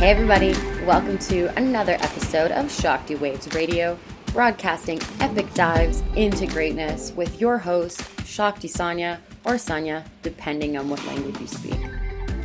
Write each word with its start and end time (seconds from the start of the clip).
Hey, 0.00 0.12
everybody, 0.12 0.52
welcome 0.86 1.18
to 1.18 1.54
another 1.58 1.92
episode 2.00 2.52
of 2.52 2.72
Shakti 2.72 3.16
Waves 3.16 3.54
Radio, 3.54 3.98
broadcasting 4.32 4.98
epic 5.20 5.52
dives 5.52 6.02
into 6.16 6.46
greatness 6.46 7.12
with 7.12 7.38
your 7.38 7.58
host, 7.58 8.02
Shakti 8.24 8.66
Sanya 8.66 9.18
or 9.44 9.56
Sanya, 9.56 10.06
depending 10.22 10.78
on 10.78 10.88
what 10.88 11.04
language 11.04 11.38
you 11.38 11.46
speak. 11.46 11.78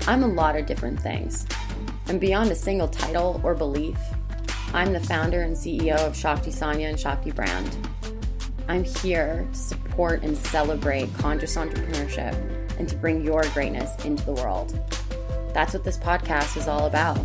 I'm 0.05 0.23
a 0.23 0.27
lot 0.27 0.57
of 0.57 0.65
different 0.65 0.99
things, 0.99 1.47
and 2.07 2.19
beyond 2.19 2.51
a 2.51 2.55
single 2.55 2.89
title 2.89 3.39
or 3.41 3.55
belief, 3.55 3.97
I'm 4.73 4.91
the 4.91 4.99
founder 4.99 5.43
and 5.43 5.55
CEO 5.55 5.95
of 5.95 6.13
Shakti 6.13 6.51
Sanya 6.51 6.89
and 6.89 6.99
Shakti 6.99 7.31
Brand. 7.31 7.87
I'm 8.67 8.83
here 8.83 9.47
to 9.49 9.57
support 9.57 10.23
and 10.23 10.37
celebrate 10.37 11.07
conscious 11.19 11.55
entrepreneurship 11.55 12.35
and 12.77 12.89
to 12.89 12.97
bring 12.97 13.23
your 13.23 13.43
greatness 13.53 14.03
into 14.03 14.25
the 14.25 14.33
world. 14.33 14.77
That's 15.53 15.73
what 15.73 15.85
this 15.85 15.97
podcast 15.97 16.57
is 16.57 16.67
all 16.67 16.87
about. 16.87 17.17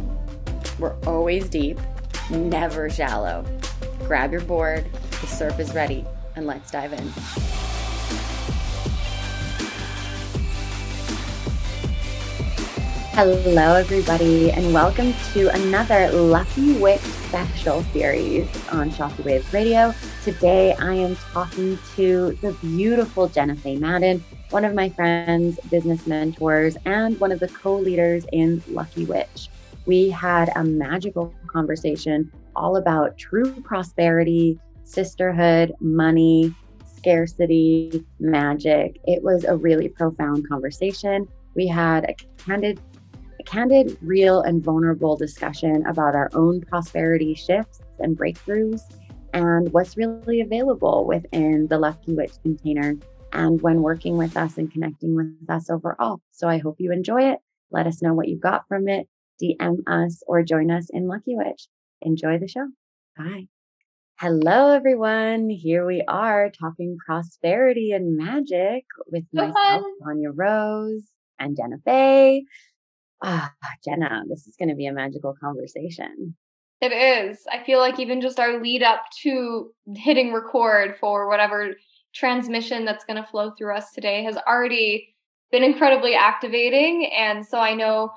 We're 0.81 0.97
always 1.07 1.47
deep, 1.51 1.79
never 2.31 2.89
shallow. 2.89 3.45
Grab 4.07 4.33
your 4.33 4.41
board, 4.41 4.91
the 5.21 5.27
surf 5.27 5.61
is 5.61 5.75
ready, 5.75 6.07
and 6.37 6.47
let's 6.47 6.71
dive 6.71 6.95
in. 6.95 7.07
Hello, 13.13 13.75
everybody, 13.75 14.53
and 14.53 14.73
welcome 14.73 15.13
to 15.35 15.49
another 15.49 16.11
Lucky 16.13 16.79
Witch 16.79 17.03
special 17.03 17.83
series 17.93 18.49
on 18.71 18.91
Shakti 18.91 19.23
Waves 19.23 19.53
Radio. 19.53 19.93
Today, 20.25 20.73
I 20.77 20.95
am 20.95 21.15
talking 21.17 21.79
to 21.97 22.33
the 22.41 22.55
beautiful 22.63 23.29
Jenna 23.29 23.55
Faye 23.55 23.77
Madden, 23.77 24.25
one 24.49 24.65
of 24.65 24.73
my 24.73 24.89
friends, 24.89 25.61
business 25.71 26.07
mentors, 26.07 26.79
and 26.87 27.21
one 27.21 27.33
of 27.33 27.39
the 27.39 27.49
co 27.49 27.77
leaders 27.77 28.25
in 28.33 28.63
Lucky 28.71 29.05
Witch. 29.05 29.51
We 29.87 30.11
had 30.11 30.51
a 30.57 30.65
magical 30.65 31.35
conversation 31.47 32.31
all 32.55 32.77
about 32.77 33.17
true 33.19 33.61
prosperity, 33.63 34.59
sisterhood, 34.85 35.73
money, 35.81 36.55
scarcity, 36.97 38.05
magic. 38.19 39.01
It 39.05 39.23
was 39.23 39.45
a 39.45 39.57
really 39.57 39.89
profound 39.89 40.49
conversation. 40.49 41.27
We 41.55 41.67
had 41.67 42.05
a 42.05 42.15
candid 42.37 42.81
a 43.39 43.43
candid, 43.43 43.97
real, 44.03 44.43
and 44.43 44.63
vulnerable 44.63 45.17
discussion 45.17 45.87
about 45.87 46.15
our 46.15 46.29
own 46.35 46.61
prosperity 46.61 47.35
shifts 47.35 47.81
and 47.99 48.17
breakthroughs 48.17 48.83
and 49.33 49.73
what's 49.73 49.97
really 49.97 50.43
available 50.43 51.07
within 51.07 51.67
the 51.69 51.79
Lucky 51.79 52.13
Witch 52.13 52.33
container 52.43 52.97
and 53.33 53.61
when 53.63 53.81
working 53.81 54.19
with 54.19 54.37
us 54.37 54.59
and 54.59 54.71
connecting 54.71 55.15
with 55.15 55.49
us 55.49 55.71
overall. 55.71 56.21
So 56.33 56.49
I 56.49 56.59
hope 56.59 56.77
you 56.81 56.93
enjoy 56.93 57.31
it. 57.33 57.39
Let 57.71 57.87
us 57.87 58.03
know 58.03 58.13
what 58.13 58.29
you 58.29 58.37
got 58.37 58.69
from 58.69 58.89
it. 58.89 59.09
DM 59.43 59.79
us 59.87 60.23
or 60.27 60.43
join 60.43 60.71
us 60.71 60.89
in 60.91 61.07
Lucky 61.07 61.37
Witch. 61.37 61.67
Enjoy 62.03 62.39
the 62.39 62.49
show. 62.49 62.67
Bye. 63.17 63.47
Hello, 64.19 64.73
everyone. 64.73 65.49
Here 65.49 65.87
we 65.87 66.05
are 66.07 66.51
talking 66.51 66.99
prosperity 67.07 67.93
and 67.93 68.19
magic 68.19 68.85
with 69.11 69.25
myself, 69.33 69.83
Sanja 70.03 70.33
Rose, 70.35 71.05
and 71.39 71.57
Jenna 71.57 71.77
Faye. 71.85 72.45
Ah, 73.23 73.53
Jenna, 73.85 74.25
this 74.29 74.47
is 74.47 74.57
going 74.59 74.69
to 74.69 74.75
be 74.75 74.87
a 74.87 74.93
magical 74.93 75.35
conversation. 75.43 76.37
It 76.81 76.93
is. 76.93 77.39
I 77.51 77.63
feel 77.65 77.79
like 77.79 77.99
even 77.99 78.21
just 78.21 78.39
our 78.39 78.63
lead 78.63 78.83
up 78.83 79.05
to 79.23 79.71
hitting 79.95 80.33
record 80.33 80.97
for 80.99 81.29
whatever 81.29 81.75
transmission 82.15 82.85
that's 82.85 83.05
going 83.05 83.23
to 83.23 83.29
flow 83.29 83.53
through 83.53 83.77
us 83.77 83.93
today 83.93 84.23
has 84.25 84.37
already 84.37 85.15
been 85.51 85.63
incredibly 85.63 86.15
activating. 86.15 87.11
And 87.17 87.45
so 87.45 87.59
I 87.59 87.75
know 87.75 88.13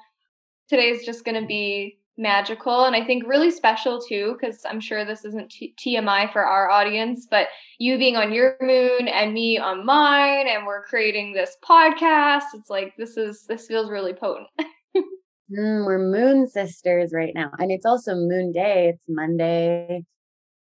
today 0.73 0.89
is 0.89 1.05
just 1.05 1.23
going 1.23 1.39
to 1.39 1.45
be 1.45 1.99
magical 2.17 2.85
and 2.85 2.95
I 2.95 3.03
think 3.03 3.27
really 3.27 3.51
special 3.51 4.01
too, 4.01 4.35
because 4.39 4.61
I'm 4.65 4.79
sure 4.79 5.05
this 5.05 5.23
isn't 5.25 5.51
t- 5.51 5.75
TMI 5.79 6.31
for 6.31 6.43
our 6.43 6.69
audience, 6.69 7.27
but 7.29 7.47
you 7.77 7.97
being 7.97 8.15
on 8.15 8.33
your 8.33 8.55
moon 8.59 9.07
and 9.07 9.33
me 9.33 9.57
on 9.57 9.85
mine, 9.85 10.47
and 10.47 10.65
we're 10.65 10.83
creating 10.83 11.33
this 11.33 11.57
podcast. 11.67 12.43
It's 12.55 12.69
like, 12.69 12.93
this 12.97 13.17
is, 13.17 13.45
this 13.47 13.67
feels 13.67 13.89
really 13.89 14.13
potent. 14.13 14.47
Mm, 15.51 15.85
we're 15.85 15.99
moon 15.99 16.47
sisters 16.47 17.11
right 17.13 17.33
now. 17.35 17.51
And 17.59 17.71
it's 17.71 17.85
also 17.85 18.15
moon 18.15 18.51
day. 18.51 18.93
It's 18.93 19.03
Monday. 19.07 20.03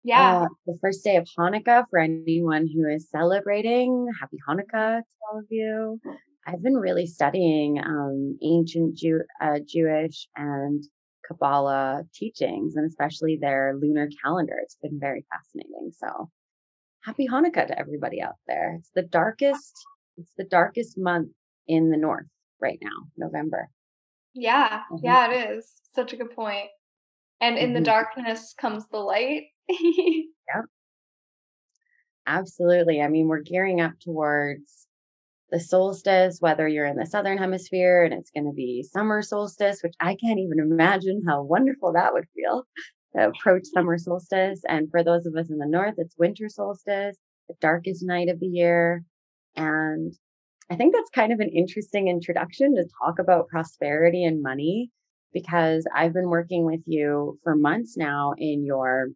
Yeah. 0.03 0.41
Uh, 0.41 0.47
the 0.65 0.77
first 0.81 1.03
day 1.03 1.15
of 1.15 1.27
Hanukkah 1.37 1.85
for 1.89 1.99
anyone 1.99 2.67
who 2.67 2.89
is 2.89 3.07
celebrating. 3.09 4.07
Happy 4.19 4.37
Hanukkah 4.49 4.99
to 4.99 5.05
all 5.31 5.39
of 5.39 5.45
you. 5.49 6.01
I've 6.47 6.63
been 6.63 6.75
really 6.75 7.05
studying 7.05 7.79
um, 7.79 8.37
ancient 8.41 8.95
Jew- 8.95 9.25
uh, 9.41 9.59
Jewish 9.67 10.27
and 10.35 10.83
Kabbalah 11.27 12.03
teachings, 12.13 12.75
and 12.75 12.87
especially 12.87 13.37
their 13.39 13.75
lunar 13.79 14.09
calendar. 14.23 14.55
It's 14.63 14.77
been 14.81 14.99
very 14.99 15.25
fascinating. 15.31 15.91
So, 15.95 16.29
happy 17.03 17.27
Hanukkah 17.27 17.67
to 17.67 17.79
everybody 17.79 18.21
out 18.21 18.35
there. 18.47 18.75
It's 18.79 18.91
the 18.95 19.03
darkest. 19.03 19.73
It's 20.17 20.33
the 20.37 20.45
darkest 20.45 20.97
month 20.97 21.29
in 21.67 21.89
the 21.89 21.97
north 21.97 22.25
right 22.59 22.79
now, 22.81 23.07
November. 23.17 23.69
Yeah, 24.33 24.81
mm-hmm. 24.91 25.05
yeah, 25.05 25.31
it 25.31 25.57
is. 25.57 25.71
Such 25.93 26.13
a 26.13 26.17
good 26.17 26.35
point. 26.35 26.69
And 27.39 27.57
in 27.57 27.67
mm-hmm. 27.67 27.73
the 27.75 27.81
darkness 27.81 28.53
comes 28.57 28.87
the 28.87 28.97
light. 28.97 29.43
yeah. 29.69 30.61
Absolutely. 32.27 33.01
I 33.01 33.07
mean, 33.07 33.27
we're 33.27 33.41
gearing 33.41 33.81
up 33.81 33.93
towards 33.99 34.87
the 35.51 35.59
solstice, 35.59 36.37
whether 36.39 36.67
you're 36.67 36.85
in 36.85 36.95
the 36.95 37.05
southern 37.05 37.37
hemisphere 37.37 38.03
and 38.03 38.13
it's 38.13 38.31
going 38.31 38.45
to 38.45 38.53
be 38.53 38.83
summer 38.89 39.21
solstice, 39.21 39.81
which 39.83 39.95
I 39.99 40.15
can't 40.15 40.39
even 40.39 40.59
imagine 40.59 41.23
how 41.27 41.43
wonderful 41.43 41.93
that 41.93 42.13
would 42.13 42.25
feel 42.35 42.63
to 43.15 43.27
approach 43.27 43.65
summer 43.73 43.97
solstice. 43.97 44.61
And 44.67 44.89
for 44.89 45.03
those 45.03 45.25
of 45.25 45.35
us 45.35 45.49
in 45.49 45.57
the 45.57 45.67
north, 45.67 45.95
it's 45.97 46.15
winter 46.17 46.47
solstice, 46.47 47.17
the 47.47 47.55
darkest 47.59 48.03
night 48.03 48.29
of 48.29 48.39
the 48.39 48.47
year. 48.47 49.03
And 49.55 50.13
I 50.69 50.75
think 50.77 50.93
that's 50.95 51.09
kind 51.09 51.33
of 51.33 51.41
an 51.41 51.49
interesting 51.49 52.07
introduction 52.07 52.75
to 52.75 52.85
talk 53.03 53.19
about 53.19 53.49
prosperity 53.49 54.23
and 54.23 54.41
money 54.41 54.89
because 55.33 55.85
I've 55.93 56.13
been 56.13 56.29
working 56.29 56.65
with 56.65 56.81
you 56.85 57.39
for 57.43 57.55
months 57.55 57.97
now 57.97 58.33
in 58.37 58.65
your 58.65 59.07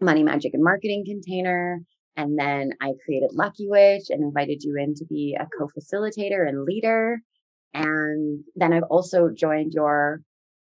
money 0.00 0.22
magic 0.22 0.52
and 0.52 0.62
marketing 0.62 1.04
container. 1.06 1.80
And 2.16 2.38
then 2.38 2.72
I 2.80 2.92
created 3.04 3.30
Lucky 3.32 3.68
Witch 3.68 4.10
and 4.10 4.22
invited 4.22 4.62
you 4.62 4.76
in 4.76 4.94
to 4.96 5.04
be 5.06 5.36
a 5.38 5.48
co-facilitator 5.58 6.46
and 6.46 6.64
leader. 6.64 7.20
And 7.74 8.44
then 8.54 8.72
I've 8.72 8.82
also 8.84 9.30
joined 9.30 9.72
your 9.72 10.20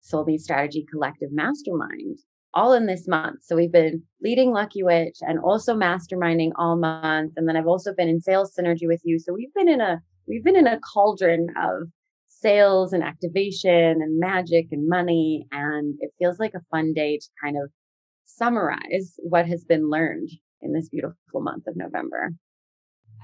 Soul 0.02 0.24
Meets 0.24 0.44
Strategy 0.44 0.86
Collective 0.90 1.32
Mastermind 1.32 2.18
all 2.52 2.72
in 2.72 2.86
this 2.86 3.06
month. 3.06 3.42
So 3.42 3.56
we've 3.56 3.72
been 3.72 4.02
leading 4.20 4.52
Lucky 4.52 4.82
Witch 4.82 5.18
and 5.20 5.38
also 5.38 5.74
masterminding 5.74 6.50
all 6.56 6.76
month. 6.76 7.34
And 7.36 7.48
then 7.48 7.56
I've 7.56 7.66
also 7.66 7.94
been 7.94 8.08
in 8.08 8.20
sales 8.20 8.52
synergy 8.58 8.86
with 8.86 9.00
you. 9.04 9.18
So 9.18 9.32
we've 9.32 9.54
been 9.54 9.68
in 9.68 9.80
a 9.80 10.00
we've 10.26 10.44
been 10.44 10.56
in 10.56 10.66
a 10.66 10.80
cauldron 10.80 11.48
of 11.60 11.88
sales 12.28 12.92
and 12.92 13.02
activation 13.02 13.70
and 13.70 14.18
magic 14.18 14.66
and 14.72 14.88
money. 14.88 15.46
And 15.52 15.96
it 16.00 16.10
feels 16.18 16.38
like 16.38 16.54
a 16.54 16.64
fun 16.70 16.92
day 16.92 17.18
to 17.18 17.28
kind 17.42 17.56
of 17.56 17.70
summarize 18.24 19.14
what 19.18 19.46
has 19.46 19.64
been 19.64 19.90
learned 19.90 20.30
in 20.62 20.72
this 20.72 20.88
beautiful 20.88 21.41
month 21.41 21.66
of 21.66 21.76
November. 21.76 22.32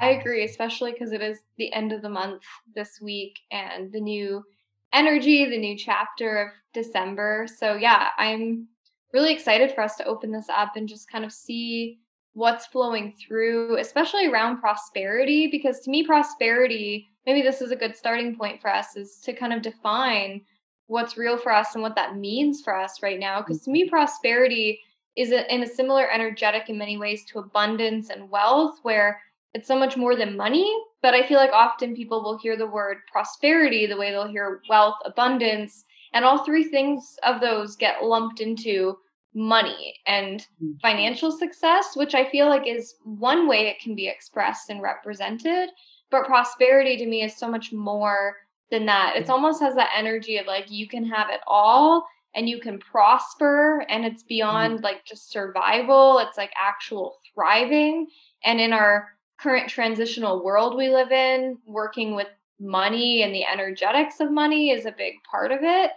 I 0.00 0.10
agree, 0.10 0.44
especially 0.44 0.92
because 0.92 1.12
it 1.12 1.22
is 1.22 1.38
the 1.56 1.72
end 1.72 1.92
of 1.92 2.02
the 2.02 2.10
month 2.10 2.42
this 2.74 3.00
week 3.00 3.38
and 3.50 3.90
the 3.92 4.00
new 4.00 4.44
energy, 4.92 5.46
the 5.46 5.58
new 5.58 5.76
chapter 5.76 6.36
of 6.42 6.48
December. 6.74 7.46
So, 7.56 7.76
yeah, 7.76 8.08
I'm 8.18 8.68
really 9.12 9.32
excited 9.32 9.72
for 9.72 9.80
us 9.80 9.96
to 9.96 10.04
open 10.04 10.32
this 10.32 10.48
up 10.54 10.76
and 10.76 10.88
just 10.88 11.10
kind 11.10 11.24
of 11.24 11.32
see 11.32 11.98
what's 12.34 12.66
flowing 12.66 13.14
through, 13.14 13.78
especially 13.78 14.26
around 14.26 14.60
prosperity, 14.60 15.46
because 15.46 15.80
to 15.80 15.90
me, 15.90 16.04
prosperity, 16.04 17.08
maybe 17.24 17.40
this 17.40 17.62
is 17.62 17.70
a 17.70 17.76
good 17.76 17.96
starting 17.96 18.36
point 18.36 18.60
for 18.60 18.68
us, 18.68 18.94
is 18.96 19.16
to 19.24 19.32
kind 19.32 19.54
of 19.54 19.62
define 19.62 20.42
what's 20.88 21.16
real 21.16 21.38
for 21.38 21.50
us 21.50 21.74
and 21.74 21.82
what 21.82 21.94
that 21.94 22.16
means 22.16 22.60
for 22.60 22.76
us 22.76 23.02
right 23.02 23.18
now. 23.18 23.40
Because 23.40 23.62
to 23.62 23.70
me, 23.70 23.84
mm-hmm. 23.84 23.90
prosperity 23.90 24.80
is 25.16 25.32
a, 25.32 25.52
in 25.52 25.62
a 25.62 25.66
similar 25.66 26.10
energetic 26.10 26.68
in 26.68 26.78
many 26.78 26.98
ways 26.98 27.24
to 27.26 27.38
abundance 27.38 28.10
and 28.10 28.30
wealth, 28.30 28.78
where 28.82 29.20
it's 29.54 29.68
so 29.68 29.78
much 29.78 29.96
more 29.96 30.14
than 30.14 30.36
money. 30.36 30.70
But 31.02 31.14
I 31.14 31.26
feel 31.26 31.38
like 31.38 31.52
often 31.52 31.96
people 31.96 32.22
will 32.22 32.38
hear 32.38 32.56
the 32.56 32.66
word 32.66 32.98
prosperity 33.10 33.86
the 33.86 33.96
way 33.96 34.10
they'll 34.10 34.28
hear 34.28 34.60
wealth, 34.68 34.96
abundance, 35.04 35.84
and 36.12 36.24
all 36.24 36.44
three 36.44 36.64
things 36.64 37.16
of 37.22 37.40
those 37.40 37.76
get 37.76 38.04
lumped 38.04 38.40
into 38.40 38.98
money 39.34 39.94
and 40.06 40.40
mm-hmm. 40.40 40.72
financial 40.80 41.30
success, 41.30 41.94
which 41.94 42.14
I 42.14 42.28
feel 42.28 42.48
like 42.48 42.66
is 42.66 42.96
one 43.04 43.46
way 43.46 43.66
it 43.66 43.80
can 43.80 43.94
be 43.94 44.08
expressed 44.08 44.70
and 44.70 44.82
represented. 44.82 45.68
But 46.10 46.26
prosperity 46.26 46.96
to 46.96 47.06
me 47.06 47.22
is 47.22 47.36
so 47.36 47.48
much 47.48 47.72
more 47.72 48.36
than 48.70 48.86
that. 48.86 49.14
It 49.16 49.30
almost 49.30 49.60
has 49.60 49.74
that 49.74 49.92
energy 49.96 50.38
of 50.38 50.46
like 50.46 50.70
you 50.70 50.88
can 50.88 51.04
have 51.04 51.28
it 51.30 51.40
all 51.46 52.06
and 52.36 52.48
you 52.48 52.60
can 52.60 52.78
prosper 52.78 53.84
and 53.88 54.04
it's 54.04 54.22
mm-hmm. 54.22 54.28
beyond 54.28 54.82
like 54.82 55.04
just 55.04 55.32
survival, 55.32 56.18
it's 56.20 56.36
like 56.36 56.52
actual 56.62 57.18
thriving. 57.34 58.06
And 58.44 58.60
in 58.60 58.72
our 58.72 59.08
current 59.40 59.68
transitional 59.68 60.44
world 60.44 60.76
we 60.76 60.88
live 60.88 61.10
in, 61.10 61.58
working 61.66 62.14
with 62.14 62.28
money 62.60 63.22
and 63.22 63.34
the 63.34 63.44
energetics 63.44 64.20
of 64.20 64.30
money 64.30 64.70
is 64.70 64.86
a 64.86 64.92
big 64.92 65.14
part 65.28 65.50
of 65.50 65.60
it. 65.62 65.90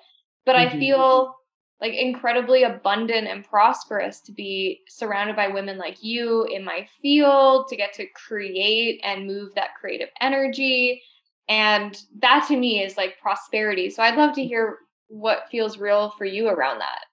But 0.46 0.56
mm-hmm. 0.56 0.78
I 0.78 0.80
feel 0.80 1.36
like 1.82 1.94
incredibly 1.94 2.64
abundant 2.64 3.28
and 3.28 3.46
prosperous 3.46 4.20
to 4.22 4.32
be 4.32 4.82
surrounded 4.88 5.36
by 5.36 5.48
women 5.48 5.78
like 5.78 6.04
you 6.04 6.46
in 6.46 6.64
my 6.64 6.88
field, 7.02 7.68
to 7.70 7.78
get 7.78 7.94
to 7.94 8.06
create 8.08 9.00
and 9.04 9.28
move 9.28 9.56
that 9.56 9.76
creative 9.80 10.10
energy. 10.20 11.02
And 11.48 12.02
that 12.20 12.46
to 12.50 12.58
me 12.58 12.84
is 12.84 12.98
like 12.98 13.20
prosperity. 13.22 13.90
So 13.90 14.04
I'd 14.04 14.18
love 14.18 14.36
to 14.36 14.44
hear 14.44 14.80
what 15.10 15.50
feels 15.52 15.78
real 15.78 16.12
for 16.12 16.26
you 16.26 16.48
around 16.48 16.80
that. 16.80 17.06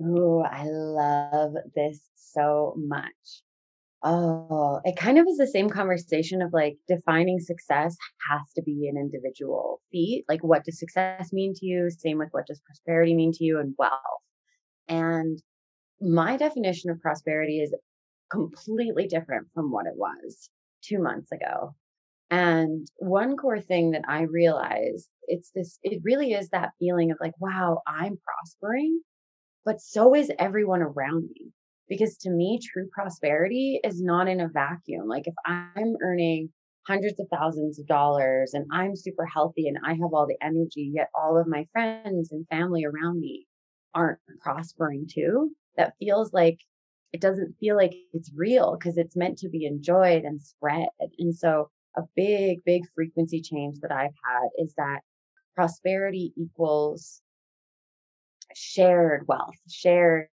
Oh, 0.00 0.42
I 0.42 0.64
love 0.64 1.54
this 1.74 2.00
so 2.14 2.74
much. 2.76 3.42
Oh, 4.02 4.80
it 4.84 4.96
kind 4.96 5.18
of 5.18 5.26
is 5.26 5.38
the 5.38 5.46
same 5.46 5.70
conversation 5.70 6.42
of 6.42 6.52
like 6.52 6.76
defining 6.86 7.40
success 7.40 7.96
has 8.30 8.42
to 8.54 8.62
be 8.62 8.88
an 8.88 8.96
individual 8.96 9.80
feat. 9.90 10.24
Like, 10.28 10.44
what 10.44 10.64
does 10.64 10.78
success 10.78 11.32
mean 11.32 11.54
to 11.56 11.66
you? 11.66 11.90
Same 11.90 12.18
with 12.18 12.28
what 12.30 12.46
does 12.46 12.60
prosperity 12.60 13.14
mean 13.14 13.32
to 13.32 13.44
you 13.44 13.58
and 13.58 13.74
wealth. 13.78 14.00
And 14.86 15.42
my 16.00 16.36
definition 16.36 16.90
of 16.90 17.00
prosperity 17.00 17.60
is 17.60 17.74
completely 18.30 19.06
different 19.06 19.48
from 19.54 19.72
what 19.72 19.86
it 19.86 19.96
was 19.96 20.50
two 20.82 20.98
months 21.00 21.32
ago. 21.32 21.74
And 22.30 22.88
one 22.96 23.36
core 23.36 23.60
thing 23.60 23.92
that 23.92 24.04
I 24.08 24.22
realized 24.22 25.08
it's 25.28 25.50
this, 25.54 25.78
it 25.82 26.00
really 26.04 26.32
is 26.32 26.48
that 26.50 26.72
feeling 26.78 27.10
of 27.10 27.18
like, 27.20 27.34
wow, 27.40 27.82
I'm 27.86 28.18
prospering, 28.18 29.00
but 29.64 29.80
so 29.80 30.14
is 30.14 30.30
everyone 30.38 30.82
around 30.82 31.28
me. 31.30 31.52
Because 31.88 32.16
to 32.18 32.30
me, 32.30 32.58
true 32.60 32.88
prosperity 32.92 33.80
is 33.84 34.02
not 34.02 34.26
in 34.28 34.40
a 34.40 34.48
vacuum. 34.48 35.06
Like 35.06 35.28
if 35.28 35.34
I'm 35.46 35.94
earning 36.02 36.50
hundreds 36.86 37.20
of 37.20 37.26
thousands 37.32 37.78
of 37.78 37.86
dollars 37.86 38.54
and 38.54 38.66
I'm 38.72 38.96
super 38.96 39.24
healthy 39.24 39.68
and 39.68 39.78
I 39.84 39.90
have 39.90 40.12
all 40.12 40.26
the 40.26 40.38
energy, 40.42 40.90
yet 40.92 41.10
all 41.14 41.38
of 41.38 41.46
my 41.46 41.66
friends 41.72 42.32
and 42.32 42.46
family 42.48 42.84
around 42.84 43.20
me 43.20 43.46
aren't 43.94 44.18
prospering 44.40 45.06
too, 45.12 45.52
that 45.76 45.94
feels 46.00 46.32
like 46.32 46.58
it 47.12 47.20
doesn't 47.20 47.54
feel 47.60 47.76
like 47.76 47.94
it's 48.12 48.32
real 48.34 48.76
because 48.76 48.98
it's 48.98 49.16
meant 49.16 49.38
to 49.38 49.48
be 49.48 49.64
enjoyed 49.64 50.24
and 50.24 50.42
spread. 50.42 50.88
And 51.18 51.34
so 51.34 51.70
a 51.96 52.02
big, 52.14 52.64
big 52.64 52.82
frequency 52.94 53.40
change 53.40 53.80
that 53.80 53.92
I've 53.92 54.14
had 54.24 54.48
is 54.58 54.74
that 54.76 55.00
prosperity 55.54 56.32
equals 56.36 57.22
shared 58.54 59.26
wealth, 59.26 59.56
shared 59.68 60.28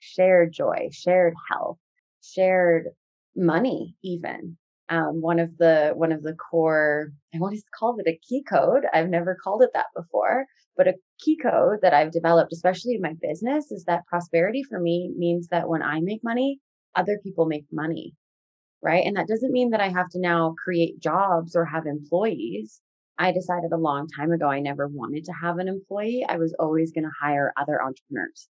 shared 0.00 0.52
joy, 0.52 0.88
shared 0.92 1.34
health, 1.50 1.78
shared 2.22 2.88
money, 3.36 3.94
even. 4.02 4.56
Um, 4.88 5.20
one 5.20 5.38
of 5.38 5.56
the 5.56 5.92
one 5.94 6.10
of 6.10 6.22
the 6.22 6.34
core 6.34 7.12
I 7.32 7.38
want 7.38 7.54
to 7.54 7.62
call 7.78 7.96
it 8.00 8.08
a 8.08 8.18
key 8.28 8.42
code. 8.42 8.84
I've 8.92 9.08
never 9.08 9.36
called 9.42 9.62
it 9.62 9.70
that 9.74 9.86
before, 9.94 10.46
but 10.76 10.88
a 10.88 10.94
key 11.20 11.36
code 11.36 11.78
that 11.82 11.94
I've 11.94 12.10
developed, 12.10 12.52
especially 12.52 12.94
in 12.94 13.00
my 13.00 13.14
business, 13.22 13.70
is 13.70 13.84
that 13.84 14.06
prosperity 14.06 14.64
for 14.64 14.80
me 14.80 15.12
means 15.16 15.48
that 15.48 15.68
when 15.68 15.82
I 15.82 16.00
make 16.00 16.24
money, 16.24 16.58
other 16.96 17.20
people 17.22 17.46
make 17.46 17.66
money. 17.70 18.14
Right. 18.82 19.04
And 19.04 19.16
that 19.16 19.28
doesn't 19.28 19.52
mean 19.52 19.70
that 19.70 19.80
I 19.80 19.88
have 19.88 20.08
to 20.10 20.18
now 20.18 20.54
create 20.62 21.00
jobs 21.00 21.54
or 21.54 21.66
have 21.66 21.86
employees. 21.86 22.80
I 23.18 23.30
decided 23.32 23.72
a 23.72 23.76
long 23.76 24.08
time 24.08 24.32
ago 24.32 24.48
I 24.48 24.60
never 24.60 24.88
wanted 24.88 25.26
to 25.26 25.32
have 25.32 25.58
an 25.58 25.68
employee. 25.68 26.24
I 26.26 26.38
was 26.38 26.54
always 26.58 26.90
going 26.90 27.04
to 27.04 27.10
hire 27.20 27.52
other 27.58 27.82
entrepreneurs 27.82 28.48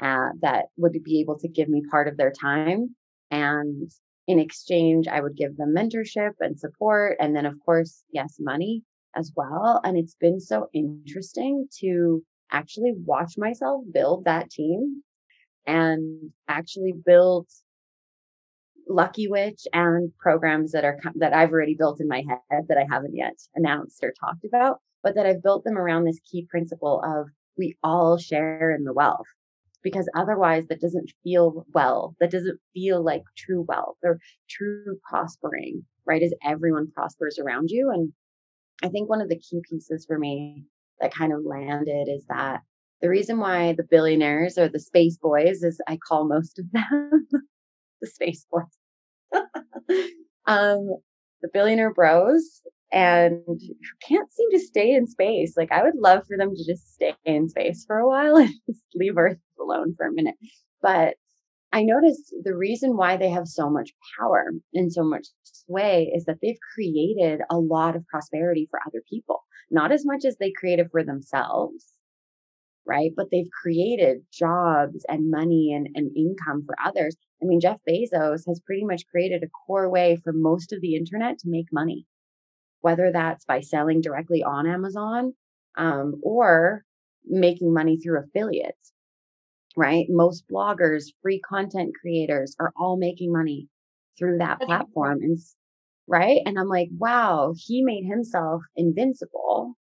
uh, 0.00 0.30
that 0.42 0.66
would 0.76 1.02
be 1.02 1.20
able 1.20 1.38
to 1.38 1.48
give 1.48 1.68
me 1.70 1.82
part 1.90 2.06
of 2.08 2.18
their 2.18 2.32
time. 2.32 2.94
And 3.30 3.90
in 4.28 4.38
exchange, 4.38 5.08
I 5.08 5.20
would 5.20 5.36
give 5.36 5.56
them 5.56 5.74
mentorship 5.74 6.32
and 6.40 6.58
support. 6.58 7.16
And 7.18 7.34
then, 7.34 7.46
of 7.46 7.54
course, 7.64 8.04
yes, 8.12 8.36
money 8.38 8.82
as 9.16 9.32
well. 9.34 9.80
And 9.84 9.96
it's 9.96 10.16
been 10.16 10.40
so 10.40 10.68
interesting 10.74 11.66
to 11.80 12.22
actually 12.50 12.92
watch 13.06 13.38
myself 13.38 13.84
build 13.90 14.26
that 14.26 14.50
team 14.50 15.02
and 15.66 16.30
actually 16.48 16.92
build 16.92 17.46
Lucky 18.88 19.28
Witch 19.28 19.66
and 19.72 20.12
programs 20.18 20.72
that 20.72 20.84
are 20.84 20.98
that 21.16 21.32
I've 21.32 21.52
already 21.52 21.74
built 21.74 22.00
in 22.00 22.08
my 22.08 22.24
head 22.28 22.66
that 22.68 22.78
I 22.78 22.86
haven't 22.90 23.14
yet 23.14 23.34
announced 23.54 24.02
or 24.02 24.12
talked 24.12 24.44
about, 24.44 24.80
but 25.02 25.14
that 25.14 25.26
I've 25.26 25.42
built 25.42 25.64
them 25.64 25.78
around 25.78 26.04
this 26.04 26.20
key 26.30 26.46
principle 26.50 27.02
of 27.04 27.28
we 27.56 27.76
all 27.82 28.18
share 28.18 28.70
in 28.70 28.84
the 28.84 28.92
wealth 28.92 29.26
because 29.82 30.08
otherwise 30.16 30.66
that 30.68 30.80
doesn't 30.80 31.12
feel 31.24 31.66
well. 31.74 32.16
That 32.20 32.30
doesn't 32.30 32.60
feel 32.72 33.02
like 33.02 33.22
true 33.36 33.64
wealth 33.68 33.96
or 34.02 34.18
true 34.48 34.98
prospering, 35.08 35.84
right? 36.06 36.22
As 36.22 36.34
everyone 36.44 36.90
prospers 36.92 37.38
around 37.38 37.70
you. 37.70 37.90
And 37.90 38.12
I 38.82 38.88
think 38.88 39.08
one 39.08 39.20
of 39.20 39.28
the 39.28 39.38
key 39.38 39.60
pieces 39.68 40.06
for 40.06 40.18
me 40.18 40.64
that 41.00 41.14
kind 41.14 41.32
of 41.32 41.44
landed 41.44 42.08
is 42.08 42.24
that 42.28 42.60
the 43.00 43.08
reason 43.08 43.38
why 43.38 43.72
the 43.72 43.82
billionaires 43.82 44.56
or 44.56 44.68
the 44.68 44.78
space 44.78 45.16
boys, 45.16 45.64
as 45.64 45.78
I 45.88 45.96
call 45.96 46.26
most 46.26 46.60
of 46.60 46.70
them, 46.70 47.28
the 48.02 48.08
space 48.08 48.46
boys, 48.50 48.64
um, 50.46 50.96
the 51.40 51.48
billionaire 51.52 51.94
bros 51.94 52.62
and 52.92 53.42
can't 54.06 54.32
seem 54.32 54.50
to 54.50 54.60
stay 54.60 54.92
in 54.92 55.06
space. 55.06 55.54
Like 55.56 55.72
I 55.72 55.82
would 55.82 55.96
love 55.96 56.26
for 56.26 56.36
them 56.36 56.54
to 56.54 56.64
just 56.64 56.94
stay 56.94 57.14
in 57.24 57.48
space 57.48 57.84
for 57.86 57.98
a 57.98 58.06
while 58.06 58.36
and 58.38 58.52
just 58.66 58.82
leave 58.94 59.16
Earth 59.16 59.38
alone 59.58 59.94
for 59.96 60.06
a 60.06 60.12
minute. 60.12 60.36
But 60.82 61.14
I 61.72 61.82
noticed 61.82 62.34
the 62.42 62.54
reason 62.54 62.98
why 62.98 63.16
they 63.16 63.30
have 63.30 63.48
so 63.48 63.70
much 63.70 63.92
power 64.18 64.50
and 64.74 64.92
so 64.92 65.02
much 65.02 65.28
sway 65.44 66.12
is 66.14 66.26
that 66.26 66.38
they've 66.42 66.58
created 66.74 67.40
a 67.50 67.56
lot 67.56 67.96
of 67.96 68.06
prosperity 68.08 68.68
for 68.70 68.78
other 68.86 69.02
people, 69.08 69.40
not 69.70 69.90
as 69.90 70.04
much 70.04 70.26
as 70.26 70.36
they 70.36 70.52
created 70.52 70.88
for 70.90 71.02
themselves, 71.02 71.86
right? 72.86 73.12
But 73.16 73.28
they've 73.30 73.50
created 73.62 74.18
jobs 74.30 75.06
and 75.08 75.30
money 75.30 75.72
and, 75.72 75.88
and 75.94 76.14
income 76.14 76.64
for 76.66 76.76
others. 76.84 77.16
I 77.42 77.46
mean, 77.46 77.60
Jeff 77.60 77.78
Bezos 77.88 78.46
has 78.46 78.60
pretty 78.64 78.84
much 78.84 79.06
created 79.08 79.42
a 79.42 79.48
core 79.48 79.90
way 79.90 80.20
for 80.22 80.32
most 80.32 80.72
of 80.72 80.80
the 80.80 80.94
internet 80.94 81.38
to 81.40 81.48
make 81.48 81.66
money 81.72 82.06
whether 82.82 83.10
that's 83.12 83.44
by 83.46 83.60
selling 83.60 84.00
directly 84.00 84.42
on 84.42 84.66
Amazon 84.66 85.32
um, 85.78 86.20
or 86.22 86.84
making 87.24 87.72
money 87.72 87.96
through 87.96 88.20
affiliates, 88.20 88.92
right? 89.76 90.06
Most 90.10 90.44
bloggers, 90.52 91.04
free 91.22 91.40
content 91.40 91.92
creators 91.98 92.54
are 92.60 92.72
all 92.76 92.98
making 92.98 93.32
money 93.32 93.68
through 94.18 94.38
that 94.38 94.60
platform. 94.60 95.18
And 95.22 95.38
right. 96.06 96.40
And 96.44 96.58
I'm 96.58 96.68
like, 96.68 96.88
wow, 96.98 97.54
he 97.56 97.82
made 97.82 98.04
himself 98.04 98.62
invincible 98.76 99.74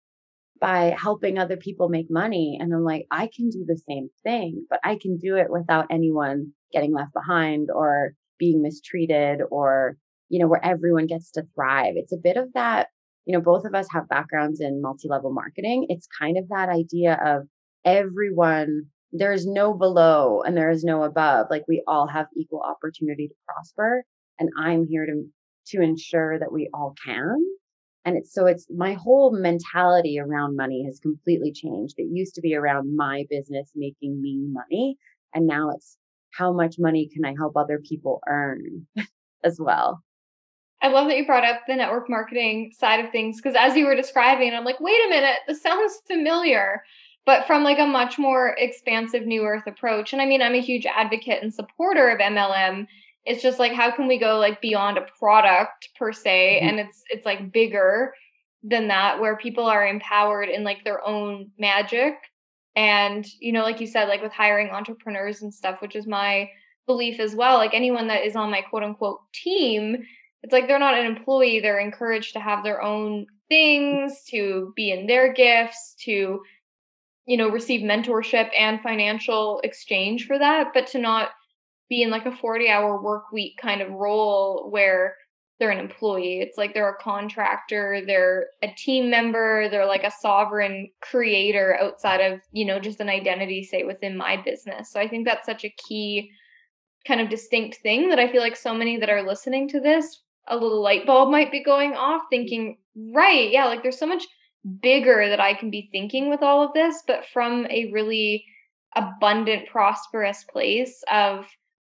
by 0.59 0.93
helping 0.99 1.37
other 1.39 1.55
people 1.55 1.87
make 1.87 2.11
money. 2.11 2.57
And 2.59 2.73
I'm 2.73 2.83
like, 2.83 3.07
I 3.09 3.29
can 3.33 3.49
do 3.49 3.63
the 3.65 3.81
same 3.87 4.09
thing, 4.23 4.65
but 4.69 4.81
I 4.83 4.97
can 5.01 5.17
do 5.17 5.37
it 5.37 5.49
without 5.49 5.87
anyone 5.89 6.51
getting 6.71 6.93
left 6.93 7.13
behind 7.13 7.69
or 7.73 8.13
being 8.37 8.61
mistreated 8.61 9.41
or 9.51 9.97
you 10.29 10.39
know, 10.39 10.47
where 10.47 10.63
everyone 10.63 11.07
gets 11.07 11.31
to 11.31 11.43
thrive. 11.55 11.93
It's 11.95 12.13
a 12.13 12.17
bit 12.17 12.37
of 12.37 12.53
that, 12.53 12.87
you 13.25 13.33
know, 13.33 13.41
both 13.41 13.65
of 13.65 13.75
us 13.75 13.87
have 13.91 14.07
backgrounds 14.07 14.61
in 14.61 14.81
multi 14.81 15.07
level 15.09 15.33
marketing. 15.33 15.87
It's 15.89 16.07
kind 16.19 16.37
of 16.37 16.47
that 16.49 16.69
idea 16.69 17.19
of 17.23 17.47
everyone, 17.83 18.85
there 19.11 19.33
is 19.33 19.47
no 19.47 19.73
below 19.73 20.41
and 20.45 20.55
there 20.55 20.69
is 20.69 20.83
no 20.83 21.03
above. 21.03 21.47
Like 21.49 21.63
we 21.67 21.83
all 21.87 22.07
have 22.07 22.27
equal 22.37 22.61
opportunity 22.61 23.27
to 23.27 23.33
prosper. 23.47 24.03
And 24.39 24.49
I'm 24.57 24.85
here 24.87 25.05
to, 25.05 25.25
to 25.69 25.81
ensure 25.81 26.39
that 26.39 26.53
we 26.53 26.69
all 26.73 26.93
can. 27.03 27.37
And 28.05 28.15
it's 28.15 28.33
so 28.33 28.45
it's 28.45 28.67
my 28.69 28.93
whole 28.93 29.31
mentality 29.31 30.19
around 30.19 30.55
money 30.55 30.83
has 30.85 30.99
completely 30.99 31.51
changed. 31.51 31.95
It 31.97 32.07
used 32.11 32.35
to 32.35 32.41
be 32.41 32.55
around 32.55 32.95
my 32.95 33.25
business 33.29 33.71
making 33.75 34.21
me 34.21 34.47
money. 34.51 34.97
And 35.33 35.45
now 35.45 35.71
it's 35.71 35.97
how 36.31 36.53
much 36.53 36.75
money 36.79 37.09
can 37.13 37.25
I 37.25 37.33
help 37.37 37.57
other 37.57 37.79
people 37.79 38.21
earn 38.27 38.87
as 39.43 39.59
well. 39.59 40.03
I 40.81 40.87
love 40.87 41.07
that 41.07 41.17
you 41.17 41.25
brought 41.25 41.43
up 41.43 41.61
the 41.67 41.75
network 41.75 42.09
marketing 42.09 42.71
side 42.77 43.03
of 43.03 43.11
things 43.11 43.37
because 43.37 43.55
as 43.57 43.75
you 43.75 43.85
were 43.85 43.95
describing, 43.95 44.53
I'm 44.53 44.63
like, 44.63 44.79
wait 44.79 44.99
a 45.05 45.09
minute, 45.09 45.35
this 45.47 45.61
sounds 45.61 45.99
familiar, 46.07 46.83
but 47.25 47.45
from 47.45 47.63
like 47.63 47.79
a 47.79 47.85
much 47.85 48.17
more 48.17 48.55
expansive 48.57 49.25
New 49.25 49.43
Earth 49.43 49.67
approach. 49.67 50.13
And 50.13 50.21
I 50.21 50.25
mean, 50.25 50.41
I'm 50.41 50.55
a 50.55 50.61
huge 50.61 50.85
advocate 50.85 51.43
and 51.43 51.53
supporter 51.53 52.09
of 52.09 52.19
MLM. 52.19 52.87
It's 53.25 53.43
just 53.43 53.59
like, 53.59 53.73
how 53.73 53.91
can 53.91 54.07
we 54.07 54.17
go 54.17 54.39
like 54.39 54.61
beyond 54.61 54.97
a 54.97 55.05
product 55.19 55.89
per 55.97 56.13
se, 56.13 56.59
mm-hmm. 56.61 56.69
and 56.69 56.79
it's 56.79 57.03
it's 57.09 57.25
like 57.25 57.51
bigger 57.51 58.13
than 58.63 58.87
that, 58.87 59.19
where 59.19 59.37
people 59.37 59.65
are 59.65 59.85
empowered 59.85 60.47
in 60.47 60.63
like 60.63 60.83
their 60.85 61.05
own 61.05 61.51
magic, 61.57 62.15
and 62.79 63.25
you 63.39 63.51
know, 63.51 63.63
like 63.63 63.81
you 63.81 63.87
said, 63.87 64.07
like 64.07 64.21
with 64.21 64.31
hiring 64.31 64.69
entrepreneurs 64.69 65.41
and 65.41 65.53
stuff, 65.53 65.81
which 65.81 65.95
is 65.95 66.07
my 66.07 66.49
belief 66.87 67.19
as 67.19 67.35
well. 67.35 67.57
Like 67.57 67.73
anyone 67.73 68.07
that 68.07 68.25
is 68.25 68.35
on 68.35 68.51
my 68.51 68.61
quote 68.61 68.83
unquote 68.83 69.19
team 69.33 70.03
it's 70.43 70.53
like 70.53 70.67
they're 70.67 70.79
not 70.79 70.97
an 70.97 71.05
employee 71.05 71.59
they're 71.59 71.79
encouraged 71.79 72.33
to 72.33 72.39
have 72.39 72.63
their 72.63 72.81
own 72.81 73.25
things 73.49 74.23
to 74.29 74.73
be 74.75 74.91
in 74.91 75.07
their 75.07 75.33
gifts 75.33 75.95
to 75.99 76.41
you 77.25 77.37
know 77.37 77.49
receive 77.49 77.81
mentorship 77.81 78.49
and 78.57 78.81
financial 78.81 79.59
exchange 79.63 80.27
for 80.27 80.37
that 80.37 80.67
but 80.73 80.87
to 80.87 80.99
not 80.99 81.29
be 81.89 82.03
in 82.03 82.09
like 82.09 82.25
a 82.25 82.35
40 82.35 82.69
hour 82.69 83.01
work 83.01 83.31
week 83.31 83.57
kind 83.61 83.81
of 83.81 83.91
role 83.91 84.69
where 84.69 85.15
they're 85.59 85.71
an 85.71 85.79
employee. 85.79 86.39
It's 86.39 86.57
like 86.57 86.73
they're 86.73 86.89
a 86.89 87.03
contractor, 87.03 88.01
they're 88.05 88.47
a 88.63 88.69
team 88.77 89.09
member, 89.09 89.67
they're 89.69 89.85
like 89.85 90.05
a 90.05 90.11
sovereign 90.11 90.89
creator 91.01 91.77
outside 91.81 92.21
of, 92.21 92.39
you 92.53 92.65
know, 92.65 92.79
just 92.79 93.01
an 93.01 93.09
identity, 93.09 93.63
say, 93.63 93.83
within 93.83 94.15
my 94.15 94.37
business. 94.37 94.89
So 94.91 94.99
I 94.99 95.07
think 95.07 95.25
that's 95.25 95.45
such 95.45 95.65
a 95.65 95.75
key 95.87 96.31
kind 97.05 97.19
of 97.19 97.29
distinct 97.29 97.77
thing 97.77 98.09
that 98.09 98.19
I 98.19 98.31
feel 98.31 98.41
like 98.41 98.55
so 98.55 98.73
many 98.73 98.97
that 98.97 99.09
are 99.09 99.25
listening 99.25 99.67
to 99.69 99.79
this, 99.79 100.21
a 100.47 100.55
little 100.55 100.81
light 100.81 101.05
bulb 101.05 101.29
might 101.29 101.51
be 101.51 101.63
going 101.63 101.93
off 101.93 102.23
thinking, 102.29 102.77
right, 103.13 103.51
yeah, 103.51 103.65
like 103.65 103.83
there's 103.83 103.99
so 103.99 104.07
much 104.07 104.25
bigger 104.81 105.27
that 105.29 105.39
I 105.39 105.53
can 105.53 105.69
be 105.69 105.89
thinking 105.91 106.29
with 106.29 106.41
all 106.41 106.63
of 106.63 106.73
this, 106.73 107.03
but 107.05 107.25
from 107.25 107.67
a 107.69 107.91
really 107.91 108.45
abundant, 108.95 109.67
prosperous 109.67 110.45
place 110.45 111.03
of 111.11 111.45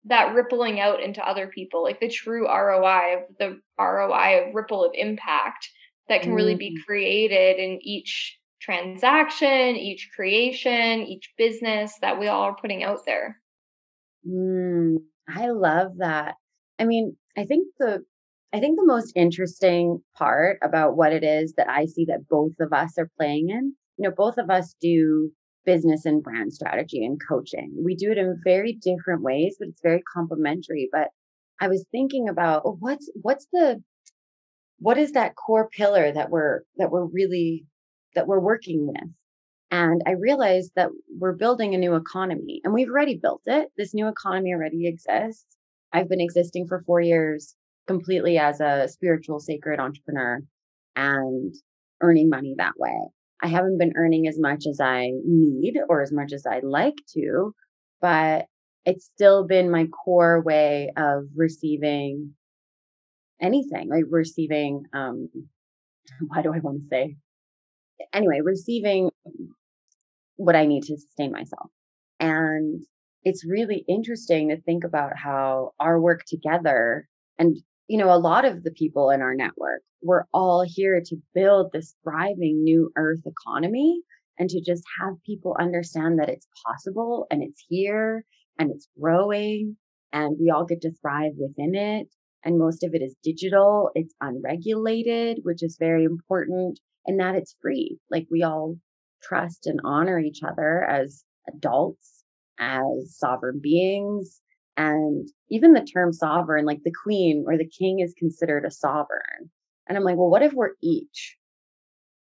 that 0.05 0.33
rippling 0.33 0.79
out 0.79 1.01
into 1.01 1.25
other 1.25 1.47
people, 1.47 1.83
like 1.83 1.99
the 1.99 2.09
true 2.09 2.47
ROI 2.47 3.15
of 3.15 3.37
the 3.39 3.59
ROI 3.79 4.47
of 4.47 4.55
ripple 4.55 4.83
of 4.83 4.91
impact 4.93 5.69
that 6.09 6.21
can 6.21 6.33
really 6.33 6.55
be 6.55 6.71
mm. 6.71 6.85
created 6.85 7.57
in 7.57 7.79
each 7.81 8.37
transaction, 8.61 9.75
each 9.75 10.09
creation, 10.15 11.01
each 11.01 11.31
business 11.37 11.93
that 12.01 12.19
we 12.19 12.27
all 12.27 12.43
are 12.43 12.55
putting 12.55 12.83
out 12.83 13.05
there. 13.05 13.39
Mm, 14.27 14.97
I 15.27 15.49
love 15.49 15.97
that. 15.97 16.35
I 16.79 16.85
mean, 16.85 17.15
I 17.37 17.45
think 17.45 17.67
the 17.79 18.03
I 18.53 18.59
think 18.59 18.77
the 18.77 18.85
most 18.85 19.13
interesting 19.15 20.03
part 20.15 20.59
about 20.61 20.95
what 20.95 21.11
it 21.11 21.23
is 21.23 21.53
that 21.57 21.69
I 21.69 21.85
see 21.85 22.05
that 22.05 22.27
both 22.29 22.53
of 22.59 22.71
us 22.71 22.97
are 22.99 23.09
playing 23.17 23.49
in, 23.49 23.73
you 23.97 24.07
know, 24.07 24.13
both 24.15 24.37
of 24.37 24.49
us 24.51 24.75
do 24.79 25.31
business 25.65 26.05
and 26.05 26.23
brand 26.23 26.53
strategy 26.53 27.05
and 27.05 27.19
coaching. 27.27 27.73
We 27.83 27.95
do 27.95 28.11
it 28.11 28.17
in 28.17 28.39
very 28.43 28.73
different 28.73 29.21
ways, 29.21 29.55
but 29.59 29.69
it's 29.69 29.81
very 29.81 30.03
complementary. 30.13 30.89
But 30.91 31.09
I 31.59 31.67
was 31.67 31.85
thinking 31.91 32.29
about 32.29 32.63
oh, 32.65 32.77
what's 32.79 33.09
what's 33.21 33.47
the 33.53 33.81
what 34.79 34.97
is 34.97 35.13
that 35.13 35.35
core 35.35 35.69
pillar 35.69 36.11
that 36.11 36.29
we're 36.29 36.61
that 36.77 36.91
we're 36.91 37.05
really 37.05 37.65
that 38.15 38.27
we're 38.27 38.39
working 38.39 38.87
with. 38.87 39.09
And 39.71 40.03
I 40.05 40.11
realized 40.11 40.73
that 40.75 40.89
we're 41.17 41.33
building 41.33 41.73
a 41.73 41.79
new 41.79 41.95
economy 41.95 42.61
and 42.63 42.73
we've 42.73 42.89
already 42.89 43.17
built 43.17 43.41
it. 43.47 43.69
This 43.75 43.93
new 43.93 44.07
economy 44.07 44.53
already 44.53 44.87
exists. 44.87 45.45
I've 45.91 46.09
been 46.09 46.21
existing 46.21 46.67
for 46.67 46.83
four 46.85 47.01
years 47.01 47.55
completely 47.87 48.37
as 48.37 48.59
a 48.59 48.87
spiritual 48.87 49.39
sacred 49.39 49.79
entrepreneur 49.79 50.41
and 50.95 51.55
earning 52.01 52.29
money 52.29 52.55
that 52.57 52.73
way. 52.77 52.99
I 53.43 53.47
haven't 53.47 53.77
been 53.77 53.91
earning 53.97 54.27
as 54.27 54.39
much 54.39 54.65
as 54.67 54.79
I 54.79 55.11
need 55.25 55.77
or 55.89 56.01
as 56.01 56.13
much 56.13 56.31
as 56.31 56.45
I'd 56.45 56.63
like 56.63 56.95
to, 57.13 57.53
but 57.99 58.45
it's 58.85 59.05
still 59.05 59.45
been 59.45 59.69
my 59.69 59.87
core 59.87 60.41
way 60.41 60.91
of 60.95 61.25
receiving 61.35 62.35
anything, 63.41 63.89
like 63.89 64.05
receiving, 64.09 64.85
um, 64.93 65.29
why 66.27 66.41
do 66.41 66.53
I 66.53 66.59
want 66.59 66.83
to 66.83 66.87
say? 66.87 67.17
Anyway, 68.13 68.39
receiving 68.41 69.09
what 70.37 70.55
I 70.55 70.65
need 70.65 70.83
to 70.83 70.97
sustain 70.97 71.33
myself. 71.33 71.69
And 72.21 72.81
it's 73.25 73.45
really 73.45 73.83
interesting 73.89 74.49
to 74.49 74.61
think 74.61 74.85
about 74.85 75.17
how 75.17 75.71
our 75.81 75.99
work 75.99 76.23
together 76.25 77.09
and 77.37 77.57
you 77.87 77.97
know, 77.97 78.13
a 78.13 78.17
lot 78.17 78.45
of 78.45 78.63
the 78.63 78.71
people 78.71 79.09
in 79.09 79.21
our 79.21 79.35
network, 79.35 79.81
we're 80.01 80.25
all 80.33 80.63
here 80.65 81.01
to 81.05 81.17
build 81.33 81.71
this 81.71 81.95
thriving 82.03 82.63
new 82.63 82.91
earth 82.97 83.21
economy 83.25 84.01
and 84.37 84.49
to 84.49 84.61
just 84.61 84.83
have 84.99 85.13
people 85.25 85.55
understand 85.59 86.19
that 86.19 86.29
it's 86.29 86.47
possible 86.65 87.27
and 87.29 87.43
it's 87.43 87.63
here 87.67 88.25
and 88.57 88.71
it's 88.71 88.87
growing 88.99 89.77
and 90.11 90.37
we 90.39 90.49
all 90.49 90.65
get 90.65 90.81
to 90.81 90.91
thrive 91.01 91.33
within 91.37 91.75
it. 91.75 92.07
And 92.45 92.59
most 92.59 92.83
of 92.83 92.93
it 92.93 93.01
is 93.01 93.15
digital. 93.23 93.89
It's 93.95 94.13
unregulated, 94.21 95.39
which 95.43 95.63
is 95.63 95.77
very 95.79 96.03
important 96.03 96.79
and 97.05 97.19
that 97.19 97.35
it's 97.35 97.55
free. 97.61 97.97
Like 98.11 98.27
we 98.29 98.43
all 98.43 98.75
trust 99.23 99.65
and 99.65 99.79
honor 99.83 100.19
each 100.19 100.41
other 100.43 100.83
as 100.83 101.23
adults, 101.53 102.23
as 102.59 103.17
sovereign 103.17 103.59
beings, 103.61 104.41
and 104.77 105.27
even 105.49 105.73
the 105.73 105.81
term 105.81 106.13
sovereign, 106.13 106.65
like 106.65 106.81
the 106.83 106.93
queen 107.03 107.45
or 107.47 107.57
the 107.57 107.69
king 107.69 107.99
is 107.99 108.13
considered 108.17 108.65
a 108.65 108.71
sovereign. 108.71 109.51
And 109.87 109.97
I'm 109.97 110.03
like, 110.03 110.17
well, 110.17 110.29
what 110.29 110.41
if 110.41 110.53
we're 110.53 110.71
each 110.81 111.37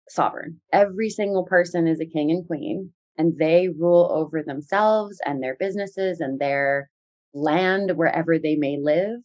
sovereign? 0.10 0.62
Every 0.72 1.10
single 1.10 1.44
person 1.44 1.88
is 1.88 2.00
a 2.00 2.06
king 2.06 2.32
and 2.32 2.46
queen, 2.48 2.92
and 3.18 3.38
they 3.38 3.68
rule 3.68 4.10
over 4.12 4.44
themselves 4.44 5.20
and 5.26 5.42
their 5.42 5.56
businesses 5.60 6.20
and 6.22 6.40
their 6.40 6.90
land 7.34 7.92
wherever 7.96 8.40
they 8.40 8.56
may 8.56 8.78
live, 8.80 9.20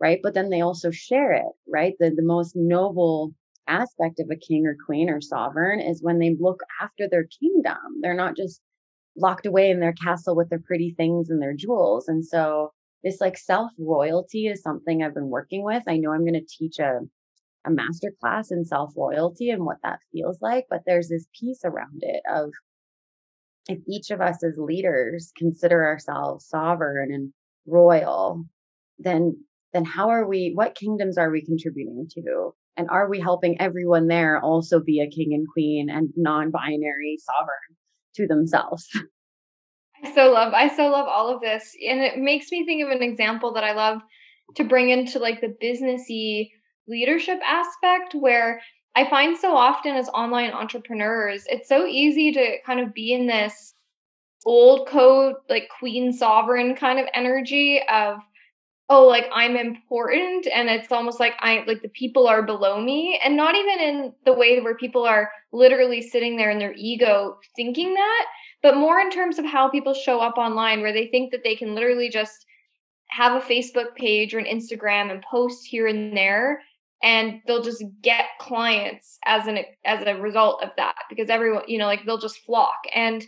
right? 0.00 0.20
But 0.22 0.34
then 0.34 0.50
they 0.50 0.60
also 0.60 0.90
share 0.90 1.32
it, 1.32 1.52
right? 1.66 1.94
The, 1.98 2.10
the 2.10 2.22
most 2.22 2.54
noble 2.54 3.32
aspect 3.66 4.18
of 4.20 4.28
a 4.30 4.36
king 4.36 4.66
or 4.66 4.76
queen 4.86 5.08
or 5.08 5.20
sovereign 5.20 5.80
is 5.80 6.02
when 6.02 6.18
they 6.18 6.36
look 6.38 6.60
after 6.82 7.08
their 7.08 7.26
kingdom. 7.40 8.00
They're 8.00 8.14
not 8.14 8.36
just 8.36 8.60
locked 9.18 9.46
away 9.46 9.70
in 9.70 9.80
their 9.80 9.92
castle 9.92 10.36
with 10.36 10.48
their 10.48 10.60
pretty 10.60 10.94
things 10.96 11.30
and 11.30 11.42
their 11.42 11.54
jewels. 11.54 12.08
And 12.08 12.24
so 12.24 12.72
this 13.02 13.20
like 13.20 13.36
self 13.38 13.70
royalty 13.78 14.46
is 14.46 14.62
something 14.62 15.02
I've 15.02 15.14
been 15.14 15.28
working 15.28 15.64
with. 15.64 15.82
I 15.86 15.96
know 15.96 16.12
I'm 16.12 16.24
going 16.24 16.34
to 16.34 16.46
teach 16.46 16.78
a, 16.78 17.00
a 17.66 17.70
master 17.70 18.12
class 18.20 18.50
in 18.50 18.64
self 18.64 18.92
royalty 18.96 19.50
and 19.50 19.64
what 19.64 19.78
that 19.82 20.00
feels 20.12 20.38
like, 20.40 20.66
but 20.70 20.82
there's 20.86 21.08
this 21.08 21.26
piece 21.38 21.60
around 21.64 22.00
it 22.02 22.22
of 22.32 22.50
if 23.68 23.78
each 23.86 24.10
of 24.10 24.20
us 24.20 24.42
as 24.42 24.56
leaders 24.58 25.32
consider 25.36 25.86
ourselves 25.86 26.46
sovereign 26.48 27.12
and 27.12 27.32
royal, 27.66 28.44
then 28.98 29.44
then 29.72 29.84
how 29.84 30.08
are 30.08 30.26
we 30.26 30.52
what 30.54 30.74
kingdoms 30.74 31.18
are 31.18 31.30
we 31.30 31.44
contributing 31.44 32.08
to? 32.14 32.54
And 32.76 32.88
are 32.90 33.08
we 33.08 33.20
helping 33.20 33.60
everyone 33.60 34.06
there 34.06 34.40
also 34.40 34.80
be 34.80 35.00
a 35.00 35.10
king 35.10 35.34
and 35.34 35.46
queen 35.52 35.90
and 35.90 36.10
non-binary 36.16 37.18
sovereign? 37.20 37.77
To 38.18 38.26
themselves. 38.26 38.88
I 40.04 40.14
so 40.14 40.30
love 40.30 40.52
I 40.54 40.68
so 40.68 40.88
love 40.88 41.08
all 41.08 41.34
of 41.34 41.40
this. 41.40 41.74
And 41.88 42.00
it 42.00 42.18
makes 42.18 42.52
me 42.52 42.64
think 42.64 42.84
of 42.84 42.90
an 42.90 43.02
example 43.02 43.52
that 43.54 43.64
I 43.64 43.72
love 43.72 44.00
to 44.54 44.64
bring 44.64 44.90
into 44.90 45.18
like 45.18 45.40
the 45.40 45.56
businessy 45.62 46.50
leadership 46.86 47.38
aspect 47.44 48.14
where 48.14 48.60
I 48.94 49.08
find 49.08 49.36
so 49.36 49.56
often 49.56 49.96
as 49.96 50.08
online 50.08 50.50
entrepreneurs, 50.50 51.44
it's 51.48 51.68
so 51.68 51.86
easy 51.86 52.32
to 52.32 52.56
kind 52.64 52.80
of 52.80 52.94
be 52.94 53.12
in 53.12 53.26
this 53.26 53.74
old 54.46 54.88
code, 54.88 55.34
like 55.48 55.68
queen 55.78 56.12
sovereign 56.12 56.74
kind 56.74 56.98
of 56.98 57.06
energy 57.14 57.80
of 57.88 58.18
oh 58.88 59.06
like 59.06 59.26
i'm 59.32 59.56
important 59.56 60.46
and 60.54 60.68
it's 60.68 60.92
almost 60.92 61.20
like 61.20 61.34
i 61.40 61.64
like 61.66 61.82
the 61.82 61.88
people 61.90 62.26
are 62.26 62.42
below 62.42 62.80
me 62.80 63.20
and 63.24 63.36
not 63.36 63.54
even 63.54 63.80
in 63.80 64.12
the 64.24 64.32
way 64.32 64.60
where 64.60 64.76
people 64.76 65.04
are 65.04 65.30
literally 65.52 66.02
sitting 66.02 66.36
there 66.36 66.50
in 66.50 66.58
their 66.58 66.74
ego 66.76 67.38
thinking 67.56 67.94
that 67.94 68.26
but 68.62 68.76
more 68.76 69.00
in 69.00 69.10
terms 69.10 69.38
of 69.38 69.44
how 69.44 69.68
people 69.68 69.94
show 69.94 70.20
up 70.20 70.36
online 70.36 70.80
where 70.80 70.92
they 70.92 71.06
think 71.08 71.30
that 71.30 71.44
they 71.44 71.54
can 71.54 71.74
literally 71.74 72.08
just 72.08 72.46
have 73.08 73.32
a 73.32 73.44
facebook 73.44 73.94
page 73.96 74.34
or 74.34 74.38
an 74.38 74.44
instagram 74.44 75.10
and 75.10 75.22
post 75.22 75.66
here 75.66 75.86
and 75.86 76.16
there 76.16 76.60
and 77.02 77.40
they'll 77.46 77.62
just 77.62 77.84
get 78.02 78.24
clients 78.40 79.18
as 79.24 79.46
an 79.46 79.58
as 79.84 80.02
a 80.06 80.20
result 80.20 80.62
of 80.62 80.70
that 80.76 80.96
because 81.08 81.30
everyone 81.30 81.62
you 81.68 81.78
know 81.78 81.86
like 81.86 82.04
they'll 82.04 82.18
just 82.18 82.44
flock 82.44 82.78
and 82.94 83.26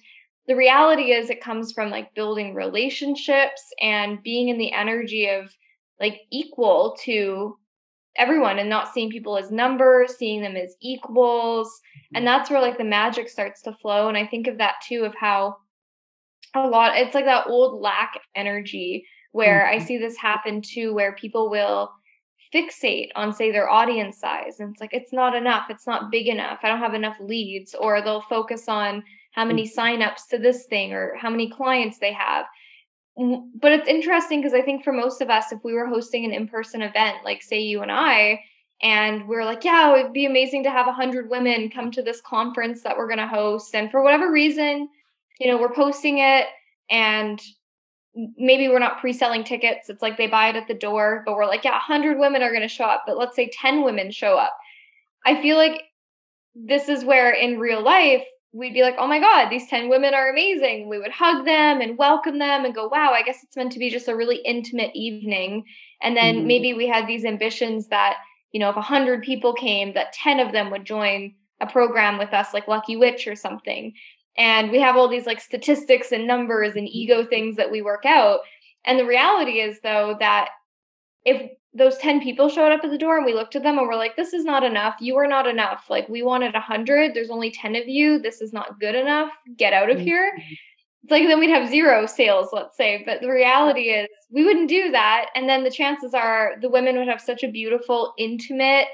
the 0.50 0.56
reality 0.56 1.12
is 1.12 1.30
it 1.30 1.40
comes 1.40 1.70
from 1.70 1.90
like 1.90 2.12
building 2.12 2.56
relationships 2.56 3.62
and 3.80 4.20
being 4.24 4.48
in 4.48 4.58
the 4.58 4.72
energy 4.72 5.28
of 5.28 5.54
like 6.00 6.22
equal 6.32 6.98
to 7.04 7.56
everyone 8.16 8.58
and 8.58 8.68
not 8.68 8.92
seeing 8.92 9.10
people 9.10 9.38
as 9.38 9.52
numbers, 9.52 10.16
seeing 10.16 10.42
them 10.42 10.56
as 10.56 10.74
equals. 10.82 11.80
And 12.16 12.26
that's 12.26 12.50
where 12.50 12.60
like 12.60 12.78
the 12.78 12.82
magic 12.84 13.28
starts 13.28 13.62
to 13.62 13.72
flow. 13.74 14.08
And 14.08 14.18
I 14.18 14.26
think 14.26 14.48
of 14.48 14.58
that 14.58 14.74
too 14.84 15.04
of 15.04 15.14
how 15.14 15.54
a 16.56 16.66
lot 16.66 16.96
it's 16.96 17.14
like 17.14 17.26
that 17.26 17.46
old 17.46 17.80
lack 17.80 18.18
energy 18.34 19.06
where 19.30 19.64
mm-hmm. 19.64 19.80
I 19.80 19.86
see 19.86 19.98
this 19.98 20.16
happen 20.16 20.62
too, 20.62 20.92
where 20.92 21.14
people 21.14 21.48
will 21.48 21.92
fixate 22.52 23.10
on 23.14 23.32
say 23.32 23.52
their 23.52 23.70
audience 23.70 24.18
size 24.18 24.58
and 24.58 24.72
it's 24.72 24.80
like 24.80 24.92
it's 24.92 25.12
not 25.12 25.36
enough 25.36 25.66
it's 25.70 25.86
not 25.86 26.10
big 26.10 26.26
enough 26.26 26.58
i 26.64 26.68
don't 26.68 26.80
have 26.80 26.94
enough 26.94 27.16
leads 27.20 27.76
or 27.76 28.02
they'll 28.02 28.22
focus 28.22 28.68
on 28.68 29.04
how 29.32 29.44
many 29.44 29.64
mm. 29.64 29.74
signups 29.74 30.28
to 30.30 30.38
this 30.38 30.66
thing 30.66 30.92
or 30.92 31.14
how 31.16 31.30
many 31.30 31.50
clients 31.50 31.98
they 31.98 32.12
have. 32.12 32.46
But 33.16 33.72
it's 33.72 33.88
interesting 33.88 34.40
because 34.40 34.54
I 34.54 34.62
think 34.62 34.82
for 34.82 34.92
most 34.92 35.20
of 35.20 35.30
us, 35.30 35.52
if 35.52 35.62
we 35.64 35.74
were 35.74 35.86
hosting 35.86 36.24
an 36.24 36.32
in 36.32 36.48
person 36.48 36.82
event, 36.82 37.18
like 37.24 37.42
say 37.42 37.60
you 37.60 37.82
and 37.82 37.92
I, 37.92 38.40
and 38.82 39.28
we 39.28 39.36
are 39.36 39.44
like, 39.44 39.62
yeah, 39.62 39.94
it 39.94 40.02
would 40.02 40.12
be 40.12 40.24
amazing 40.24 40.62
to 40.64 40.70
have 40.70 40.86
100 40.86 41.28
women 41.28 41.70
come 41.70 41.90
to 41.90 42.02
this 42.02 42.22
conference 42.22 42.82
that 42.82 42.96
we're 42.96 43.08
going 43.08 43.18
to 43.18 43.26
host. 43.26 43.74
And 43.74 43.90
for 43.90 44.02
whatever 44.02 44.32
reason, 44.32 44.88
you 45.38 45.48
know, 45.48 45.58
we're 45.58 45.74
posting 45.74 46.18
it 46.18 46.46
and 46.88 47.40
maybe 48.36 48.68
we're 48.68 48.78
not 48.78 48.98
pre-selling 49.00 49.44
tickets. 49.44 49.90
It's 49.90 50.02
like 50.02 50.16
they 50.16 50.26
buy 50.26 50.48
it 50.48 50.56
at 50.56 50.66
the 50.66 50.74
door, 50.74 51.22
but 51.26 51.36
we're 51.36 51.46
like, 51.46 51.62
yeah, 51.62 51.72
100 51.72 52.18
women 52.18 52.42
are 52.42 52.50
going 52.50 52.62
to 52.62 52.68
show 52.68 52.84
up, 52.84 53.04
but 53.06 53.18
let's 53.18 53.36
say 53.36 53.50
10 53.60 53.82
women 53.82 54.10
show 54.10 54.38
up. 54.38 54.56
I 55.26 55.40
feel 55.42 55.58
like 55.58 55.82
this 56.54 56.88
is 56.88 57.04
where 57.04 57.32
in 57.32 57.58
real 57.58 57.82
life 57.82 58.24
we'd 58.52 58.74
be 58.74 58.82
like, 58.82 58.96
oh 58.98 59.06
my 59.06 59.20
God, 59.20 59.48
these 59.48 59.68
10 59.68 59.88
women 59.88 60.12
are 60.12 60.28
amazing. 60.28 60.88
We 60.88 60.98
would 60.98 61.12
hug 61.12 61.44
them 61.44 61.80
and 61.80 61.96
welcome 61.96 62.38
them 62.38 62.64
and 62.64 62.74
go, 62.74 62.88
wow, 62.88 63.12
I 63.12 63.22
guess 63.22 63.42
it's 63.42 63.56
meant 63.56 63.72
to 63.72 63.78
be 63.78 63.90
just 63.90 64.08
a 64.08 64.16
really 64.16 64.38
intimate 64.44 64.90
evening. 64.94 65.64
And 66.02 66.16
then 66.16 66.38
mm-hmm. 66.38 66.46
maybe 66.46 66.74
we 66.74 66.88
had 66.88 67.06
these 67.06 67.24
ambitions 67.24 67.88
that, 67.88 68.16
you 68.52 68.58
know, 68.58 68.68
if 68.68 68.76
100 68.76 69.22
people 69.22 69.54
came, 69.54 69.94
that 69.94 70.12
10 70.14 70.40
of 70.40 70.52
them 70.52 70.70
would 70.70 70.84
join 70.84 71.32
a 71.60 71.66
program 71.66 72.18
with 72.18 72.32
us, 72.32 72.52
like 72.52 72.66
Lucky 72.66 72.96
Witch 72.96 73.28
or 73.28 73.36
something. 73.36 73.92
And 74.36 74.70
we 74.70 74.80
have 74.80 74.96
all 74.96 75.08
these 75.08 75.26
like 75.26 75.40
statistics 75.40 76.10
and 76.10 76.26
numbers 76.26 76.74
and 76.74 76.88
ego 76.88 77.24
things 77.24 77.56
that 77.56 77.70
we 77.70 77.82
work 77.82 78.04
out. 78.04 78.40
And 78.84 78.98
the 78.98 79.06
reality 79.06 79.60
is, 79.60 79.78
though, 79.82 80.16
that 80.18 80.48
if 81.24 81.50
those 81.72 81.96
10 81.98 82.20
people 82.20 82.48
showed 82.48 82.72
up 82.72 82.82
at 82.82 82.90
the 82.90 82.98
door 82.98 83.16
and 83.16 83.24
we 83.24 83.34
looked 83.34 83.54
at 83.54 83.62
them 83.62 83.78
and 83.78 83.86
we're 83.86 83.94
like, 83.94 84.16
this 84.16 84.32
is 84.32 84.44
not 84.44 84.64
enough. 84.64 84.96
You 85.00 85.16
are 85.18 85.26
not 85.26 85.46
enough. 85.46 85.86
Like, 85.88 86.08
we 86.08 86.22
wanted 86.22 86.52
100. 86.52 87.14
There's 87.14 87.30
only 87.30 87.50
10 87.50 87.76
of 87.76 87.86
you. 87.86 88.18
This 88.18 88.40
is 88.40 88.52
not 88.52 88.80
good 88.80 88.96
enough. 88.96 89.30
Get 89.56 89.72
out 89.72 89.88
of 89.90 89.98
mm-hmm. 89.98 90.06
here. 90.06 90.32
It's 91.02 91.10
like 91.10 91.26
then 91.28 91.38
we'd 91.38 91.50
have 91.50 91.70
zero 91.70 92.06
sales, 92.06 92.48
let's 92.52 92.76
say. 92.76 93.02
But 93.06 93.20
the 93.20 93.30
reality 93.30 93.90
is, 93.90 94.08
we 94.30 94.44
wouldn't 94.44 94.68
do 94.68 94.90
that. 94.90 95.26
And 95.34 95.48
then 95.48 95.64
the 95.64 95.70
chances 95.70 96.12
are 96.12 96.56
the 96.60 96.68
women 96.68 96.98
would 96.98 97.08
have 97.08 97.20
such 97.20 97.42
a 97.44 97.50
beautiful, 97.50 98.14
intimate, 98.18 98.88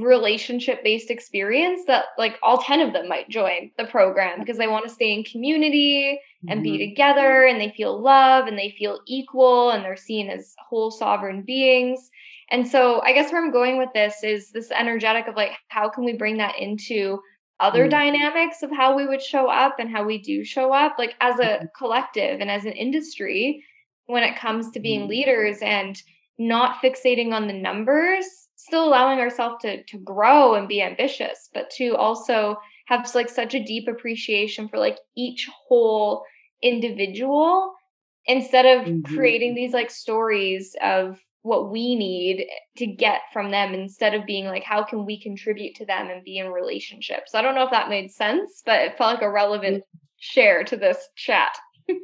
relationship 0.00 0.82
based 0.82 1.10
experience 1.10 1.82
that 1.86 2.06
like 2.16 2.38
all 2.42 2.58
10 2.58 2.80
of 2.80 2.92
them 2.92 3.08
might 3.08 3.28
join 3.28 3.70
the 3.76 3.84
program 3.84 4.40
because 4.40 4.56
they 4.56 4.66
want 4.66 4.86
to 4.86 4.92
stay 4.92 5.12
in 5.12 5.22
community 5.24 6.18
and 6.48 6.62
mm-hmm. 6.62 6.72
be 6.72 6.88
together 6.88 7.44
and 7.44 7.60
they 7.60 7.72
feel 7.76 8.00
love 8.00 8.46
and 8.46 8.58
they 8.58 8.74
feel 8.78 9.00
equal 9.06 9.70
and 9.70 9.84
they're 9.84 9.96
seen 9.96 10.28
as 10.28 10.54
whole 10.58 10.90
sovereign 10.90 11.42
beings. 11.42 12.10
And 12.50 12.66
so 12.66 13.00
I 13.02 13.12
guess 13.12 13.32
where 13.32 13.42
I'm 13.42 13.52
going 13.52 13.78
with 13.78 13.90
this 13.94 14.22
is 14.22 14.50
this 14.50 14.70
energetic 14.70 15.28
of 15.28 15.36
like 15.36 15.52
how 15.68 15.88
can 15.88 16.04
we 16.04 16.14
bring 16.14 16.38
that 16.38 16.58
into 16.58 17.20
other 17.60 17.82
mm-hmm. 17.82 17.90
dynamics 17.90 18.62
of 18.62 18.70
how 18.70 18.96
we 18.96 19.06
would 19.06 19.22
show 19.22 19.48
up 19.48 19.76
and 19.78 19.90
how 19.90 20.04
we 20.04 20.18
do 20.18 20.44
show 20.44 20.72
up 20.72 20.96
like 20.98 21.14
as 21.20 21.38
a 21.38 21.44
mm-hmm. 21.44 21.66
collective 21.76 22.40
and 22.40 22.50
as 22.50 22.64
an 22.64 22.72
industry 22.72 23.64
when 24.06 24.22
it 24.22 24.36
comes 24.36 24.70
to 24.70 24.80
being 24.80 25.02
mm-hmm. 25.02 25.10
leaders 25.10 25.58
and 25.62 26.02
not 26.38 26.82
fixating 26.82 27.32
on 27.32 27.46
the 27.46 27.52
numbers 27.52 28.26
still 28.56 28.86
allowing 28.86 29.18
ourselves 29.18 29.56
to 29.62 29.82
to 29.84 29.98
grow 29.98 30.54
and 30.54 30.66
be 30.68 30.82
ambitious 30.82 31.50
but 31.54 31.70
to 31.70 31.94
also 31.96 32.56
have 32.86 33.08
like 33.14 33.28
such 33.28 33.54
a 33.54 33.64
deep 33.64 33.88
appreciation 33.88 34.68
for 34.68 34.78
like 34.78 34.98
each 35.16 35.48
whole 35.68 36.24
individual 36.62 37.72
instead 38.26 38.66
of 38.66 38.86
mm-hmm. 38.86 39.14
creating 39.14 39.54
these 39.54 39.72
like 39.72 39.90
stories 39.90 40.76
of 40.82 41.18
what 41.42 41.72
we 41.72 41.96
need 41.96 42.46
to 42.76 42.86
get 42.86 43.20
from 43.32 43.50
them 43.50 43.74
instead 43.74 44.14
of 44.14 44.26
being 44.26 44.46
like 44.46 44.62
how 44.62 44.84
can 44.84 45.04
we 45.04 45.20
contribute 45.20 45.74
to 45.74 45.84
them 45.84 46.08
and 46.08 46.24
be 46.24 46.38
in 46.38 46.48
relationships 46.48 47.34
i 47.34 47.42
don't 47.42 47.56
know 47.56 47.64
if 47.64 47.70
that 47.70 47.88
made 47.88 48.10
sense 48.10 48.62
but 48.64 48.80
it 48.80 48.96
felt 48.96 49.14
like 49.14 49.22
a 49.22 49.30
relevant 49.30 49.78
mm-hmm. 49.78 49.98
share 50.18 50.62
to 50.62 50.76
this 50.76 51.08
chat 51.16 51.56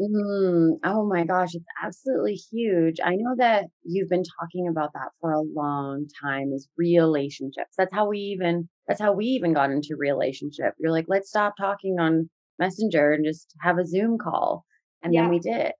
Mm, 0.00 0.78
oh 0.84 1.06
my 1.06 1.24
gosh, 1.24 1.54
it's 1.54 1.64
absolutely 1.82 2.34
huge. 2.34 2.96
I 3.02 3.14
know 3.14 3.34
that 3.38 3.66
you've 3.84 4.08
been 4.08 4.24
talking 4.40 4.66
about 4.68 4.92
that 4.94 5.10
for 5.20 5.32
a 5.32 5.40
long 5.40 6.06
time 6.20 6.52
is 6.52 6.68
relationships. 6.76 7.74
That's 7.78 7.94
how 7.94 8.08
we 8.08 8.18
even 8.18 8.68
that's 8.88 9.00
how 9.00 9.12
we 9.12 9.26
even 9.26 9.52
got 9.52 9.70
into 9.70 9.96
relationship. 9.96 10.74
You're 10.78 10.90
like, 10.90 11.06
let's 11.08 11.28
stop 11.28 11.54
talking 11.56 11.98
on 12.00 12.28
Messenger 12.58 13.12
and 13.12 13.24
just 13.24 13.54
have 13.60 13.78
a 13.78 13.86
Zoom 13.86 14.18
call. 14.18 14.64
And 15.02 15.12
yeah. 15.12 15.22
then 15.22 15.30
we 15.30 15.38
did. 15.38 15.72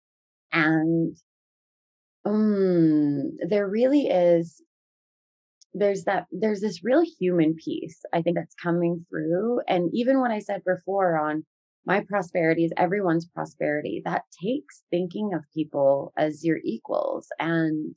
And 0.52 1.16
um 2.24 3.36
there 3.48 3.68
really 3.68 4.06
is 4.08 4.62
there's 5.74 6.04
that 6.04 6.26
there's 6.30 6.60
this 6.60 6.84
real 6.84 7.02
human 7.18 7.54
piece 7.54 8.00
I 8.12 8.22
think 8.22 8.36
that's 8.36 8.54
coming 8.62 9.04
through. 9.10 9.60
And 9.68 9.90
even 9.92 10.20
what 10.20 10.30
I 10.30 10.38
said 10.38 10.62
before 10.64 11.18
on 11.18 11.44
my 11.86 12.02
prosperity 12.08 12.64
is 12.64 12.72
everyone's 12.76 13.26
prosperity. 13.26 14.00
That 14.04 14.22
takes 14.42 14.84
thinking 14.90 15.32
of 15.34 15.42
people 15.54 16.12
as 16.16 16.44
your 16.44 16.58
equals. 16.64 17.28
And 17.38 17.94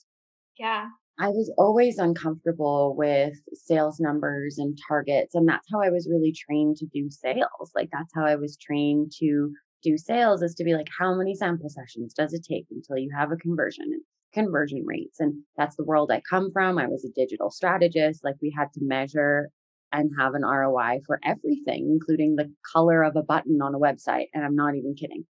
yeah, 0.59 0.87
I 1.19 1.29
was 1.29 1.51
always 1.57 1.97
uncomfortable 1.97 2.95
with 2.95 3.33
sales 3.53 3.99
numbers 3.99 4.57
and 4.59 4.77
targets. 4.87 5.33
And 5.33 5.47
that's 5.47 5.67
how 5.71 5.81
I 5.81 5.89
was 5.89 6.07
really 6.09 6.31
trained 6.31 6.77
to 6.77 6.85
do 6.85 7.09
sales. 7.09 7.71
Like, 7.75 7.89
that's 7.91 8.13
how 8.15 8.25
I 8.25 8.35
was 8.35 8.57
trained 8.57 9.11
to 9.19 9.51
do 9.83 9.97
sales 9.97 10.41
is 10.43 10.53
to 10.55 10.63
be 10.63 10.75
like, 10.75 10.89
how 10.97 11.15
many 11.15 11.33
sample 11.35 11.69
sessions 11.69 12.13
does 12.13 12.33
it 12.33 12.45
take 12.47 12.67
until 12.69 12.97
you 12.97 13.09
have 13.17 13.31
a 13.31 13.37
conversion 13.37 13.85
and 13.85 14.01
conversion 14.33 14.83
rates? 14.85 15.19
And 15.19 15.41
that's 15.57 15.75
the 15.75 15.85
world 15.85 16.11
I 16.11 16.21
come 16.29 16.51
from. 16.51 16.77
I 16.77 16.87
was 16.87 17.03
a 17.03 17.19
digital 17.19 17.49
strategist. 17.49 18.23
Like, 18.23 18.35
we 18.41 18.53
had 18.55 18.71
to 18.73 18.81
measure 18.83 19.49
and 19.91 20.11
have 20.19 20.35
an 20.35 20.43
ROI 20.43 20.99
for 21.07 21.19
everything, 21.23 21.89
including 21.89 22.35
the 22.35 22.51
color 22.73 23.03
of 23.03 23.15
a 23.15 23.23
button 23.23 23.59
on 23.61 23.73
a 23.73 23.79
website. 23.79 24.27
And 24.33 24.45
I'm 24.45 24.55
not 24.55 24.75
even 24.75 24.93
kidding 24.93 25.25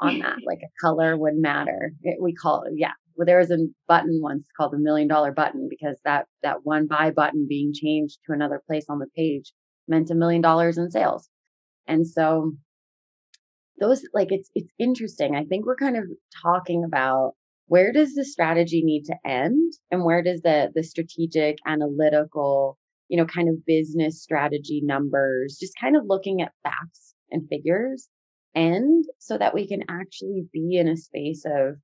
on 0.00 0.20
that. 0.20 0.36
Like 0.46 0.60
a 0.62 0.70
color 0.80 1.16
would 1.16 1.36
matter. 1.36 1.92
It, 2.02 2.22
we 2.22 2.32
call 2.34 2.62
it, 2.62 2.72
yeah. 2.76 2.92
Well, 3.16 3.26
there 3.26 3.38
was 3.38 3.50
a 3.50 3.66
button 3.88 4.20
once 4.22 4.44
called 4.56 4.72
the 4.72 4.78
million 4.78 5.08
dollar 5.08 5.32
button 5.32 5.68
because 5.70 5.98
that, 6.04 6.26
that 6.42 6.64
one 6.64 6.86
buy 6.86 7.10
button 7.10 7.46
being 7.48 7.72
changed 7.74 8.18
to 8.26 8.32
another 8.32 8.62
place 8.66 8.86
on 8.88 8.98
the 8.98 9.06
page 9.16 9.52
meant 9.88 10.10
a 10.10 10.14
million 10.14 10.42
dollars 10.42 10.78
in 10.78 10.90
sales. 10.90 11.28
And 11.86 12.06
so 12.06 12.52
those, 13.80 14.02
like, 14.12 14.28
it's, 14.30 14.50
it's 14.54 14.72
interesting. 14.78 15.34
I 15.34 15.44
think 15.44 15.66
we're 15.66 15.76
kind 15.76 15.96
of 15.96 16.04
talking 16.42 16.84
about 16.84 17.32
where 17.68 17.92
does 17.92 18.14
the 18.14 18.24
strategy 18.24 18.82
need 18.84 19.04
to 19.04 19.16
end 19.24 19.72
and 19.90 20.04
where 20.04 20.22
does 20.22 20.42
the, 20.42 20.70
the 20.74 20.82
strategic 20.82 21.56
analytical 21.66 22.78
you 23.08 23.16
know, 23.16 23.24
kind 23.24 23.48
of 23.48 23.64
business 23.64 24.20
strategy 24.20 24.80
numbers, 24.84 25.58
just 25.60 25.74
kind 25.80 25.96
of 25.96 26.02
looking 26.06 26.42
at 26.42 26.52
facts 26.64 27.14
and 27.30 27.48
figures 27.48 28.08
and 28.56 29.04
so 29.18 29.36
that 29.36 29.54
we 29.54 29.68
can 29.68 29.82
actually 29.88 30.46
be 30.52 30.76
in 30.78 30.88
a 30.88 30.96
space 30.96 31.44
of 31.44 31.76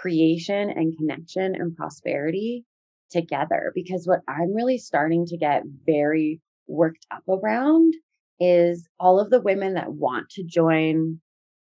creation 0.00 0.70
and 0.70 0.96
connection 0.96 1.54
and 1.54 1.76
prosperity 1.76 2.64
together. 3.10 3.72
Because 3.74 4.06
what 4.06 4.20
I'm 4.28 4.54
really 4.54 4.78
starting 4.78 5.26
to 5.26 5.36
get 5.36 5.62
very 5.86 6.40
worked 6.66 7.06
up 7.10 7.22
around 7.28 7.94
is 8.38 8.88
all 9.00 9.20
of 9.20 9.30
the 9.30 9.40
women 9.40 9.74
that 9.74 9.92
want 9.92 10.28
to 10.30 10.44
join 10.44 11.20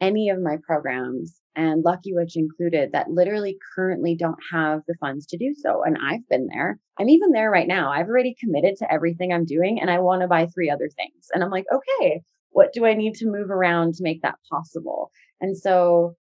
any 0.02 0.30
of 0.30 0.42
my 0.42 0.58
programs 0.66 1.42
and 1.58 1.84
Lucky 1.84 2.14
Witch 2.14 2.38
included 2.38 2.92
that 2.92 3.10
literally 3.10 3.58
currently 3.76 4.16
don't 4.16 4.38
have 4.52 4.82
the 4.88 4.94
funds 5.02 5.26
to 5.26 5.38
do 5.40 5.56
so. 5.58 5.82
And 5.84 5.98
I've 5.98 6.28
been 6.30 6.48
there. 6.54 6.80
I'm 7.00 7.10
even 7.10 7.32
there 7.32 7.50
right 7.50 7.68
now. 7.68 7.92
I've 7.92 8.08
already 8.08 8.36
committed 8.40 8.78
to 8.78 8.94
everything 8.94 9.34
I'm 9.34 9.44
doing 9.44 9.80
and 9.82 9.90
I 9.90 9.98
want 9.98 10.22
to 10.22 10.28
buy 10.28 10.46
three 10.46 10.70
other 10.70 10.88
things. 10.88 11.30
And 11.34 11.44
I'm 11.44 11.50
like, 11.50 11.66
okay, 11.74 12.22
what 12.52 12.74
do 12.74 12.86
I 12.86 12.94
need 12.94 13.16
to 13.16 13.26
move 13.28 13.50
around 13.50 13.96
to 13.96 14.04
make 14.04 14.22
that 14.22 14.36
possible? 14.52 15.10
And 15.42 15.58
so, 15.58 16.16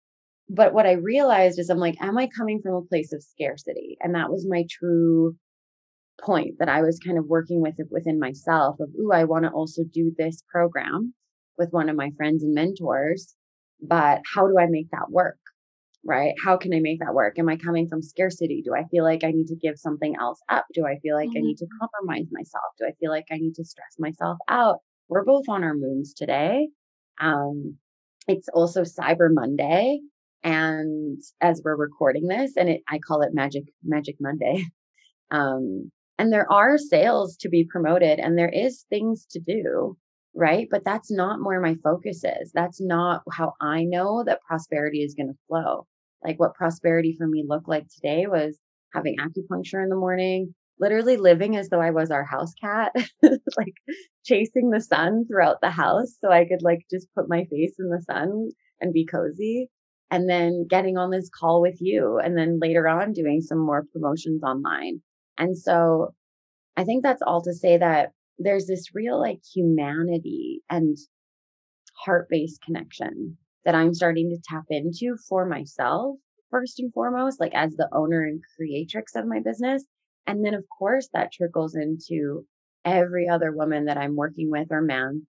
but 0.49 0.73
what 0.73 0.85
I 0.85 0.93
realized 0.93 1.59
is 1.59 1.69
I'm 1.69 1.77
like, 1.77 1.95
am 2.01 2.17
I 2.17 2.27
coming 2.27 2.61
from 2.61 2.75
a 2.75 2.81
place 2.81 3.13
of 3.13 3.23
scarcity? 3.23 3.97
And 4.01 4.15
that 4.15 4.29
was 4.29 4.45
my 4.47 4.65
true 4.69 5.35
point 6.21 6.55
that 6.59 6.69
I 6.69 6.81
was 6.81 6.99
kind 6.99 7.17
of 7.17 7.25
working 7.25 7.61
with 7.61 7.75
within 7.89 8.19
myself 8.19 8.79
of, 8.79 8.89
ooh, 8.99 9.11
I 9.11 9.23
want 9.23 9.45
to 9.45 9.51
also 9.51 9.83
do 9.83 10.13
this 10.17 10.43
program 10.51 11.13
with 11.57 11.71
one 11.71 11.89
of 11.89 11.95
my 11.95 12.11
friends 12.17 12.43
and 12.43 12.53
mentors 12.53 13.35
but 13.83 14.21
how 14.33 14.47
do 14.47 14.57
I 14.57 14.67
make 14.67 14.89
that 14.91 15.09
work? 15.09 15.37
Right? 16.05 16.33
How 16.43 16.57
can 16.57 16.73
I 16.73 16.79
make 16.79 16.99
that 16.99 17.13
work? 17.13 17.39
Am 17.39 17.47
I 17.47 17.55
coming 17.55 17.87
from 17.87 18.01
scarcity? 18.01 18.61
Do 18.63 18.73
I 18.75 18.83
feel 18.91 19.03
like 19.03 19.23
I 19.23 19.31
need 19.31 19.47
to 19.47 19.55
give 19.55 19.77
something 19.77 20.15
else 20.19 20.39
up? 20.49 20.65
Do 20.73 20.85
I 20.85 20.97
feel 21.01 21.15
like 21.15 21.29
mm-hmm. 21.29 21.37
I 21.37 21.41
need 21.41 21.57
to 21.57 21.67
compromise 21.79 22.27
myself? 22.31 22.63
Do 22.77 22.85
I 22.85 22.91
feel 22.99 23.09
like 23.09 23.25
I 23.31 23.37
need 23.37 23.55
to 23.55 23.65
stress 23.65 23.95
myself 23.99 24.37
out? 24.49 24.79
We're 25.07 25.23
both 25.23 25.45
on 25.47 25.63
our 25.63 25.73
moons 25.73 26.13
today. 26.13 26.67
Um, 27.21 27.77
it's 28.27 28.49
also 28.49 28.81
Cyber 28.81 29.29
Monday. 29.31 29.99
And 30.43 31.19
as 31.41 31.61
we're 31.63 31.75
recording 31.75 32.27
this, 32.27 32.57
and 32.57 32.69
it, 32.69 32.81
I 32.89 32.99
call 32.99 33.21
it 33.21 33.33
Magic, 33.33 33.63
Magic 33.83 34.15
Monday. 34.19 34.65
Um, 35.31 35.89
and 36.19 36.31
there 36.31 36.51
are 36.51 36.77
sales 36.77 37.37
to 37.37 37.49
be 37.49 37.63
promoted 37.63 38.19
and 38.19 38.37
there 38.37 38.49
is 38.49 38.85
things 38.91 39.25
to 39.31 39.39
do 39.39 39.97
right? 40.35 40.67
But 40.69 40.83
that's 40.85 41.11
not 41.11 41.43
where 41.43 41.61
my 41.61 41.75
focus 41.83 42.23
is. 42.23 42.51
That's 42.53 42.81
not 42.81 43.21
how 43.31 43.53
I 43.61 43.83
know 43.83 44.23
that 44.25 44.41
prosperity 44.47 44.99
is 45.03 45.13
going 45.15 45.27
to 45.27 45.39
flow. 45.47 45.85
Like 46.23 46.39
what 46.39 46.55
prosperity 46.55 47.15
for 47.17 47.27
me 47.27 47.43
looked 47.47 47.67
like 47.67 47.87
today 47.89 48.25
was 48.27 48.57
having 48.93 49.17
acupuncture 49.17 49.83
in 49.83 49.89
the 49.89 49.95
morning, 49.95 50.53
literally 50.79 51.17
living 51.17 51.55
as 51.55 51.69
though 51.69 51.81
I 51.81 51.91
was 51.91 52.11
our 52.11 52.23
house 52.23 52.53
cat, 52.61 52.93
like 53.23 53.73
chasing 54.25 54.69
the 54.69 54.81
sun 54.81 55.25
throughout 55.27 55.61
the 55.61 55.69
house 55.69 56.15
so 56.21 56.31
I 56.31 56.45
could 56.45 56.61
like 56.61 56.85
just 56.89 57.07
put 57.15 57.29
my 57.29 57.45
face 57.45 57.75
in 57.77 57.89
the 57.89 58.01
sun 58.01 58.49
and 58.79 58.93
be 58.93 59.05
cozy. 59.05 59.69
And 60.13 60.29
then 60.29 60.67
getting 60.69 60.95
on 60.95 61.09
this 61.09 61.27
call 61.27 61.59
with 61.59 61.81
you 61.81 62.19
and 62.23 62.37
then 62.37 62.59
later 62.61 62.87
on 62.87 63.13
doing 63.13 63.41
some 63.41 63.57
more 63.57 63.87
promotions 63.91 64.43
online. 64.43 65.01
And 65.39 65.57
so 65.57 66.13
I 66.77 66.83
think 66.83 67.01
that's 67.01 67.23
all 67.23 67.41
to 67.41 67.51
say 67.51 67.77
that 67.77 68.11
there's 68.37 68.67
this 68.67 68.93
real 68.93 69.19
like 69.19 69.39
humanity 69.55 70.61
and 70.69 70.95
heart 71.95 72.27
based 72.29 72.61
connection 72.61 73.39
that 73.65 73.73
I'm 73.73 73.95
starting 73.95 74.29
to 74.29 74.41
tap 74.47 74.65
into 74.69 75.17
for 75.27 75.47
myself, 75.47 76.17
first 76.51 76.79
and 76.79 76.93
foremost, 76.93 77.39
like 77.39 77.55
as 77.55 77.73
the 77.73 77.89
owner 77.91 78.21
and 78.21 78.39
creatrix 78.55 79.15
of 79.15 79.25
my 79.25 79.39
business. 79.39 79.83
And 80.27 80.45
then, 80.45 80.53
of 80.53 80.63
course, 80.77 81.09
that 81.15 81.31
trickles 81.31 81.73
into 81.73 82.45
every 82.85 83.27
other 83.27 83.51
woman 83.51 83.85
that 83.85 83.97
I'm 83.97 84.15
working 84.15 84.51
with 84.51 84.67
or 84.69 84.81
man 84.81 85.25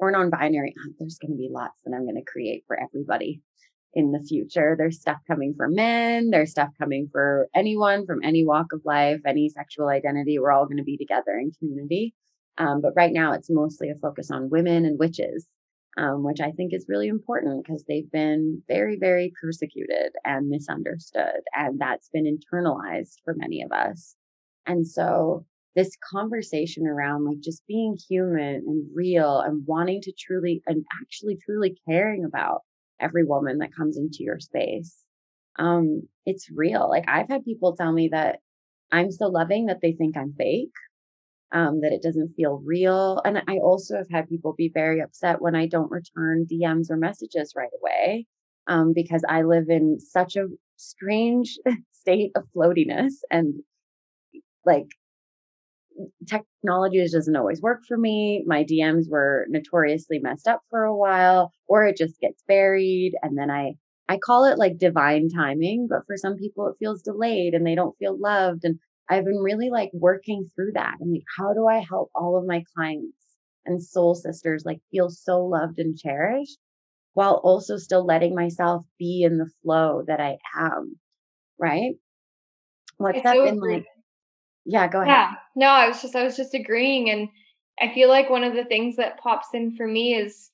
or 0.00 0.10
non-binary, 0.10 0.74
ah, 0.76 0.90
there's 0.98 1.18
going 1.18 1.30
to 1.30 1.38
be 1.38 1.48
lots 1.48 1.80
that 1.84 1.94
I'm 1.94 2.02
going 2.02 2.16
to 2.16 2.28
create 2.28 2.64
for 2.66 2.76
everybody 2.76 3.40
in 3.94 4.12
the 4.12 4.20
future. 4.20 4.74
There's 4.76 5.00
stuff 5.00 5.18
coming 5.26 5.54
for 5.56 5.68
men, 5.68 6.30
there's 6.30 6.50
stuff 6.50 6.70
coming 6.78 7.08
for 7.10 7.48
anyone 7.54 8.06
from 8.06 8.22
any 8.22 8.44
walk 8.44 8.72
of 8.72 8.82
life, 8.84 9.20
any 9.26 9.48
sexual 9.48 9.88
identity. 9.88 10.38
We're 10.38 10.52
all 10.52 10.66
going 10.66 10.78
to 10.78 10.84
be 10.84 10.96
together 10.96 11.38
in 11.38 11.52
community. 11.58 12.14
Um, 12.58 12.80
but 12.80 12.92
right 12.96 13.12
now, 13.12 13.32
it's 13.32 13.50
mostly 13.50 13.90
a 13.90 13.96
focus 13.96 14.30
on 14.30 14.50
women 14.50 14.84
and 14.84 14.98
witches, 14.98 15.46
um, 15.96 16.22
which 16.24 16.40
I 16.40 16.52
think 16.52 16.72
is 16.72 16.86
really 16.88 17.08
important 17.08 17.64
because 17.64 17.84
they've 17.84 18.10
been 18.10 18.62
very, 18.68 18.96
very 18.98 19.32
persecuted 19.40 20.12
and 20.24 20.48
misunderstood. 20.48 21.40
And 21.54 21.80
that's 21.80 22.08
been 22.10 22.24
internalized 22.24 23.16
for 23.24 23.34
many 23.36 23.62
of 23.62 23.72
us. 23.72 24.14
And 24.66 24.86
so, 24.86 25.44
this 25.74 25.96
conversation 26.12 26.86
around 26.86 27.24
like 27.24 27.40
just 27.40 27.66
being 27.66 27.98
human 28.08 28.62
and 28.66 28.86
real 28.94 29.40
and 29.40 29.64
wanting 29.66 30.00
to 30.02 30.12
truly 30.12 30.62
and 30.66 30.84
actually 31.02 31.36
truly 31.44 31.76
caring 31.88 32.24
about 32.24 32.62
every 33.00 33.24
woman 33.24 33.58
that 33.58 33.74
comes 33.74 33.96
into 33.96 34.18
your 34.20 34.40
space. 34.40 34.96
Um, 35.58 36.02
it's 36.26 36.50
real. 36.50 36.88
Like 36.88 37.04
I've 37.08 37.28
had 37.28 37.44
people 37.44 37.76
tell 37.76 37.92
me 37.92 38.08
that 38.12 38.40
I'm 38.90 39.10
so 39.10 39.26
loving 39.26 39.66
that 39.66 39.80
they 39.82 39.92
think 39.92 40.16
I'm 40.16 40.34
fake, 40.36 40.72
um, 41.52 41.80
that 41.80 41.92
it 41.92 42.02
doesn't 42.02 42.34
feel 42.36 42.60
real. 42.64 43.20
And 43.24 43.42
I 43.46 43.58
also 43.58 43.96
have 43.96 44.10
had 44.10 44.28
people 44.28 44.54
be 44.56 44.70
very 44.72 45.00
upset 45.00 45.40
when 45.40 45.54
I 45.54 45.66
don't 45.66 45.90
return 45.90 46.46
DMs 46.50 46.90
or 46.90 46.96
messages 46.96 47.54
right 47.56 47.70
away, 47.80 48.26
um, 48.66 48.92
because 48.94 49.24
I 49.28 49.42
live 49.42 49.68
in 49.68 49.98
such 50.00 50.36
a 50.36 50.48
strange 50.76 51.58
state 51.92 52.32
of 52.36 52.44
floatiness 52.54 53.12
and 53.30 53.54
like 54.64 54.88
technology 56.26 57.04
doesn't 57.10 57.36
always 57.36 57.60
work 57.60 57.80
for 57.86 57.96
me. 57.96 58.44
My 58.46 58.64
DMs 58.64 59.08
were 59.08 59.46
notoriously 59.48 60.18
messed 60.18 60.48
up 60.48 60.62
for 60.70 60.84
a 60.84 60.96
while, 60.96 61.52
or 61.66 61.84
it 61.84 61.96
just 61.96 62.20
gets 62.20 62.42
buried. 62.46 63.14
And 63.22 63.38
then 63.38 63.50
I, 63.50 63.74
I 64.08 64.18
call 64.18 64.44
it 64.44 64.58
like 64.58 64.78
divine 64.78 65.28
timing, 65.28 65.86
but 65.88 66.06
for 66.06 66.16
some 66.16 66.36
people 66.36 66.68
it 66.68 66.76
feels 66.78 67.02
delayed 67.02 67.54
and 67.54 67.66
they 67.66 67.74
don't 67.74 67.96
feel 67.98 68.18
loved. 68.18 68.64
And 68.64 68.78
I've 69.08 69.24
been 69.24 69.42
really 69.42 69.70
like 69.70 69.90
working 69.92 70.48
through 70.54 70.72
that. 70.74 70.96
And 71.00 71.12
like, 71.12 71.24
how 71.36 71.52
do 71.52 71.66
I 71.66 71.84
help 71.88 72.10
all 72.14 72.36
of 72.36 72.46
my 72.46 72.64
clients 72.76 73.16
and 73.66 73.82
soul 73.82 74.14
sisters 74.14 74.64
like 74.64 74.80
feel 74.90 75.10
so 75.10 75.44
loved 75.44 75.78
and 75.78 75.96
cherished 75.96 76.58
while 77.14 77.40
also 77.44 77.76
still 77.76 78.04
letting 78.04 78.34
myself 78.34 78.84
be 78.98 79.22
in 79.22 79.38
the 79.38 79.50
flow 79.62 80.02
that 80.06 80.20
I 80.20 80.38
am? 80.58 80.98
Right. 81.58 81.94
What's 82.96 83.22
that 83.22 83.34
so 83.34 83.44
been 83.44 83.60
like? 83.60 83.86
Yeah, 84.64 84.88
go 84.88 85.00
ahead. 85.00 85.12
Yeah. 85.12 85.32
No, 85.56 85.66
I 85.66 85.88
was 85.88 86.00
just 86.00 86.16
I 86.16 86.24
was 86.24 86.36
just 86.36 86.54
agreeing 86.54 87.10
and 87.10 87.28
I 87.80 87.92
feel 87.92 88.08
like 88.08 88.30
one 88.30 88.44
of 88.44 88.54
the 88.54 88.64
things 88.64 88.96
that 88.96 89.18
pops 89.18 89.48
in 89.54 89.76
for 89.76 89.86
me 89.86 90.14
is 90.14 90.50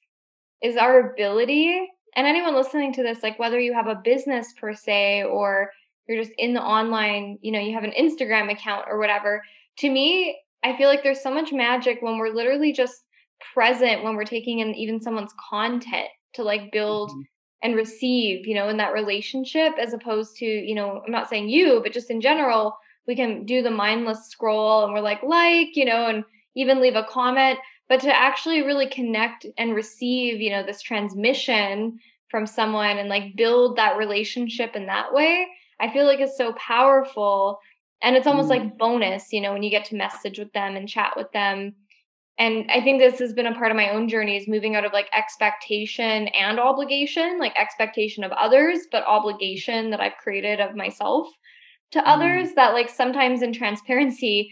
is 0.62 0.76
our 0.76 1.12
ability 1.12 1.88
and 2.16 2.26
anyone 2.26 2.54
listening 2.54 2.92
to 2.94 3.02
this 3.02 3.22
like 3.22 3.38
whether 3.38 3.58
you 3.58 3.72
have 3.72 3.86
a 3.86 4.00
business 4.02 4.52
per 4.60 4.74
se 4.74 5.24
or 5.24 5.70
you're 6.08 6.22
just 6.22 6.34
in 6.38 6.54
the 6.54 6.62
online, 6.62 7.38
you 7.40 7.52
know, 7.52 7.60
you 7.60 7.72
have 7.72 7.84
an 7.84 7.92
Instagram 7.98 8.50
account 8.50 8.86
or 8.88 8.98
whatever. 8.98 9.44
To 9.78 9.88
me, 9.88 10.36
I 10.64 10.76
feel 10.76 10.88
like 10.88 11.04
there's 11.04 11.22
so 11.22 11.32
much 11.32 11.52
magic 11.52 11.98
when 12.00 12.18
we're 12.18 12.34
literally 12.34 12.72
just 12.72 13.04
present 13.54 14.02
when 14.02 14.16
we're 14.16 14.24
taking 14.24 14.58
in 14.58 14.74
even 14.74 15.00
someone's 15.00 15.32
content 15.48 16.08
to 16.34 16.42
like 16.42 16.72
build 16.72 17.10
mm-hmm. 17.10 17.20
and 17.62 17.76
receive, 17.76 18.46
you 18.46 18.54
know, 18.54 18.68
in 18.68 18.76
that 18.78 18.92
relationship 18.92 19.72
as 19.80 19.92
opposed 19.92 20.36
to, 20.36 20.46
you 20.46 20.74
know, 20.74 21.02
I'm 21.06 21.12
not 21.12 21.28
saying 21.28 21.48
you, 21.48 21.80
but 21.82 21.92
just 21.92 22.10
in 22.10 22.20
general, 22.20 22.76
we 23.06 23.16
can 23.16 23.44
do 23.44 23.62
the 23.62 23.70
mindless 23.70 24.28
scroll 24.28 24.84
and 24.84 24.92
we're 24.92 25.00
like 25.00 25.22
like 25.22 25.74
you 25.74 25.84
know 25.84 26.06
and 26.06 26.24
even 26.54 26.80
leave 26.80 26.96
a 26.96 27.04
comment. 27.04 27.58
But 27.88 28.00
to 28.02 28.14
actually 28.14 28.62
really 28.62 28.86
connect 28.86 29.46
and 29.58 29.74
receive 29.74 30.40
you 30.40 30.50
know 30.50 30.64
this 30.64 30.82
transmission 30.82 31.98
from 32.30 32.46
someone 32.46 32.98
and 32.98 33.08
like 33.08 33.36
build 33.36 33.76
that 33.76 33.96
relationship 33.96 34.76
in 34.76 34.86
that 34.86 35.12
way 35.12 35.48
i 35.80 35.92
feel 35.92 36.06
like 36.06 36.20
it's 36.20 36.36
so 36.36 36.52
powerful. 36.52 37.58
And 38.02 38.16
it's 38.16 38.26
almost 38.26 38.46
mm. 38.46 38.50
like 38.50 38.78
bonus 38.78 39.32
you 39.32 39.40
know 39.40 39.52
when 39.52 39.62
you 39.62 39.70
get 39.70 39.84
to 39.86 39.96
message 39.96 40.38
with 40.38 40.52
them 40.52 40.76
and 40.76 40.88
chat 40.88 41.14
with 41.16 41.30
them. 41.32 41.74
And 42.38 42.70
i 42.70 42.80
think 42.80 43.00
this 43.00 43.18
has 43.18 43.32
been 43.32 43.46
a 43.46 43.54
part 43.54 43.70
of 43.70 43.76
my 43.76 43.90
own 43.90 44.08
journey 44.08 44.36
is 44.36 44.48
moving 44.48 44.76
out 44.76 44.84
of 44.84 44.92
like 44.92 45.08
expectation 45.12 46.28
and 46.28 46.60
obligation 46.60 47.38
like 47.38 47.54
expectation 47.56 48.24
of 48.24 48.32
others 48.32 48.86
but 48.90 49.04
obligation 49.04 49.90
that 49.90 50.00
i've 50.00 50.16
created 50.22 50.60
of 50.60 50.76
myself 50.76 51.28
to 51.92 52.00
mm. 52.00 52.04
others 52.06 52.54
that 52.54 52.72
like 52.72 52.88
sometimes 52.88 53.42
in 53.42 53.52
transparency 53.52 54.50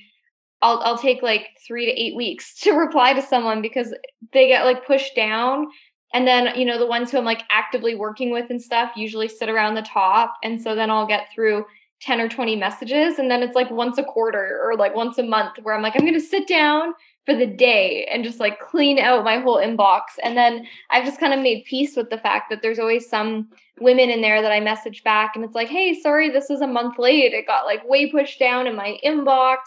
I'll 0.62 0.80
I'll 0.80 0.98
take 0.98 1.22
like 1.22 1.48
3 1.66 1.86
to 1.86 1.92
8 1.92 2.16
weeks 2.16 2.58
to 2.60 2.72
reply 2.72 3.12
to 3.12 3.22
someone 3.22 3.62
because 3.62 3.94
they 4.32 4.48
get 4.48 4.64
like 4.64 4.86
pushed 4.86 5.14
down. 5.14 5.68
And 6.14 6.26
then 6.26 6.58
you 6.58 6.64
know 6.64 6.78
the 6.78 6.86
ones 6.86 7.10
who 7.10 7.18
I'm 7.18 7.24
like 7.24 7.42
actively 7.50 7.94
working 7.94 8.30
with 8.30 8.50
and 8.50 8.60
stuff 8.60 8.92
usually 8.96 9.28
sit 9.28 9.48
around 9.48 9.74
the 9.74 9.82
top. 9.82 10.34
And 10.42 10.60
so 10.60 10.74
then 10.74 10.90
I'll 10.90 11.06
get 11.06 11.28
through 11.34 11.64
10 12.00 12.20
or 12.20 12.28
20 12.28 12.56
messages. 12.56 13.18
And 13.18 13.30
then 13.30 13.42
it's 13.42 13.54
like 13.54 13.70
once 13.70 13.98
a 13.98 14.04
quarter 14.04 14.60
or 14.64 14.76
like 14.76 14.94
once 14.94 15.18
a 15.18 15.22
month 15.22 15.58
where 15.62 15.74
I'm 15.74 15.82
like 15.82 15.94
I'm 15.96 16.06
going 16.06 16.14
to 16.14 16.20
sit 16.20 16.48
down 16.48 16.94
for 17.28 17.36
the 17.36 17.46
day 17.46 18.08
and 18.10 18.24
just 18.24 18.40
like 18.40 18.58
clean 18.58 18.98
out 18.98 19.22
my 19.22 19.38
whole 19.38 19.58
inbox. 19.58 20.00
And 20.24 20.34
then 20.34 20.66
I've 20.88 21.04
just 21.04 21.20
kind 21.20 21.34
of 21.34 21.40
made 21.40 21.66
peace 21.66 21.94
with 21.94 22.08
the 22.08 22.16
fact 22.16 22.48
that 22.48 22.62
there's 22.62 22.78
always 22.78 23.06
some 23.06 23.50
women 23.78 24.08
in 24.08 24.22
there 24.22 24.40
that 24.40 24.50
I 24.50 24.60
message 24.60 25.04
back 25.04 25.36
and 25.36 25.44
it's 25.44 25.54
like, 25.54 25.68
hey, 25.68 26.00
sorry, 26.00 26.30
this 26.30 26.48
is 26.48 26.62
a 26.62 26.66
month 26.66 26.98
late. 26.98 27.34
It 27.34 27.46
got 27.46 27.66
like 27.66 27.86
way 27.86 28.10
pushed 28.10 28.38
down 28.38 28.66
in 28.66 28.74
my 28.74 28.98
inbox. 29.04 29.58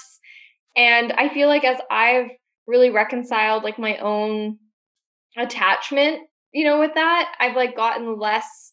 And 0.75 1.13
I 1.13 1.29
feel 1.29 1.47
like 1.47 1.63
as 1.63 1.77
I've 1.91 2.31
really 2.65 2.89
reconciled 2.89 3.63
like 3.63 3.77
my 3.77 3.95
own 3.97 4.57
attachment, 5.37 6.21
you 6.53 6.63
know, 6.63 6.79
with 6.79 6.95
that, 6.95 7.31
I've 7.39 7.55
like 7.55 7.75
gotten 7.75 8.17
less 8.17 8.71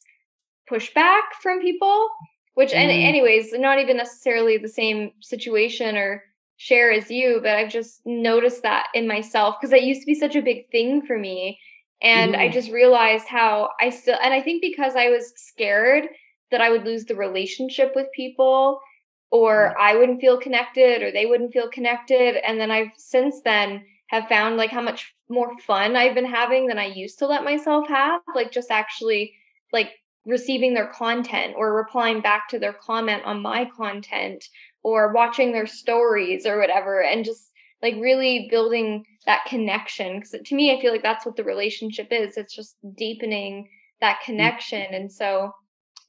pushback 0.70 1.20
from 1.42 1.61
people, 1.61 2.09
which, 2.55 2.70
mm. 2.70 2.77
and 2.77 2.90
anyways, 2.90 3.53
not 3.53 3.81
even 3.81 3.98
necessarily 3.98 4.57
the 4.57 4.66
same 4.66 5.11
situation 5.20 5.94
or 5.98 6.24
share 6.59 6.90
as 6.90 7.11
you, 7.11 7.38
but 7.42 7.53
I've 7.53 7.71
just 7.71 8.03
noticed 8.05 8.62
that 8.64 8.88
in 8.92 9.07
myself 9.07 9.57
because 9.59 9.73
it 9.73 9.85
used 9.85 10.03
to 10.03 10.07
be 10.07 10.14
such 10.14 10.37
a 10.37 10.42
big 10.42 10.68
thing 10.71 11.07
for 11.07 11.16
me. 11.16 11.59
And 12.03 12.35
mm. 12.35 12.38
I 12.38 12.49
just 12.49 12.71
realized 12.71 13.27
how 13.27 13.71
I 13.81 13.90
still, 13.90 14.18
and 14.23 14.35
I 14.35 14.42
think 14.42 14.61
because 14.61 14.94
I 14.97 15.09
was 15.09 15.33
scared 15.37 16.09
that 16.51 16.61
I 16.61 16.71
would 16.71 16.85
lose 16.85 17.05
the 17.05 17.14
relationship 17.14 17.92
with 17.94 18.09
people 18.14 18.81
or 19.31 19.79
I 19.79 19.97
wouldn't 19.97 20.21
feel 20.21 20.38
connected 20.38 21.03
or 21.03 21.12
they 21.12 21.27
wouldn't 21.27 21.53
feel 21.53 21.68
connected. 21.68 22.37
And 22.47 22.61
then 22.61 22.71
I've 22.71 22.90
since 22.97 23.40
then 23.42 23.85
have 24.09 24.29
found 24.29 24.57
like 24.57 24.71
how 24.71 24.81
much 24.81 25.14
more 25.29 25.57
fun 25.61 25.94
I've 25.94 26.14
been 26.14 26.25
having 26.25 26.66
than 26.66 26.79
I 26.79 26.87
used 26.87 27.18
to 27.21 27.27
let 27.27 27.44
myself 27.44 27.87
have. 27.88 28.23
Like 28.35 28.51
just 28.51 28.71
actually 28.71 29.35
like 29.73 29.92
receiving 30.27 30.75
their 30.75 30.88
content 30.88 31.55
or 31.57 31.75
replying 31.75 32.21
back 32.21 32.49
to 32.49 32.59
their 32.59 32.73
comment 32.73 33.23
on 33.25 33.42
my 33.42 33.64
content 33.77 34.44
or 34.83 35.12
watching 35.12 35.53
their 35.53 35.67
stories 35.67 36.47
or 36.47 36.59
whatever 36.59 37.03
and 37.03 37.25
just 37.25 37.51
like 37.83 37.95
really 38.01 38.49
building 38.51 39.05
that 39.27 39.45
connection 39.47 40.17
because 40.17 40.35
to 40.45 40.55
me 40.55 40.77
i 40.77 40.81
feel 40.81 40.93
like 40.93 41.03
that's 41.03 41.27
what 41.27 41.37
the 41.37 41.45
relationship 41.45 42.09
is 42.11 42.37
it's 42.37 42.55
just 42.55 42.77
deepening 42.97 43.69
that 44.01 44.21
connection 44.25 44.87
and 44.93 45.11
so 45.11 45.51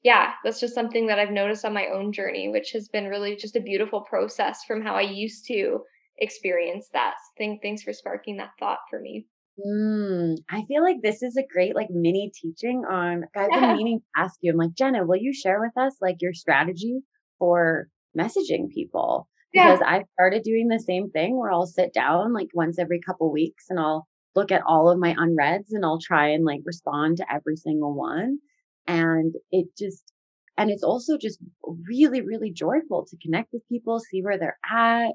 yeah 0.03 0.33
that's 0.43 0.59
just 0.59 0.75
something 0.75 1.07
that 1.07 1.19
i've 1.19 1.31
noticed 1.31 1.65
on 1.65 1.73
my 1.73 1.87
own 1.87 2.11
journey 2.11 2.49
which 2.49 2.71
has 2.71 2.87
been 2.87 3.07
really 3.07 3.35
just 3.35 3.55
a 3.55 3.61
beautiful 3.61 4.01
process 4.01 4.63
from 4.65 4.81
how 4.81 4.95
i 4.95 5.01
used 5.01 5.45
to 5.45 5.79
experience 6.19 6.89
that 6.93 7.13
so 7.13 7.31
thank, 7.37 7.61
thanks 7.61 7.81
for 7.81 7.93
sparking 7.93 8.37
that 8.37 8.51
thought 8.59 8.79
for 8.89 8.99
me 8.99 9.25
Mm, 9.65 10.37
I 10.49 10.63
feel 10.67 10.83
like 10.83 11.01
this 11.01 11.21
is 11.21 11.35
a 11.35 11.45
great 11.51 11.75
like 11.75 11.89
mini 11.89 12.31
teaching 12.33 12.83
on. 12.89 13.25
I've 13.35 13.51
been 13.51 13.73
meaning 13.77 13.99
to 13.99 14.21
ask 14.21 14.35
you. 14.41 14.51
I'm 14.51 14.57
like 14.57 14.73
Jenna, 14.73 15.05
will 15.05 15.17
you 15.17 15.33
share 15.33 15.59
with 15.59 15.77
us 15.77 15.97
like 16.01 16.21
your 16.21 16.33
strategy 16.33 16.99
for 17.39 17.89
messaging 18.19 18.69
people 18.77 19.27
because. 19.53 19.79
I've 19.85 20.07
started 20.13 20.43
doing 20.43 20.67
the 20.67 20.79
same 20.79 21.09
thing 21.09 21.31
where 21.37 21.51
I'll 21.51 21.65
sit 21.79 21.91
down 21.93 22.33
like 22.33 22.49
once 22.53 22.77
every 22.77 22.99
couple 23.07 23.31
weeks 23.31 23.65
and 23.69 23.79
I'll 23.79 24.07
look 24.35 24.51
at 24.51 24.61
all 24.71 24.89
of 24.89 24.99
my 24.99 25.15
unreads 25.17 25.73
and 25.73 25.83
I'll 25.85 25.99
try 26.11 26.25
and 26.29 26.45
like 26.45 26.61
respond 26.65 27.17
to 27.17 27.31
every 27.37 27.55
single 27.55 27.93
one. 27.95 28.39
And 28.87 29.33
it 29.51 29.67
just, 29.77 30.03
and 30.57 30.69
it's 30.69 30.83
also 30.83 31.17
just 31.17 31.39
really, 31.87 32.21
really 32.21 32.51
joyful 32.51 33.05
to 33.09 33.17
connect 33.23 33.49
with 33.53 33.67
people, 33.69 33.99
see 33.99 34.21
where 34.21 34.37
they're 34.37 34.59
at, 34.69 35.13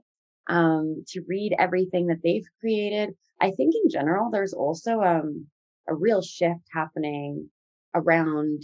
um, 0.49 1.05
to 1.09 1.23
read 1.29 1.55
everything 1.59 2.07
that 2.09 2.23
they've 2.25 2.49
created. 2.61 3.11
I 3.41 3.51
think 3.51 3.75
in 3.83 3.91
general, 3.91 4.31
there's 4.31 4.53
also, 4.53 5.01
um, 5.01 5.47
a 5.89 5.95
real 5.95 6.23
shift 6.23 6.65
happening 6.73 7.51
around 7.95 8.63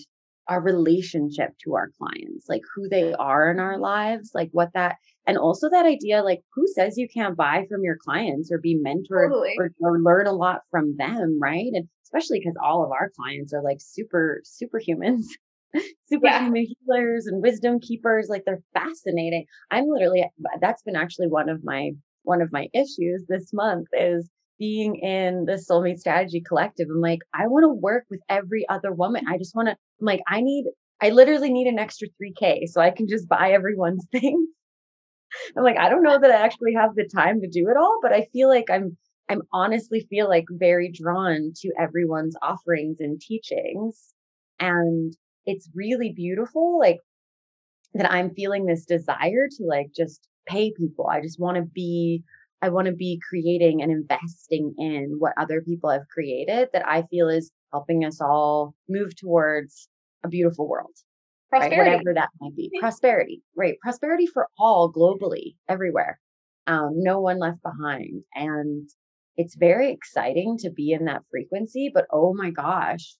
our 0.50 0.60
relationship 0.60 1.56
to 1.62 1.76
our 1.76 1.90
clients, 1.96 2.46
like 2.48 2.62
who 2.74 2.88
they 2.88 3.14
are 3.14 3.50
in 3.52 3.60
our 3.60 3.78
lives, 3.78 4.32
like 4.34 4.50
what 4.50 4.70
that, 4.74 4.96
and 5.26 5.38
also 5.38 5.70
that 5.70 5.86
idea, 5.86 6.24
like 6.24 6.40
who 6.52 6.66
says 6.66 6.98
you 6.98 7.08
can't 7.08 7.36
buy 7.36 7.64
from 7.70 7.84
your 7.84 7.96
clients 7.96 8.50
or 8.50 8.58
be 8.58 8.76
mentored 8.76 9.28
totally. 9.30 9.54
or, 9.56 9.70
or 9.80 10.00
learn 10.00 10.26
a 10.26 10.32
lot 10.32 10.62
from 10.68 10.96
them, 10.96 11.38
right? 11.40 11.70
And 11.72 11.88
especially 12.04 12.40
because 12.40 12.56
all 12.60 12.84
of 12.84 12.90
our 12.90 13.12
clients 13.16 13.54
are 13.54 13.62
like 13.62 13.78
super, 13.80 14.42
superhumans. 14.44 15.24
superhuman 16.06 16.56
yeah. 16.56 16.74
healers 16.84 17.28
and 17.28 17.40
wisdom 17.40 17.78
keepers 17.78 18.26
like 18.28 18.42
they're 18.44 18.60
fascinating 18.74 19.44
i'm 19.70 19.84
literally 19.86 20.28
that's 20.60 20.82
been 20.82 20.96
actually 20.96 21.28
one 21.28 21.48
of 21.48 21.62
my 21.62 21.92
one 22.24 22.42
of 22.42 22.50
my 22.50 22.66
issues 22.74 23.24
this 23.28 23.52
month 23.52 23.86
is 23.92 24.28
being 24.60 24.96
in 24.96 25.46
the 25.46 25.58
Soul 25.58 25.82
Meets 25.82 26.02
Strategy 26.02 26.40
collective, 26.40 26.88
I'm 26.88 27.00
like, 27.00 27.20
I 27.34 27.48
want 27.48 27.64
to 27.64 27.72
work 27.72 28.04
with 28.10 28.20
every 28.28 28.68
other 28.68 28.92
woman. 28.92 29.24
I 29.26 29.38
just 29.38 29.56
want 29.56 29.68
to, 29.68 29.72
I'm 29.72 30.06
like, 30.06 30.20
I 30.28 30.42
need, 30.42 30.66
I 31.02 31.08
literally 31.10 31.50
need 31.50 31.66
an 31.66 31.78
extra 31.78 32.08
3K 32.22 32.68
so 32.68 32.80
I 32.80 32.90
can 32.90 33.08
just 33.08 33.26
buy 33.26 33.52
everyone's 33.52 34.06
thing. 34.12 34.46
I'm 35.56 35.64
like, 35.64 35.78
I 35.78 35.88
don't 35.88 36.02
know 36.02 36.20
that 36.20 36.30
I 36.30 36.44
actually 36.44 36.74
have 36.74 36.94
the 36.94 37.08
time 37.08 37.40
to 37.40 37.48
do 37.48 37.68
it 37.70 37.76
all, 37.76 37.98
but 38.02 38.12
I 38.12 38.28
feel 38.32 38.48
like 38.48 38.68
I'm, 38.70 38.96
I'm 39.30 39.42
honestly 39.52 40.06
feel 40.10 40.28
like 40.28 40.44
very 40.50 40.92
drawn 40.92 41.52
to 41.62 41.72
everyone's 41.78 42.36
offerings 42.42 42.98
and 43.00 43.18
teachings. 43.18 44.12
And 44.58 45.16
it's 45.46 45.70
really 45.74 46.12
beautiful. 46.14 46.78
Like 46.78 46.98
that 47.94 48.10
I'm 48.10 48.34
feeling 48.34 48.66
this 48.66 48.84
desire 48.84 49.48
to 49.56 49.64
like 49.64 49.88
just 49.96 50.28
pay 50.46 50.72
people. 50.76 51.08
I 51.08 51.22
just 51.22 51.40
want 51.40 51.56
to 51.56 51.62
be 51.62 52.22
I 52.62 52.68
want 52.68 52.86
to 52.86 52.92
be 52.92 53.20
creating 53.28 53.82
and 53.82 53.90
investing 53.90 54.74
in 54.78 55.16
what 55.18 55.32
other 55.38 55.62
people 55.62 55.90
have 55.90 56.08
created 56.12 56.68
that 56.72 56.86
I 56.86 57.02
feel 57.10 57.28
is 57.28 57.50
helping 57.72 58.04
us 58.04 58.20
all 58.20 58.74
move 58.88 59.16
towards 59.16 59.88
a 60.24 60.28
beautiful 60.28 60.68
world. 60.68 60.92
Prosperity. 61.48 61.78
Right? 61.78 61.86
Whatever 61.92 62.14
that 62.14 62.28
might 62.40 62.54
be. 62.54 62.70
Prosperity. 62.78 63.42
Right. 63.56 63.76
Prosperity 63.82 64.26
for 64.26 64.46
all 64.58 64.92
globally, 64.92 65.56
everywhere. 65.68 66.20
Um, 66.66 66.90
no 66.94 67.20
one 67.20 67.38
left 67.38 67.62
behind. 67.62 68.22
And 68.34 68.88
it's 69.36 69.56
very 69.56 69.90
exciting 69.90 70.58
to 70.58 70.70
be 70.70 70.92
in 70.92 71.06
that 71.06 71.22
frequency, 71.30 71.90
but 71.92 72.06
oh 72.12 72.34
my 72.34 72.50
gosh, 72.50 73.16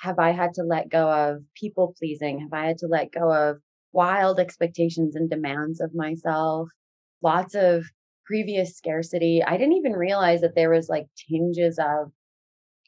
have 0.00 0.18
I 0.18 0.32
had 0.32 0.52
to 0.54 0.62
let 0.62 0.90
go 0.90 1.10
of 1.10 1.42
people 1.58 1.94
pleasing? 1.98 2.40
Have 2.40 2.52
I 2.52 2.66
had 2.66 2.78
to 2.78 2.86
let 2.86 3.10
go 3.10 3.32
of 3.32 3.56
wild 3.92 4.38
expectations 4.38 5.16
and 5.16 5.30
demands 5.30 5.80
of 5.80 5.94
myself? 5.94 6.68
Lots 7.22 7.54
of 7.54 7.84
previous 8.26 8.76
scarcity. 8.76 9.42
I 9.46 9.56
didn't 9.56 9.74
even 9.74 9.92
realize 9.92 10.40
that 10.40 10.54
there 10.54 10.70
was 10.70 10.88
like 10.88 11.06
tinges 11.28 11.78
of 11.78 12.12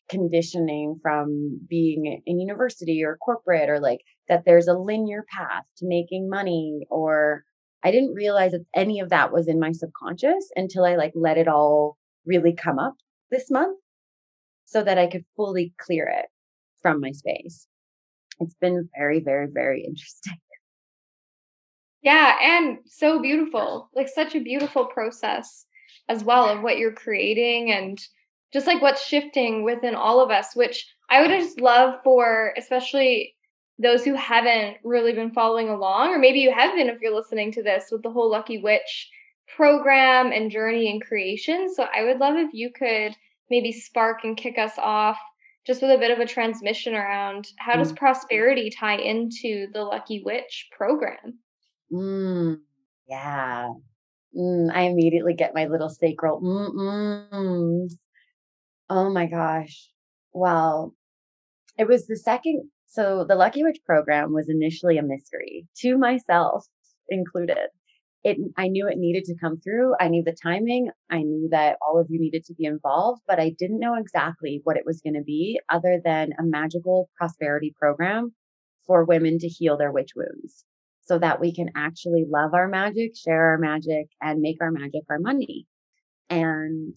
conditioning 0.09 0.99
from 1.03 1.61
being 1.69 2.23
in 2.27 2.41
university 2.41 3.03
or 3.05 3.17
corporate 3.17 3.69
or 3.69 3.81
like 3.81 4.01
that 4.29 4.45
there's 4.45 4.69
a 4.69 4.79
linear 4.79 5.25
path 5.37 5.65
to 5.79 5.87
making 5.87 6.29
money 6.29 6.87
or 6.91 7.45
I 7.83 7.91
didn't 7.91 8.15
realize 8.15 8.53
that 8.53 8.65
any 8.75 9.01
of 9.01 9.11
that 9.11 9.33
was 9.33 9.49
in 9.49 9.61
my 9.61 9.73
subconscious 9.73 10.51
until 10.57 10.85
I 10.85 10.97
like 10.97 11.13
let 11.15 11.39
it 11.39 11.49
all 11.49 11.99
really 12.25 12.55
come 12.55 12.79
up 12.79 12.95
this 13.31 13.51
month 13.51 13.79
so 14.65 14.83
that 14.83 14.99
I 14.99 15.07
could 15.07 15.25
fully 15.37 15.73
clear 15.79 16.09
it 16.09 16.27
from 16.83 17.01
my 17.01 17.13
space. 17.13 17.67
It's 18.41 18.57
been 18.61 18.89
very, 18.97 19.21
very, 19.21 19.47
very 19.53 19.85
interesting. 19.85 20.39
Yeah, 22.07 22.37
and 22.41 22.79
so 22.87 23.21
beautiful. 23.21 23.91
Like 23.93 24.09
such 24.09 24.37
a 24.37 24.41
beautiful 24.41 24.85
process 24.85 25.67
as 26.09 26.23
well 26.23 26.49
of 26.49 26.63
what 26.63 26.79
you're 26.79 26.93
creating 26.93 27.73
and 27.73 28.01
just 28.53 28.69
like 28.69 28.81
what's 28.81 29.05
shifting 29.05 29.65
within 29.65 29.97
all 29.97 30.21
of 30.21 30.31
us, 30.31 30.55
which 30.55 30.87
I 31.11 31.21
would 31.21 31.31
just 31.31 31.61
love 31.61 31.99
for 32.05 32.55
especially 32.57 33.35
those 33.81 34.05
who 34.05 34.15
haven't 34.15 34.77
really 34.85 35.15
been 35.15 35.33
following 35.33 35.69
along, 35.69 36.11
or 36.11 36.19
maybe 36.21 36.39
you 36.39 36.55
have 36.55 36.77
been 36.77 36.89
if 36.89 37.01
you're 37.01 37.13
listening 37.13 37.51
to 37.51 37.63
this 37.65 37.87
with 37.91 38.05
the 38.05 38.11
whole 38.13 38.31
Lucky 38.31 38.59
Witch 38.59 39.11
program 39.57 40.31
and 40.31 40.49
journey 40.49 40.89
and 40.89 41.03
creation. 41.03 41.75
So 41.75 41.89
I 41.93 42.05
would 42.05 42.21
love 42.21 42.37
if 42.37 42.55
you 42.55 42.71
could 42.71 43.17
maybe 43.51 43.73
spark 43.73 44.23
and 44.23 44.37
kick 44.37 44.59
us 44.59 44.75
off 44.79 45.19
just 45.67 45.83
with 45.83 45.91
a 45.91 45.99
bit 45.99 46.13
of 46.13 46.21
a 46.21 46.25
transmission 46.25 46.95
around 46.95 47.49
how 47.59 47.75
does 47.75 47.93
mm. 47.93 47.97
prosperity 47.97 48.71
tie 48.71 48.99
into 48.99 49.67
the 49.73 49.83
Lucky 49.83 50.23
Witch 50.23 50.69
program? 50.71 51.41
Mm, 51.93 52.61
yeah. 53.09 53.69
Mm, 54.37 54.69
I 54.73 54.83
immediately 54.83 55.35
get 55.35 55.55
my 55.55 55.67
little 55.67 55.91
roll. 56.23 56.41
Mm-mm. 56.43 57.89
Oh 58.91 59.11
my 59.11 59.27
gosh. 59.27 59.89
Well, 60.33 60.95
it 61.79 61.89
was 61.89 62.07
the 62.07 62.17
second. 62.17 62.71
So 62.87 63.25
the 63.29 63.35
Lucky 63.35 63.63
Witch 63.63 63.79
program 63.85 64.33
was 64.33 64.49
initially 64.49 64.99
a 64.99 65.03
mystery 65.03 65.67
to 65.79 65.99
myself 65.99 66.67
included. 67.09 67.69
It, 68.25 68.39
I 68.57 68.69
knew 68.69 68.89
it 68.89 68.99
needed 68.99 69.25
to 69.25 69.37
come 69.41 69.61
through. 69.61 69.95
I 70.01 70.09
knew 70.09 70.25
the 70.25 70.37
timing. 70.43 70.91
I 71.11 71.19
knew 71.19 71.49
that 71.53 71.77
all 71.87 72.01
of 72.01 72.09
you 72.11 72.19
needed 72.21 72.45
to 72.47 72.55
be 72.55 72.65
involved, 72.65 73.23
but 73.27 73.39
I 73.39 73.51
didn't 73.57 73.79
know 73.79 73.95
exactly 73.95 74.61
what 74.65 74.77
it 74.77 74.85
was 74.85 75.01
going 75.01 75.15
to 75.15 75.23
be 75.23 75.61
other 75.69 76.01
than 76.05 76.31
a 76.39 76.43
magical 76.43 77.09
prosperity 77.17 77.73
program 77.79 78.35
for 78.87 79.05
women 79.05 79.39
to 79.39 79.49
heal 79.49 79.77
their 79.77 79.93
witch 79.93 80.11
wounds 80.17 80.65
so 81.07 81.19
that 81.19 81.41
we 81.41 81.55
can 81.55 81.71
actually 81.77 82.27
love 82.29 82.53
our 82.53 82.69
magic, 82.69 83.17
share 83.17 83.51
our 83.51 83.59
magic, 83.59 84.09
and 84.21 84.41
make 84.41 84.59
our 84.61 84.73
magic 84.73 85.03
our 85.09 85.21
money. 85.21 85.67
And 86.29 86.97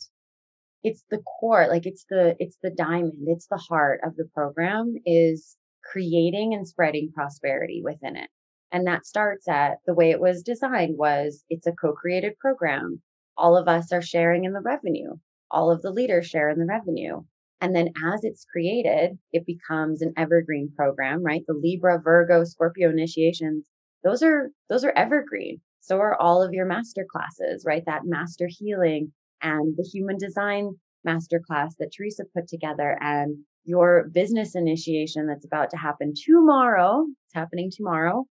it's 0.83 1.03
the 1.11 1.19
core, 1.39 1.67
like 1.67 1.85
it's 1.85 2.05
the, 2.09 2.35
it's 2.39 2.57
the 2.63 2.71
diamond, 2.71 3.27
it's 3.27 3.47
the 3.47 3.57
heart 3.57 4.01
of 4.03 4.15
the 4.15 4.25
program 4.33 4.95
is 5.05 5.57
creating 5.83 6.53
and 6.53 6.67
spreading 6.67 7.11
prosperity 7.13 7.81
within 7.83 8.15
it. 8.15 8.29
And 8.71 8.87
that 8.87 9.05
starts 9.05 9.47
at 9.47 9.77
the 9.85 9.93
way 9.93 10.11
it 10.11 10.19
was 10.19 10.43
designed 10.43 10.97
was 10.97 11.43
it's 11.49 11.67
a 11.67 11.71
co-created 11.71 12.37
program. 12.39 13.01
All 13.37 13.57
of 13.57 13.67
us 13.67 13.91
are 13.91 14.01
sharing 14.01 14.43
in 14.45 14.53
the 14.53 14.61
revenue. 14.61 15.13
All 15.51 15.71
of 15.71 15.81
the 15.81 15.91
leaders 15.91 16.27
share 16.27 16.49
in 16.49 16.59
the 16.59 16.65
revenue. 16.65 17.21
And 17.61 17.75
then 17.75 17.89
as 18.13 18.23
it's 18.23 18.45
created, 18.45 19.17
it 19.33 19.45
becomes 19.45 20.01
an 20.01 20.13
evergreen 20.17 20.71
program, 20.75 21.23
right? 21.23 21.43
The 21.47 21.53
Libra, 21.53 21.99
Virgo, 22.01 22.43
Scorpio 22.43 22.89
initiations 22.89 23.65
those 24.03 24.23
are 24.23 24.49
those 24.69 24.83
are 24.83 24.93
evergreen. 24.95 25.61
So 25.81 25.99
are 25.99 26.19
all 26.19 26.43
of 26.43 26.53
your 26.53 26.65
master 26.65 27.05
classes, 27.09 27.63
right? 27.65 27.83
That 27.85 28.05
master 28.05 28.47
healing 28.49 29.11
and 29.41 29.75
the 29.77 29.83
human 29.83 30.17
design 30.17 30.75
master 31.03 31.41
class 31.45 31.75
that 31.79 31.91
Teresa 31.95 32.25
put 32.35 32.47
together 32.47 32.97
and 33.01 33.37
your 33.63 34.09
business 34.13 34.55
initiation 34.55 35.27
that's 35.27 35.45
about 35.45 35.69
to 35.71 35.77
happen 35.77 36.13
tomorrow. 36.15 37.05
It's 37.25 37.35
happening 37.35 37.71
tomorrow. 37.71 38.25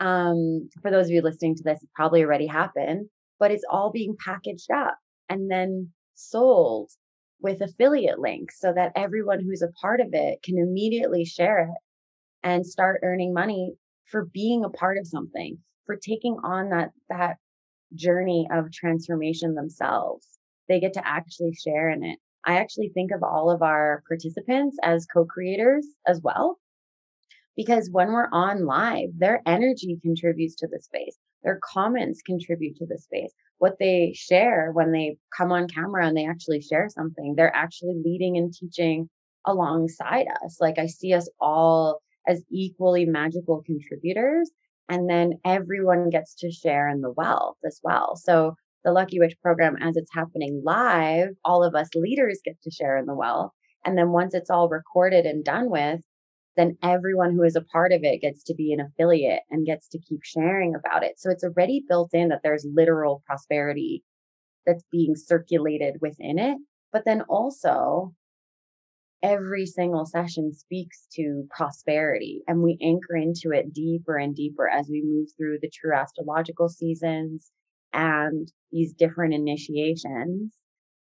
Um, 0.00 0.68
for 0.82 0.90
those 0.90 1.06
of 1.06 1.12
you 1.12 1.22
listening 1.22 1.56
to 1.56 1.62
this, 1.62 1.82
it 1.82 1.88
probably 1.94 2.22
already 2.22 2.46
happened, 2.46 3.08
but 3.38 3.50
it's 3.50 3.64
all 3.70 3.90
being 3.90 4.16
packaged 4.24 4.70
up 4.70 4.96
and 5.28 5.50
then 5.50 5.90
sold 6.14 6.90
with 7.40 7.60
affiliate 7.60 8.18
links 8.18 8.60
so 8.60 8.72
that 8.72 8.92
everyone 8.96 9.40
who's 9.40 9.62
a 9.62 9.72
part 9.80 10.00
of 10.00 10.08
it 10.12 10.42
can 10.42 10.58
immediately 10.58 11.24
share 11.24 11.64
it 11.64 11.78
and 12.42 12.66
start 12.66 13.00
earning 13.02 13.32
money 13.32 13.74
for 14.10 14.24
being 14.26 14.64
a 14.64 14.70
part 14.70 14.98
of 14.98 15.06
something, 15.06 15.58
for 15.86 15.96
taking 15.96 16.38
on 16.42 16.70
that, 16.70 16.90
that 17.08 17.36
journey 17.94 18.48
of 18.52 18.72
transformation 18.72 19.54
themselves. 19.54 20.26
They 20.68 20.80
get 20.80 20.94
to 20.94 21.06
actually 21.06 21.54
share 21.54 21.90
in 21.90 22.04
it. 22.04 22.18
I 22.44 22.58
actually 22.58 22.90
think 22.90 23.10
of 23.10 23.22
all 23.22 23.50
of 23.50 23.62
our 23.62 24.02
participants 24.06 24.76
as 24.82 25.06
co-creators 25.06 25.86
as 26.06 26.20
well. 26.22 26.58
Because 27.56 27.90
when 27.90 28.12
we're 28.12 28.28
on 28.30 28.64
live, 28.64 29.10
their 29.16 29.42
energy 29.44 29.98
contributes 30.00 30.54
to 30.56 30.68
the 30.68 30.80
space. 30.80 31.16
Their 31.42 31.58
comments 31.62 32.22
contribute 32.22 32.76
to 32.76 32.86
the 32.86 32.98
space. 32.98 33.32
What 33.58 33.78
they 33.80 34.12
share 34.14 34.70
when 34.72 34.92
they 34.92 35.16
come 35.36 35.50
on 35.50 35.66
camera 35.66 36.06
and 36.06 36.16
they 36.16 36.26
actually 36.26 36.60
share 36.60 36.88
something, 36.88 37.34
they're 37.34 37.54
actually 37.54 38.00
leading 38.04 38.36
and 38.36 38.52
teaching 38.52 39.08
alongside 39.44 40.26
us. 40.44 40.58
Like 40.60 40.78
I 40.78 40.86
see 40.86 41.12
us 41.14 41.28
all 41.40 42.00
as 42.28 42.44
equally 42.50 43.06
magical 43.06 43.62
contributors. 43.64 44.50
And 44.88 45.08
then 45.10 45.34
everyone 45.44 46.10
gets 46.10 46.34
to 46.36 46.50
share 46.50 46.88
in 46.88 47.00
the 47.00 47.10
wealth 47.10 47.56
as 47.66 47.80
well. 47.82 48.16
So 48.16 48.54
the 48.84 48.92
Lucky 48.92 49.18
Witch 49.18 49.34
program, 49.42 49.76
as 49.80 49.96
it's 49.96 50.14
happening 50.14 50.62
live, 50.64 51.30
all 51.44 51.64
of 51.64 51.74
us 51.74 51.88
leaders 51.94 52.40
get 52.44 52.56
to 52.62 52.70
share 52.70 52.96
in 52.96 53.06
the 53.06 53.14
wealth. 53.14 53.50
And 53.84 53.98
then 53.98 54.10
once 54.10 54.34
it's 54.34 54.50
all 54.50 54.68
recorded 54.68 55.26
and 55.26 55.44
done 55.44 55.70
with, 55.70 56.00
then 56.56 56.76
everyone 56.82 57.32
who 57.32 57.44
is 57.44 57.54
a 57.54 57.64
part 57.72 57.92
of 57.92 58.00
it 58.02 58.20
gets 58.20 58.42
to 58.44 58.54
be 58.54 58.72
an 58.72 58.80
affiliate 58.80 59.42
and 59.50 59.66
gets 59.66 59.88
to 59.88 59.98
keep 59.98 60.20
sharing 60.24 60.74
about 60.74 61.04
it. 61.04 61.18
So 61.18 61.30
it's 61.30 61.44
already 61.44 61.84
built 61.88 62.10
in 62.12 62.28
that 62.28 62.40
there's 62.42 62.66
literal 62.74 63.22
prosperity 63.26 64.02
that's 64.66 64.84
being 64.90 65.14
circulated 65.14 65.96
within 66.00 66.38
it. 66.38 66.58
But 66.92 67.04
then 67.04 67.22
also 67.22 68.12
every 69.22 69.66
single 69.66 70.06
session 70.06 70.52
speaks 70.52 71.06
to 71.12 71.46
prosperity 71.50 72.42
and 72.46 72.62
we 72.62 72.78
anchor 72.80 73.16
into 73.16 73.50
it 73.50 73.72
deeper 73.72 74.16
and 74.16 74.34
deeper 74.34 74.68
as 74.68 74.88
we 74.88 75.02
move 75.04 75.28
through 75.36 75.58
the 75.60 75.70
true 75.70 75.94
astrological 75.94 76.68
seasons 76.68 77.50
and 77.92 78.52
these 78.70 78.92
different 78.92 79.34
initiations, 79.34 80.54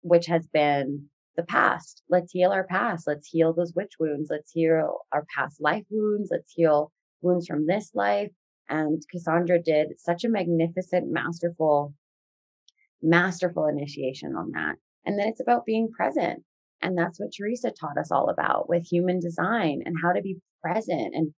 which 0.02 0.26
has 0.26 0.46
been 0.48 1.06
the 1.36 1.42
past. 1.44 2.02
Let's 2.08 2.32
heal 2.32 2.50
our 2.50 2.64
past. 2.64 3.06
Let's 3.06 3.28
heal 3.28 3.52
those 3.52 3.74
witch 3.74 3.94
wounds. 3.98 4.28
Let's 4.30 4.52
heal 4.52 4.98
our 5.12 5.24
past 5.34 5.60
life 5.60 5.84
wounds. 5.90 6.28
Let's 6.30 6.52
heal 6.52 6.92
wounds 7.20 7.46
from 7.46 7.66
this 7.66 7.90
life. 7.94 8.30
And 8.68 9.02
Cassandra 9.10 9.60
did 9.60 9.98
such 9.98 10.24
a 10.24 10.28
magnificent, 10.28 11.10
masterful, 11.10 11.94
masterful 13.02 13.66
initiation 13.66 14.36
on 14.36 14.50
that. 14.52 14.76
And 15.04 15.18
then 15.18 15.28
it's 15.28 15.40
about 15.40 15.64
being 15.64 15.90
present 15.90 16.44
and 16.82 16.96
that's 16.96 17.18
what 17.18 17.30
Teresa 17.36 17.70
taught 17.70 17.98
us 17.98 18.10
all 18.10 18.30
about 18.30 18.68
with 18.68 18.86
human 18.86 19.20
design 19.20 19.82
and 19.84 19.96
how 20.02 20.12
to 20.12 20.22
be 20.22 20.38
present. 20.62 21.14
And 21.14 21.32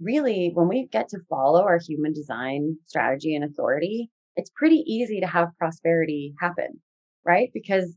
really, 0.00 0.50
when 0.54 0.68
we 0.68 0.86
get 0.86 1.08
to 1.10 1.18
follow 1.28 1.62
our 1.62 1.78
human 1.78 2.12
design 2.12 2.76
strategy 2.86 3.34
and 3.34 3.44
authority, 3.44 4.10
it's 4.36 4.50
pretty 4.56 4.82
easy 4.86 5.20
to 5.20 5.26
have 5.26 5.56
prosperity 5.58 6.34
happen, 6.40 6.80
right? 7.24 7.50
Because 7.52 7.96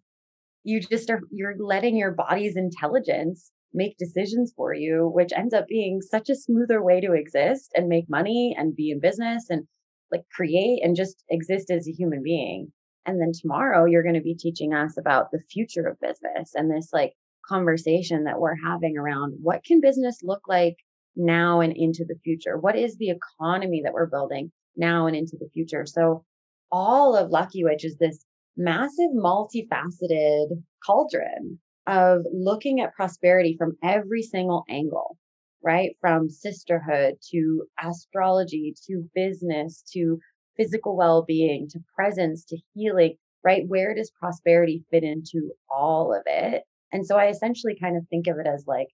you 0.64 0.80
just 0.80 1.10
are, 1.10 1.22
you're 1.32 1.56
letting 1.58 1.98
your 1.98 2.12
body's 2.12 2.58
intelligence 2.58 3.52
make 3.74 3.98
decisions 3.98 4.54
for 4.56 4.74
you, 4.74 5.10
which 5.14 5.32
ends 5.36 5.54
up 5.54 5.68
being 5.68 6.02
such 6.02 6.30
a 6.30 6.36
smoother 6.36 6.84
way 6.84 7.02
to 7.02 7.14
exist 7.14 7.72
and 7.76 7.88
make 7.88 8.10
money 8.10 8.56
and 8.58 8.76
be 8.76 8.92
in 8.92 9.00
business 9.00 9.46
and 9.50 9.68
like 10.12 10.24
create 10.34 10.82
and 10.84 10.96
just 10.96 11.24
exist 11.30 11.70
as 11.70 11.88
a 11.88 11.92
human 11.92 12.24
being. 12.24 12.72
And 13.08 13.22
then 13.22 13.32
tomorrow 13.34 13.86
you're 13.86 14.04
going 14.04 14.16
to 14.16 14.22
be 14.22 14.36
teaching 14.36 14.74
us 14.74 14.98
about 14.98 15.32
the 15.32 15.40
future 15.50 15.88
of 15.88 16.00
business 16.00 16.52
and 16.54 16.70
this 16.70 16.90
like 16.92 17.14
conversation 17.48 18.26
that 18.26 18.40
we're 18.40 18.58
having 18.64 18.98
around 18.98 19.36
what 19.42 19.64
can 19.64 19.80
business 19.80 20.20
look 20.22 20.42
like 20.48 20.76
now 21.16 21.62
and 21.62 21.74
into 21.76 22.06
the 22.08 22.20
future? 22.24 22.58
What 22.58 22.76
is 22.76 22.98
the 22.98 23.10
economy 23.10 23.82
that 23.84 23.94
we're 23.94 24.10
building 24.10 24.52
now 24.76 25.08
and 25.08 25.16
into 25.16 25.38
the 25.40 25.50
future? 25.54 25.86
So 25.86 26.26
all 26.72 27.16
of 27.16 27.32
Lucky 27.32 27.64
Witch 27.64 27.86
is 27.86 27.98
this 27.98 28.26
massive 28.58 29.12
multifaceted 29.16 30.48
cauldron 30.86 31.60
of 31.88 32.24
looking 32.34 32.82
at 32.82 32.94
prosperity 32.94 33.56
from 33.58 33.78
every 33.82 34.22
single 34.22 34.66
angle, 34.70 35.18
right? 35.64 35.92
From 36.02 36.30
sisterhood 36.30 37.16
to 37.32 37.64
astrology 37.82 38.76
to 38.88 39.10
business 39.16 39.84
to 39.94 40.20
physical 40.58 40.98
well 40.98 41.24
being 41.24 41.68
to 41.70 41.80
presence 41.96 42.46
to 42.46 42.58
healing, 42.74 43.16
right? 43.44 43.64
Where 43.68 43.94
does 43.96 44.12
prosperity 44.20 44.84
fit 44.92 45.04
into 45.04 45.52
all 45.70 46.14
of 46.14 46.24
it? 46.26 46.64
And 46.92 47.06
so 47.06 47.18
I 47.18 47.28
essentially 47.28 47.78
kind 47.80 47.98
of 47.98 48.08
think 48.10 48.28
of 48.28 48.38
it 48.40 48.48
as 48.48 48.66
like 48.68 48.88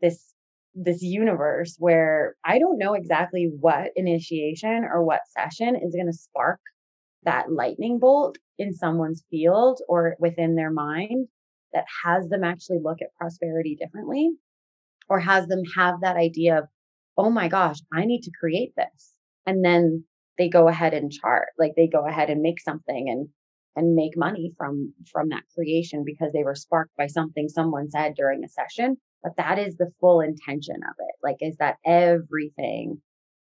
this 0.00 0.32
this 0.74 1.02
universe 1.02 1.76
where 1.78 2.36
I 2.44 2.58
don't 2.60 2.78
know 2.78 2.94
exactly 2.94 3.50
what 3.58 3.90
initiation 3.96 4.84
or 4.84 5.04
what 5.04 5.22
session 5.26 5.74
is 5.74 5.94
going 5.94 6.06
to 6.06 6.12
spark 6.12 6.60
that 7.24 7.50
lightning 7.50 7.98
bolt 7.98 8.38
in 8.58 8.72
someone's 8.72 9.24
field 9.30 9.80
or 9.88 10.16
within 10.20 10.54
their 10.54 10.70
mind 10.70 11.26
that 11.72 11.84
has 12.04 12.28
them 12.28 12.44
actually 12.44 12.78
look 12.82 12.98
at 13.02 13.14
prosperity 13.18 13.76
differently 13.78 14.30
or 15.08 15.18
has 15.20 15.46
them 15.48 15.62
have 15.76 16.00
that 16.02 16.16
idea 16.16 16.58
of, 16.58 16.64
oh 17.16 17.30
my 17.30 17.48
gosh, 17.48 17.78
I 17.92 18.04
need 18.04 18.22
to 18.22 18.30
create 18.38 18.72
this. 18.76 19.12
And 19.46 19.64
then 19.64 20.04
they 20.40 20.48
go 20.48 20.68
ahead 20.68 20.94
and 20.94 21.12
chart, 21.12 21.48
like 21.58 21.72
they 21.76 21.86
go 21.86 22.06
ahead 22.06 22.30
and 22.30 22.42
make 22.42 22.60
something 22.60 23.08
and 23.08 23.28
and 23.76 23.94
make 23.94 24.16
money 24.16 24.52
from 24.58 24.92
from 25.12 25.28
that 25.28 25.44
creation 25.54 26.02
because 26.04 26.32
they 26.32 26.42
were 26.42 26.56
sparked 26.56 26.96
by 26.96 27.06
something 27.06 27.48
someone 27.48 27.88
said 27.88 28.14
during 28.16 28.42
a 28.42 28.48
session 28.48 28.96
but 29.22 29.36
that 29.36 29.60
is 29.60 29.76
the 29.76 29.92
full 30.00 30.20
intention 30.20 30.74
of 30.74 30.96
it 30.98 31.14
like 31.22 31.36
is 31.40 31.56
that 31.58 31.76
everything 31.86 33.00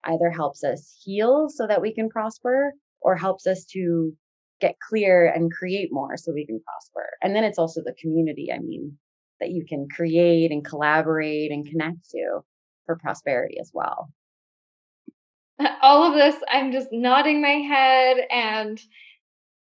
either 0.07 0.31
helps 0.31 0.65
us 0.65 1.01
heal 1.05 1.49
so 1.49 1.67
that 1.67 1.81
we 1.81 1.95
can 1.95 2.09
prosper 2.09 2.73
or 3.01 3.15
helps 3.15 3.47
us 3.47 3.65
to 3.65 4.13
get 4.61 4.77
clear 4.89 5.27
and 5.27 5.53
create 5.53 5.91
more 5.93 6.17
so 6.17 6.33
we 6.33 6.47
can 6.47 6.61
prosper. 6.61 7.07
And 7.23 7.35
then 7.35 7.45
it's 7.45 7.59
also 7.59 7.83
the 7.83 7.95
community, 8.01 8.51
I 8.53 8.59
mean, 8.59 8.97
that 9.41 9.51
you 9.51 9.65
can 9.69 9.87
create 9.95 10.51
and 10.51 10.65
collaborate 10.65 11.51
and 11.51 11.67
connect 11.67 12.11
to 12.11 12.41
for 12.87 12.97
prosperity 12.97 13.59
as 13.61 13.71
well. 13.75 14.09
All 15.83 16.05
of 16.05 16.14
this, 16.14 16.37
I'm 16.49 16.73
just 16.73 16.88
nodding 16.92 17.40
my 17.40 17.49
head. 17.49 18.19
And 18.31 18.81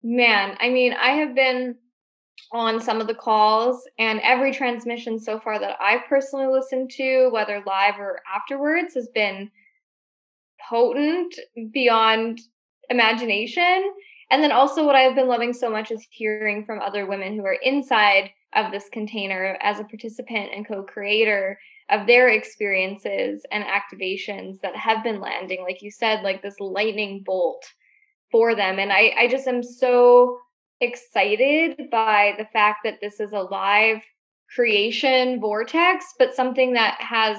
man, 0.03 0.57
I 0.61 0.69
mean, 0.69 0.95
I 0.95 1.11
have 1.13 1.35
been 1.35 1.77
on 2.53 2.81
some 2.81 3.01
of 3.01 3.07
the 3.07 3.15
calls 3.15 3.83
and 3.99 4.21
every 4.21 4.53
transmission 4.53 5.19
so 5.19 5.39
far 5.39 5.59
that 5.59 5.77
I've 5.81 6.07
personally 6.09 6.47
listened 6.47 6.91
to, 6.97 7.29
whether 7.33 7.63
live 7.67 7.99
or 7.99 8.21
afterwards, 8.35 8.95
has 8.95 9.09
been 9.15 9.51
potent 10.69 11.35
beyond 11.73 12.41
imagination. 12.91 13.93
And 14.31 14.43
then 14.43 14.53
also, 14.53 14.85
what 14.85 14.97
I've 14.97 15.15
been 15.15 15.29
loving 15.29 15.53
so 15.53 15.71
much 15.71 15.91
is 15.91 16.07
hearing 16.11 16.65
from 16.65 16.81
other 16.81 17.07
women 17.07 17.37
who 17.37 17.45
are 17.45 17.59
inside 17.63 18.31
of 18.55 18.71
this 18.71 18.89
container 18.91 19.59
as 19.61 19.79
a 19.79 19.85
participant 19.85 20.51
and 20.55 20.67
co 20.67 20.83
creator 20.83 21.59
of 21.91 22.07
their 22.07 22.29
experiences 22.29 23.45
and 23.51 23.65
activations 23.65 24.61
that 24.61 24.77
have 24.77 25.03
been 25.03 25.21
landing, 25.21 25.63
like 25.63 25.83
you 25.83 25.91
said, 25.91 26.23
like 26.23 26.43
this 26.43 26.61
lightning 26.61 27.23
bolt 27.25 27.65
for 28.31 28.55
them. 28.55 28.79
And 28.79 28.93
I, 28.93 29.15
I 29.19 29.29
just 29.29 29.47
am 29.47 29.63
so 29.63 30.39
excited 30.81 31.91
by 31.91 32.35
the 32.39 32.47
fact 32.47 32.81
that 32.85 32.99
this 33.01 33.21
is 33.21 33.33
a 33.33 33.41
live 33.41 34.03
creation 34.55 35.41
vortex, 35.41 36.05
but 36.19 36.35
something 36.35 36.73
that 36.75 37.01
has 37.01 37.39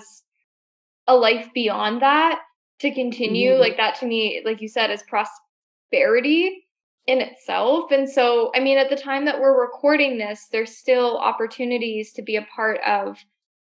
a 1.08 1.15
life 1.15 1.49
beyond 1.53 2.01
that 2.01 2.41
to 2.79 2.93
continue. 2.93 3.51
Mm-hmm. 3.51 3.62
Like 3.62 3.77
that 3.77 3.95
to 3.99 4.06
me, 4.06 4.41
like 4.45 4.62
you 4.62 4.67
said, 4.67 4.91
is 4.91 5.03
prosperity 5.03 6.65
in 7.06 7.19
itself. 7.19 7.91
And 7.91 8.10
so, 8.10 8.51
I 8.56 8.60
mean, 8.60 8.77
at 8.77 8.89
the 8.89 8.95
time 8.95 9.25
that 9.25 9.39
we're 9.39 9.60
recording 9.60 10.17
this, 10.17 10.47
there's 10.51 10.77
still 10.77 11.17
opportunities 11.17 12.13
to 12.13 12.21
be 12.21 12.38
a 12.38 12.47
part 12.56 12.79
of 12.86 13.17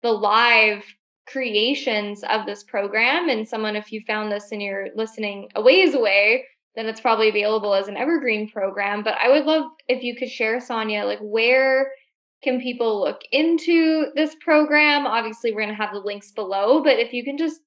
the 0.02 0.12
live 0.12 0.84
creations 1.26 2.24
of 2.24 2.46
this 2.46 2.64
program. 2.64 3.28
And 3.28 3.46
someone, 3.46 3.76
if 3.76 3.92
you 3.92 4.00
found 4.06 4.32
this 4.32 4.52
and 4.52 4.60
you're 4.60 4.88
listening 4.96 5.48
a 5.54 5.62
ways 5.62 5.94
away, 5.94 6.44
then 6.76 6.86
it's 6.86 7.00
probably 7.00 7.28
available 7.28 7.74
as 7.74 7.88
an 7.88 7.96
evergreen 7.96 8.50
program. 8.50 9.02
But 9.02 9.14
I 9.22 9.28
would 9.28 9.44
love 9.44 9.70
if 9.88 10.02
you 10.02 10.16
could 10.16 10.30
share, 10.30 10.58
Sanja, 10.58 11.04
like 11.04 11.20
where 11.20 11.90
can 12.42 12.60
people 12.60 13.00
look 13.00 13.20
into 13.32 14.06
this 14.14 14.34
program? 14.40 15.06
Obviously, 15.06 15.52
we're 15.52 15.62
going 15.62 15.76
to 15.76 15.82
have 15.82 15.92
the 15.92 16.00
links 16.00 16.32
below, 16.32 16.82
but 16.82 16.98
if 16.98 17.12
you 17.12 17.24
can 17.24 17.36
just 17.36 17.60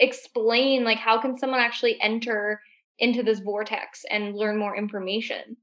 explain 0.00 0.84
like 0.84 0.98
how 0.98 1.20
can 1.20 1.36
someone 1.36 1.60
actually 1.60 2.00
enter 2.00 2.60
into 2.98 3.22
this 3.22 3.40
vortex 3.40 4.04
and 4.10 4.34
learn 4.34 4.56
more 4.56 4.76
information 4.76 5.56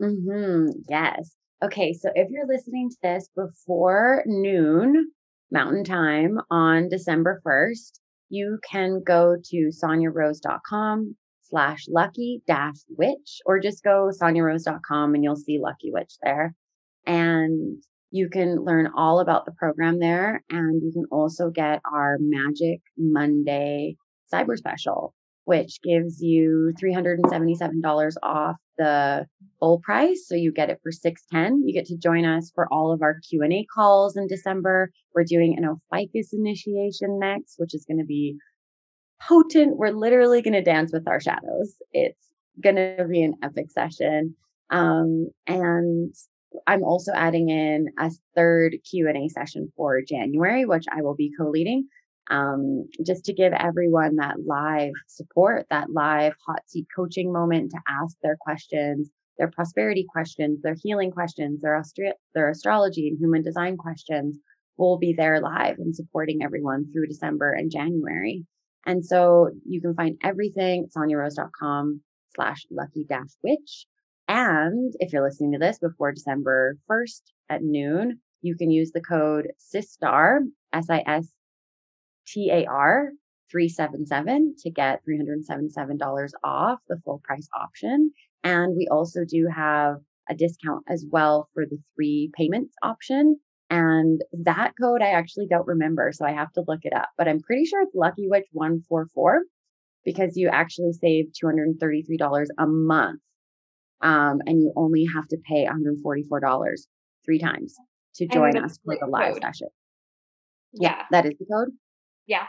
mm-hmm. 0.00 0.70
yes 0.88 1.34
okay 1.62 1.92
so 1.92 2.10
if 2.14 2.28
you're 2.30 2.46
listening 2.46 2.90
to 2.90 2.96
this 3.02 3.28
before 3.36 4.22
noon 4.26 5.10
mountain 5.50 5.84
time 5.84 6.38
on 6.50 6.88
december 6.88 7.40
1st 7.44 8.00
you 8.30 8.58
can 8.70 9.02
go 9.04 9.36
to 9.50 9.70
sanjarose.com 9.82 11.16
slash 11.50 11.86
lucky 11.88 12.42
dash 12.46 12.76
witch 12.96 13.40
or 13.44 13.60
just 13.60 13.82
go 13.82 14.10
sanjarose.com 14.10 15.14
and 15.14 15.22
you'll 15.22 15.36
see 15.36 15.58
lucky 15.60 15.90
witch 15.90 16.14
there. 16.22 16.54
And 17.06 17.82
you 18.12 18.28
can 18.28 18.64
learn 18.64 18.90
all 18.96 19.20
about 19.20 19.44
the 19.44 19.52
program 19.52 20.00
there, 20.00 20.42
and 20.50 20.82
you 20.82 20.92
can 20.92 21.04
also 21.12 21.50
get 21.50 21.80
our 21.92 22.16
Magic 22.20 22.80
Monday 22.96 23.96
Cyber 24.32 24.56
Special, 24.56 25.14
which 25.44 25.80
gives 25.82 26.20
you 26.20 26.72
$377 26.82 28.14
off 28.22 28.56
the 28.78 29.26
full 29.58 29.80
price. 29.80 30.26
So 30.26 30.34
you 30.34 30.52
get 30.52 30.70
it 30.70 30.80
for 30.82 30.92
610. 30.92 31.66
You 31.66 31.74
get 31.74 31.86
to 31.86 31.96
join 31.96 32.24
us 32.24 32.50
for 32.54 32.66
all 32.72 32.92
of 32.92 33.02
our 33.02 33.20
Q&A 33.28 33.66
calls 33.74 34.16
in 34.16 34.26
December. 34.26 34.90
We're 35.14 35.24
doing 35.24 35.56
an 35.56 35.64
Ophiuchus 35.64 36.32
initiation 36.32 37.18
next, 37.18 37.54
which 37.58 37.74
is 37.74 37.84
going 37.84 37.98
to 37.98 38.04
be 38.04 38.36
potent. 39.20 39.76
We're 39.76 39.90
literally 39.90 40.42
going 40.42 40.54
to 40.54 40.62
dance 40.62 40.92
with 40.92 41.06
our 41.06 41.20
shadows. 41.20 41.74
It's 41.92 42.26
going 42.62 42.76
to 42.76 43.06
be 43.08 43.22
an 43.22 43.34
epic 43.42 43.70
session. 43.70 44.34
Um, 44.70 45.30
and 45.46 46.14
I'm 46.66 46.82
also 46.82 47.12
adding 47.14 47.48
in 47.48 47.88
a 47.98 48.10
third 48.34 48.76
Q&A 48.88 49.28
session 49.28 49.72
for 49.76 50.00
January, 50.02 50.64
which 50.64 50.84
I 50.90 51.02
will 51.02 51.14
be 51.14 51.32
co-leading, 51.38 51.86
um, 52.30 52.88
just 53.04 53.24
to 53.24 53.34
give 53.34 53.52
everyone 53.52 54.16
that 54.16 54.36
live 54.46 54.92
support, 55.08 55.66
that 55.70 55.90
live 55.90 56.34
hot 56.46 56.62
seat 56.66 56.86
coaching 56.94 57.32
moment 57.32 57.72
to 57.72 57.78
ask 57.88 58.16
their 58.22 58.36
questions, 58.40 59.10
their 59.36 59.50
prosperity 59.50 60.06
questions, 60.08 60.62
their 60.62 60.76
healing 60.80 61.10
questions, 61.10 61.60
their, 61.60 61.82
their 62.34 62.50
astrology 62.50 63.08
and 63.08 63.18
human 63.18 63.42
design 63.42 63.76
questions. 63.76 64.38
We'll 64.76 64.98
be 64.98 65.12
there 65.12 65.40
live 65.40 65.76
and 65.78 65.94
supporting 65.94 66.42
everyone 66.42 66.90
through 66.92 67.08
December 67.08 67.52
and 67.52 67.70
January. 67.70 68.46
And 68.86 69.04
so 69.04 69.50
you 69.66 69.80
can 69.80 69.94
find 69.94 70.16
everything 70.22 70.84
at 70.84 70.92
sanjarose.com 70.92 72.00
slash 72.34 72.64
lucky 72.70 73.04
dash 73.08 73.28
witch. 73.42 73.86
And 74.28 74.94
if 75.00 75.12
you're 75.12 75.24
listening 75.24 75.52
to 75.52 75.58
this 75.58 75.78
before 75.80 76.12
December 76.12 76.78
1st 76.88 77.22
at 77.50 77.62
noon, 77.62 78.20
you 78.40 78.56
can 78.56 78.70
use 78.70 78.92
the 78.92 79.00
code 79.00 79.48
SISTAR, 79.58 80.40
S 80.72 80.88
I 80.88 81.02
S 81.06 81.28
T 82.32 82.50
A 82.50 82.66
R 82.66 83.10
377 83.50 84.54
to 84.62 84.70
get 84.70 85.00
$377 85.08 86.30
off 86.44 86.78
the 86.88 86.96
full 87.04 87.20
price 87.24 87.48
option. 87.54 88.12
And 88.44 88.76
we 88.76 88.86
also 88.90 89.20
do 89.28 89.48
have 89.54 89.96
a 90.28 90.34
discount 90.34 90.84
as 90.88 91.04
well 91.10 91.48
for 91.52 91.66
the 91.66 91.78
three 91.94 92.30
payments 92.34 92.74
option. 92.82 93.38
And 93.68 94.20
that 94.44 94.72
code 94.80 95.02
I 95.02 95.10
actually 95.10 95.46
don't 95.48 95.66
remember, 95.66 96.10
so 96.12 96.24
I 96.24 96.32
have 96.32 96.52
to 96.52 96.64
look 96.66 96.80
it 96.84 96.92
up. 96.92 97.08
But 97.18 97.28
I'm 97.28 97.40
pretty 97.40 97.64
sure 97.64 97.82
it's 97.82 97.94
Lucky 97.94 98.26
Witch 98.28 98.46
144 98.52 99.42
because 100.04 100.36
you 100.36 100.48
actually 100.48 100.92
save 100.92 101.26
$233 101.42 102.46
a 102.58 102.66
month 102.66 103.20
um, 104.00 104.40
and 104.46 104.60
you 104.60 104.72
only 104.76 105.06
have 105.14 105.28
to 105.28 105.36
pay 105.46 105.66
$144 105.66 106.74
three 107.24 107.38
times 107.38 107.74
to 108.16 108.26
join 108.26 108.56
us 108.56 108.78
for 108.84 108.96
the 108.98 109.06
live 109.06 109.34
code. 109.34 109.42
session. 109.42 109.68
Yeah. 110.72 110.96
yeah, 110.96 111.04
that 111.10 111.26
is 111.26 111.34
the 111.38 111.46
code. 111.46 111.68
Yeah. 112.30 112.46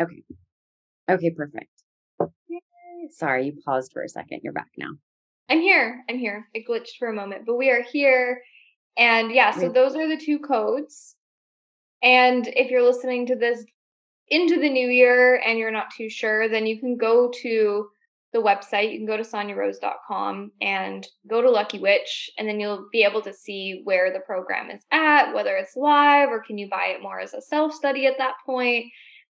Okay. 0.00 0.24
Okay, 1.08 1.30
perfect. 1.30 1.70
Sorry, 3.10 3.46
you 3.46 3.52
paused 3.64 3.92
for 3.92 4.02
a 4.02 4.08
second. 4.08 4.40
You're 4.42 4.52
back 4.52 4.70
now. 4.76 4.90
I'm 5.48 5.60
here. 5.60 6.02
I'm 6.10 6.18
here. 6.18 6.48
It 6.54 6.64
glitched 6.68 6.96
for 6.98 7.06
a 7.06 7.14
moment, 7.14 7.46
but 7.46 7.54
we 7.54 7.70
are 7.70 7.82
here. 7.82 8.42
And 8.98 9.30
yeah, 9.30 9.52
so 9.52 9.68
those 9.68 9.94
are 9.94 10.08
the 10.08 10.16
two 10.16 10.40
codes. 10.40 11.14
And 12.02 12.48
if 12.48 12.68
you're 12.68 12.82
listening 12.82 13.26
to 13.26 13.36
this 13.36 13.64
into 14.26 14.58
the 14.58 14.68
new 14.68 14.88
year 14.88 15.40
and 15.46 15.56
you're 15.56 15.70
not 15.70 15.94
too 15.96 16.08
sure, 16.08 16.48
then 16.48 16.66
you 16.66 16.80
can 16.80 16.96
go 16.96 17.30
to 17.42 17.88
the 18.32 18.40
website. 18.40 18.92
You 18.92 18.98
can 18.98 19.06
go 19.06 19.16
to 19.16 19.22
sanjarose.com 19.22 20.52
and 20.60 21.06
go 21.28 21.42
to 21.42 21.50
Lucky 21.50 21.78
Witch, 21.78 22.30
and 22.38 22.48
then 22.48 22.58
you'll 22.60 22.88
be 22.90 23.04
able 23.04 23.22
to 23.22 23.32
see 23.32 23.82
where 23.84 24.12
the 24.12 24.20
program 24.20 24.70
is 24.70 24.82
at, 24.90 25.32
whether 25.32 25.56
it's 25.56 25.76
live 25.76 26.30
or 26.30 26.42
can 26.42 26.58
you 26.58 26.68
buy 26.68 26.94
it 26.96 27.02
more 27.02 27.20
as 27.20 27.34
a 27.34 27.42
self 27.42 27.72
study 27.72 28.06
at 28.06 28.18
that 28.18 28.34
point. 28.44 28.86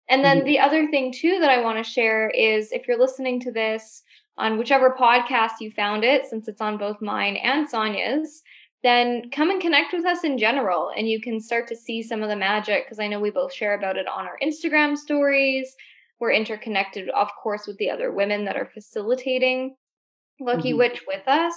And 0.09 0.24
then 0.24 0.38
mm-hmm. 0.38 0.46
the 0.46 0.59
other 0.59 0.88
thing, 0.88 1.12
too, 1.12 1.38
that 1.40 1.51
I 1.51 1.62
want 1.62 1.84
to 1.84 1.90
share 1.90 2.30
is 2.30 2.72
if 2.72 2.88
you're 2.88 2.99
listening 2.99 3.40
to 3.40 3.53
this 3.53 4.03
on 4.36 4.57
whichever 4.57 4.94
podcast 4.99 5.61
you 5.61 5.70
found 5.70 6.05
it, 6.05 6.26
since 6.26 6.49
it's 6.49 6.61
on 6.61 6.78
both 6.78 7.03
mine 7.03 7.36
and 7.36 7.70
Sanja's, 7.70 8.42
then 8.82 9.28
come 9.30 9.51
and 9.51 9.61
connect 9.61 9.92
with 9.92 10.07
us 10.07 10.22
in 10.22 10.38
general 10.38 10.92
and 10.96 11.09
you 11.09 11.20
can 11.20 11.40
start 11.40 11.66
to 11.66 11.76
see 11.76 12.03
some 12.03 12.22
of 12.22 12.28
the 12.28 12.36
magic 12.36 12.84
because 12.84 13.01
I 13.01 13.09
know 13.09 13.18
we 13.18 13.30
both 13.30 13.53
share 13.53 13.74
about 13.74 13.96
it 13.96 14.07
on 14.07 14.26
our 14.26 14.38
Instagram 14.42 14.96
stories. 14.96 15.74
We're 16.20 16.32
interconnected, 16.32 17.08
of 17.10 17.28
course, 17.42 17.66
with 17.66 17.76
the 17.78 17.90
other 17.90 18.12
women 18.12 18.44
that 18.44 18.56
are 18.56 18.70
facilitating 18.72 19.76
Lucky 20.40 20.70
mm-hmm. 20.70 20.78
Witch 20.78 21.02
with 21.06 21.26
us. 21.26 21.54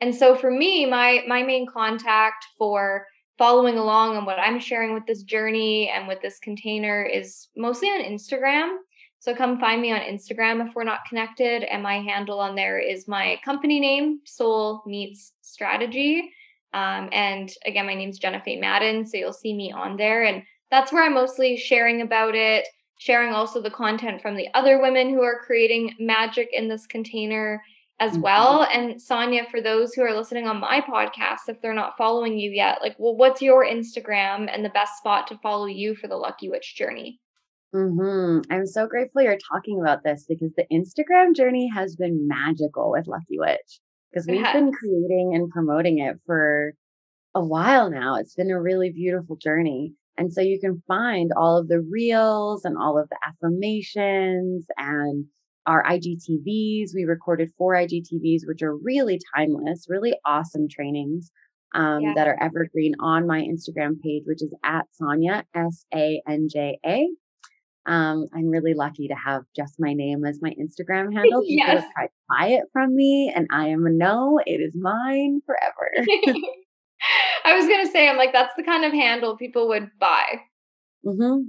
And 0.00 0.14
so 0.14 0.34
for 0.34 0.50
me, 0.50 0.86
my 0.86 1.22
my 1.26 1.42
main 1.42 1.66
contact 1.66 2.44
for 2.56 3.06
following 3.38 3.78
along 3.78 4.16
on 4.16 4.24
what 4.24 4.38
I'm 4.38 4.58
sharing 4.58 4.92
with 4.92 5.06
this 5.06 5.22
journey 5.22 5.88
and 5.88 6.08
with 6.08 6.20
this 6.20 6.38
container 6.40 7.02
is 7.04 7.48
mostly 7.56 7.88
on 7.88 8.02
Instagram. 8.02 8.76
So 9.20 9.34
come 9.34 9.58
find 9.58 9.80
me 9.80 9.92
on 9.92 10.00
Instagram 10.00 10.66
if 10.66 10.74
we're 10.74 10.84
not 10.84 11.04
connected. 11.08 11.62
And 11.64 11.82
my 11.82 12.00
handle 12.00 12.40
on 12.40 12.54
there 12.54 12.78
is 12.78 13.08
my 13.08 13.38
company 13.44 13.80
name, 13.80 14.20
Soul 14.24 14.82
Meets 14.86 15.32
Strategy. 15.40 16.30
Um, 16.72 17.08
and 17.12 17.50
again, 17.64 17.86
my 17.86 17.94
name's 17.94 18.18
Jenna 18.18 18.42
Faye 18.44 18.60
Madden. 18.60 19.06
So 19.06 19.16
you'll 19.16 19.32
see 19.32 19.54
me 19.54 19.72
on 19.72 19.96
there. 19.96 20.24
And 20.24 20.42
that's 20.70 20.92
where 20.92 21.04
I'm 21.04 21.14
mostly 21.14 21.56
sharing 21.56 22.02
about 22.02 22.34
it, 22.34 22.66
sharing 22.98 23.32
also 23.32 23.60
the 23.60 23.70
content 23.70 24.20
from 24.20 24.36
the 24.36 24.48
other 24.54 24.80
women 24.80 25.08
who 25.08 25.22
are 25.22 25.40
creating 25.44 25.94
magic 25.98 26.48
in 26.52 26.68
this 26.68 26.86
container 26.86 27.62
as 28.00 28.12
mm-hmm. 28.12 28.22
well. 28.22 28.66
And 28.72 28.96
Sanja, 28.96 29.48
for 29.50 29.60
those 29.60 29.94
who 29.94 30.02
are 30.02 30.14
listening 30.14 30.46
on 30.46 30.60
my 30.60 30.80
podcast, 30.80 31.48
if 31.48 31.60
they're 31.60 31.74
not 31.74 31.96
following 31.96 32.38
you 32.38 32.50
yet, 32.50 32.78
like, 32.82 32.96
well, 32.98 33.16
what's 33.16 33.42
your 33.42 33.64
Instagram 33.64 34.48
and 34.52 34.64
the 34.64 34.70
best 34.70 34.98
spot 34.98 35.26
to 35.28 35.38
follow 35.38 35.66
you 35.66 35.94
for 35.94 36.08
the 36.08 36.16
Lucky 36.16 36.48
Witch 36.48 36.76
journey? 36.76 37.20
Mm-hmm. 37.74 38.50
I'm 38.52 38.66
so 38.66 38.86
grateful 38.86 39.22
you're 39.22 39.38
talking 39.52 39.80
about 39.80 40.02
this 40.02 40.24
because 40.28 40.52
the 40.56 40.66
Instagram 40.72 41.34
journey 41.36 41.68
has 41.68 41.96
been 41.96 42.26
magical 42.26 42.90
with 42.90 43.06
Lucky 43.06 43.38
Witch 43.38 43.80
because 44.10 44.26
we've 44.26 44.42
been 44.52 44.72
creating 44.72 45.34
and 45.34 45.50
promoting 45.50 45.98
it 45.98 46.16
for 46.24 46.72
a 47.34 47.44
while 47.44 47.90
now. 47.90 48.16
It's 48.16 48.34
been 48.34 48.50
a 48.50 48.60
really 48.60 48.90
beautiful 48.90 49.36
journey. 49.36 49.92
And 50.18 50.32
so 50.32 50.40
you 50.40 50.58
can 50.60 50.82
find 50.88 51.30
all 51.36 51.56
of 51.56 51.68
the 51.68 51.80
reels 51.80 52.64
and 52.64 52.76
all 52.76 52.98
of 52.98 53.08
the 53.08 53.16
affirmations 53.26 54.66
and 54.76 55.24
our 55.64 55.84
IGTVs. 55.84 56.90
We 56.94 57.04
recorded 57.04 57.50
four 57.56 57.74
IGTVs, 57.74 58.40
which 58.46 58.62
are 58.62 58.76
really 58.76 59.20
timeless, 59.36 59.86
really 59.88 60.14
awesome 60.26 60.68
trainings 60.68 61.30
um, 61.74 62.00
yeah. 62.00 62.14
that 62.16 62.26
are 62.26 62.42
evergreen 62.42 62.94
on 63.00 63.26
my 63.26 63.40
Instagram 63.40 64.00
page, 64.02 64.24
which 64.26 64.42
is 64.42 64.52
at 64.64 64.86
Sanja, 65.00 65.44
S 65.54 65.84
A 65.94 66.20
N 66.28 66.48
J 66.50 66.78
A. 66.84 67.08
Um, 67.86 68.26
I'm 68.34 68.48
really 68.48 68.74
lucky 68.74 69.08
to 69.08 69.14
have 69.14 69.44
just 69.56 69.76
my 69.78 69.94
name 69.94 70.24
as 70.24 70.40
my 70.42 70.50
Instagram 70.50 71.12
handle. 71.14 71.42
People 71.42 71.46
yes. 71.46 71.82
have 71.82 71.92
tried 71.92 72.06
to 72.06 72.12
buy 72.28 72.46
it 72.48 72.64
from 72.72 72.94
me, 72.94 73.32
and 73.34 73.46
I 73.52 73.68
am 73.68 73.86
a 73.86 73.90
no. 73.90 74.40
It 74.44 74.60
is 74.60 74.74
mine 74.74 75.40
forever. 75.46 76.34
I 77.48 77.56
was 77.56 77.66
gonna 77.66 77.90
say, 77.90 78.08
I'm 78.08 78.16
like, 78.16 78.32
that's 78.32 78.54
the 78.56 78.62
kind 78.62 78.84
of 78.84 78.92
handle 78.92 79.36
people 79.36 79.68
would 79.68 79.90
buy. 79.98 80.40
Mm-hmm. 81.04 81.48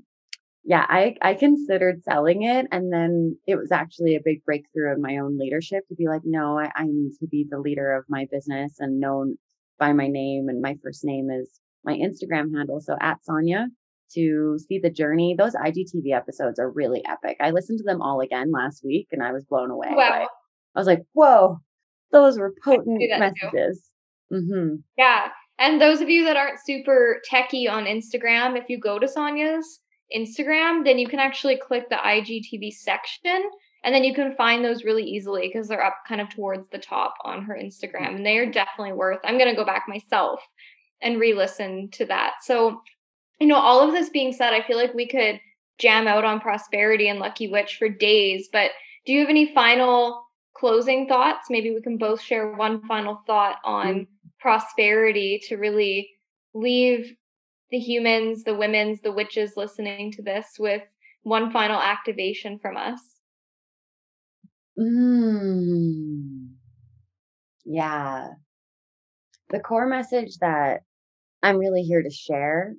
Yeah, 0.64 0.86
I 0.88 1.16
I 1.22 1.34
considered 1.34 2.04
selling 2.04 2.44
it, 2.44 2.68
and 2.72 2.94
then 2.94 3.38
it 3.48 3.56
was 3.56 3.72
actually 3.72 4.16
a 4.16 4.22
big 4.24 4.44
breakthrough 4.46 4.94
in 4.94 5.02
my 5.02 5.18
own 5.18 5.38
leadership 5.38 5.88
to 5.90 5.96
be 5.96 6.08
like, 6.08 6.22
no, 6.24 6.60
I, 6.60 6.72
I 6.76 6.86
need 6.86 7.12
to 7.20 7.28
be 7.28 7.46
the 7.50 7.60
leader 7.60 7.94
of 7.94 8.06
my 8.08 8.28
business 8.32 8.76
and 8.80 9.00
known 9.00 9.36
by 9.78 9.94
my 9.94 10.08
name, 10.08 10.48
and 10.48 10.62
my 10.62 10.76
first 10.84 11.04
name 11.04 11.30
is 11.30 11.60
my 11.84 11.94
Instagram 11.94 12.56
handle. 12.56 12.82
So 12.82 12.96
at 13.02 13.18
Sanja, 13.28 13.68
to 14.14 14.58
see 14.68 14.80
the 14.80 14.90
journey. 14.90 15.36
Those 15.38 15.54
IGTV 15.54 16.16
episodes 16.16 16.60
are 16.60 16.70
really 16.70 17.04
epic. 17.08 17.38
I 17.40 17.52
listened 17.52 17.80
to 17.80 17.84
them 17.84 18.02
all 18.02 18.22
again 18.22 18.52
last 18.52 18.84
week 18.84 19.08
and 19.12 19.24
I 19.24 19.32
was 19.32 19.46
blown 19.46 19.70
away. 19.70 19.90
Wow. 19.92 20.28
I 20.76 20.80
was 20.80 20.88
like, 20.88 21.04
whoa, 21.14 21.60
those 22.12 22.38
were 22.38 22.54
potent 22.64 23.02
messages. 23.20 23.90
Mm-hmm. 24.32 24.76
Yeah. 24.98 25.30
And 25.60 25.82
those 25.82 26.02
of 26.02 26.10
you 26.10 26.24
that 26.26 26.38
aren't 26.38 26.60
super 26.66 27.22
techie 27.30 27.70
on 27.70 27.86
Instagram, 27.86 28.58
if 28.58 28.70
you 28.70 28.80
go 28.80 28.98
to 28.98 29.06
Sanja's 29.06 29.80
Instagram, 30.16 30.84
then 30.86 30.98
you 30.98 31.08
can 31.08 31.20
actually 31.20 31.58
click 31.58 31.90
the 31.90 31.96
IGTV 31.96 32.74
section 32.74 33.44
and 33.84 33.94
then 33.94 34.04
you 34.04 34.14
can 34.14 34.36
find 34.36 34.64
those 34.64 34.84
really 34.84 35.04
easily 35.04 35.48
because 35.48 35.68
they're 35.68 35.86
up 35.86 35.98
kind 36.08 36.20
of 36.20 36.30
towards 36.30 36.70
the 36.70 36.80
top 36.80 37.14
on 37.24 37.44
her 37.44 37.56
Instagram 37.56 38.16
and 38.16 38.26
they 38.26 38.38
are 38.38 38.50
definitely 38.50 38.94
worth. 38.94 39.20
I'm 39.24 39.38
going 39.38 39.50
to 39.50 39.56
go 39.56 39.66
back 39.66 39.86
myself 39.88 40.42
and 41.02 41.20
re-listen 41.20 41.90
to 41.92 42.06
that. 42.06 42.36
So 42.42 42.82
you 43.40 43.48
know, 43.48 43.56
all 43.56 43.82
of 43.82 43.94
this 43.94 44.10
being 44.10 44.34
said, 44.34 44.54
I 44.54 44.66
feel 44.66 44.78
like 44.78 44.94
we 44.94 45.08
could 45.08 45.40
jam 45.78 46.08
out 46.08 46.26
on 46.26 46.42
prosperity 46.42 47.08
and 47.08 47.20
Lucky 47.20 47.48
Witch 47.48 47.78
for 47.78 47.88
days, 47.88 48.50
but 48.52 48.72
do 49.06 49.14
you 49.14 49.22
have 49.22 49.30
any 49.30 49.54
final 49.54 50.26
closing 50.54 51.08
thoughts? 51.08 51.50
Maybe 51.50 51.72
we 51.72 51.82
can 51.82 51.98
both 51.98 52.22
share 52.22 52.52
one 52.52 52.86
final 52.86 53.22
thought 53.26 53.58
on 53.64 53.88
mm-hmm. 53.88 54.19
Prosperity 54.40 55.42
to 55.48 55.58
really 55.58 56.10
leave 56.54 57.16
the 57.72 57.80
humans, 57.80 58.44
the 58.44 58.56
women's, 58.56 59.02
the 59.02 59.12
witches 59.12 59.54
listening 59.56 60.12
to 60.14 60.22
this 60.22 60.46
with 60.58 60.82
one 61.24 61.52
final 61.52 61.80
activation 61.80 62.58
from 62.60 62.78
us. 62.78 63.00
Mm. 64.80 66.50
Yeah. 67.66 68.30
The 69.50 69.60
core 69.60 69.88
message 69.88 70.38
that 70.42 70.82
I'm 71.44 71.58
really 71.58 71.82
here 71.82 72.02
to 72.02 72.10
share 72.10 72.74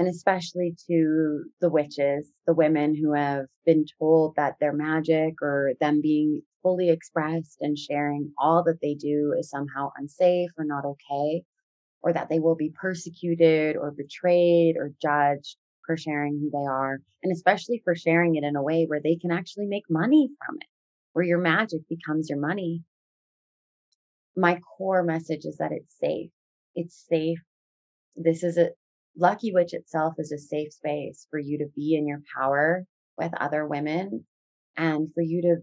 and 0.00 0.08
especially 0.08 0.74
to 0.86 1.44
the 1.60 1.68
witches, 1.68 2.32
the 2.46 2.54
women 2.54 2.96
who 2.96 3.12
have 3.12 3.44
been 3.66 3.84
told 3.98 4.34
that 4.36 4.54
their 4.58 4.72
magic 4.72 5.34
or 5.42 5.72
them 5.78 6.00
being 6.00 6.40
fully 6.62 6.90
expressed 6.90 7.58
and 7.60 7.78
sharing 7.78 8.32
all 8.38 8.62
that 8.64 8.80
they 8.80 8.94
do 8.94 9.34
is 9.38 9.50
somehow 9.50 9.90
unsafe 9.96 10.50
or 10.58 10.64
not 10.64 10.84
okay, 10.84 11.42
or 12.02 12.12
that 12.12 12.28
they 12.28 12.38
will 12.38 12.56
be 12.56 12.72
persecuted 12.80 13.76
or 13.76 13.90
betrayed 13.90 14.76
or 14.76 14.92
judged 15.00 15.56
for 15.86 15.96
sharing 15.96 16.38
who 16.38 16.50
they 16.50 16.66
are, 16.66 17.00
and 17.22 17.32
especially 17.32 17.80
for 17.84 17.94
sharing 17.94 18.36
it 18.36 18.44
in 18.44 18.56
a 18.56 18.62
way 18.62 18.84
where 18.86 19.00
they 19.02 19.16
can 19.16 19.30
actually 19.30 19.66
make 19.66 19.84
money 19.90 20.30
from 20.44 20.56
it, 20.60 20.68
where 21.12 21.24
your 21.24 21.40
magic 21.40 21.80
becomes 21.88 22.28
your 22.28 22.38
money. 22.38 22.82
My 24.36 24.60
core 24.60 25.02
message 25.02 25.44
is 25.44 25.56
that 25.56 25.72
it's 25.72 25.98
safe. 25.98 26.30
It's 26.74 27.04
safe. 27.08 27.40
This 28.16 28.42
is 28.42 28.56
a, 28.56 28.70
Lucky 29.16 29.52
Witch 29.52 29.74
itself 29.74 30.14
is 30.18 30.32
a 30.32 30.38
safe 30.38 30.72
space 30.72 31.26
for 31.30 31.38
you 31.38 31.58
to 31.58 31.66
be 31.74 31.96
in 31.96 32.06
your 32.06 32.22
power 32.36 32.84
with 33.18 33.32
other 33.34 33.66
women 33.66 34.24
and 34.76 35.12
for 35.12 35.22
you 35.22 35.42
to 35.42 35.56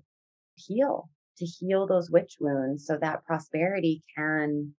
heal, 0.57 1.09
to 1.37 1.45
heal 1.45 1.87
those 1.87 2.09
witch 2.09 2.37
wounds 2.39 2.85
so 2.85 2.97
that 2.97 3.23
prosperity 3.25 4.03
can 4.15 4.73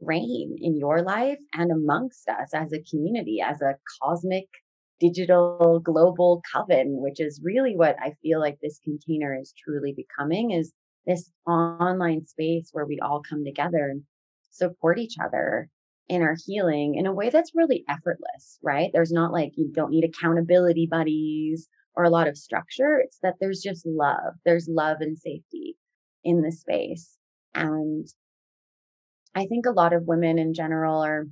reign 0.00 0.56
in 0.60 0.78
your 0.78 1.02
life 1.02 1.38
and 1.54 1.70
amongst 1.70 2.28
us 2.28 2.54
as 2.54 2.72
a 2.72 2.82
community, 2.90 3.40
as 3.40 3.60
a 3.60 3.76
cosmic 4.02 4.46
digital 4.98 5.80
global 5.82 6.42
coven, 6.52 7.00
which 7.00 7.20
is 7.20 7.40
really 7.42 7.76
what 7.76 7.96
I 8.00 8.12
feel 8.22 8.38
like 8.38 8.58
this 8.60 8.78
container 8.84 9.36
is 9.38 9.54
truly 9.56 9.94
becoming 9.96 10.50
is 10.50 10.72
this 11.06 11.30
online 11.46 12.26
space 12.26 12.68
where 12.72 12.84
we 12.84 13.00
all 13.00 13.22
come 13.26 13.44
together 13.44 13.88
and 13.88 14.02
support 14.50 14.98
each 14.98 15.16
other 15.22 15.68
in 16.08 16.22
our 16.22 16.36
healing 16.44 16.96
in 16.96 17.06
a 17.06 17.12
way 17.12 17.30
that's 17.30 17.54
really 17.54 17.84
effortless, 17.88 18.58
right? 18.62 18.90
There's 18.92 19.12
not 19.12 19.32
like 19.32 19.52
you 19.56 19.70
don't 19.72 19.90
need 19.90 20.04
accountability 20.04 20.86
buddies 20.90 21.68
or 21.94 22.04
a 22.04 22.10
lot 22.10 22.28
of 22.28 22.36
structure. 22.36 22.98
It's 22.98 23.18
that 23.22 23.34
there's 23.40 23.60
just 23.60 23.86
love. 23.86 24.34
There's 24.44 24.68
love 24.68 24.98
and 25.00 25.18
safety 25.18 25.76
in 26.24 26.42
the 26.42 26.52
space. 26.52 27.16
And 27.54 28.06
I 29.34 29.46
think 29.46 29.66
a 29.66 29.72
lot 29.72 29.92
of 29.92 30.06
women 30.06 30.38
in 30.38 30.54
general 30.54 31.00
are, 31.02 31.26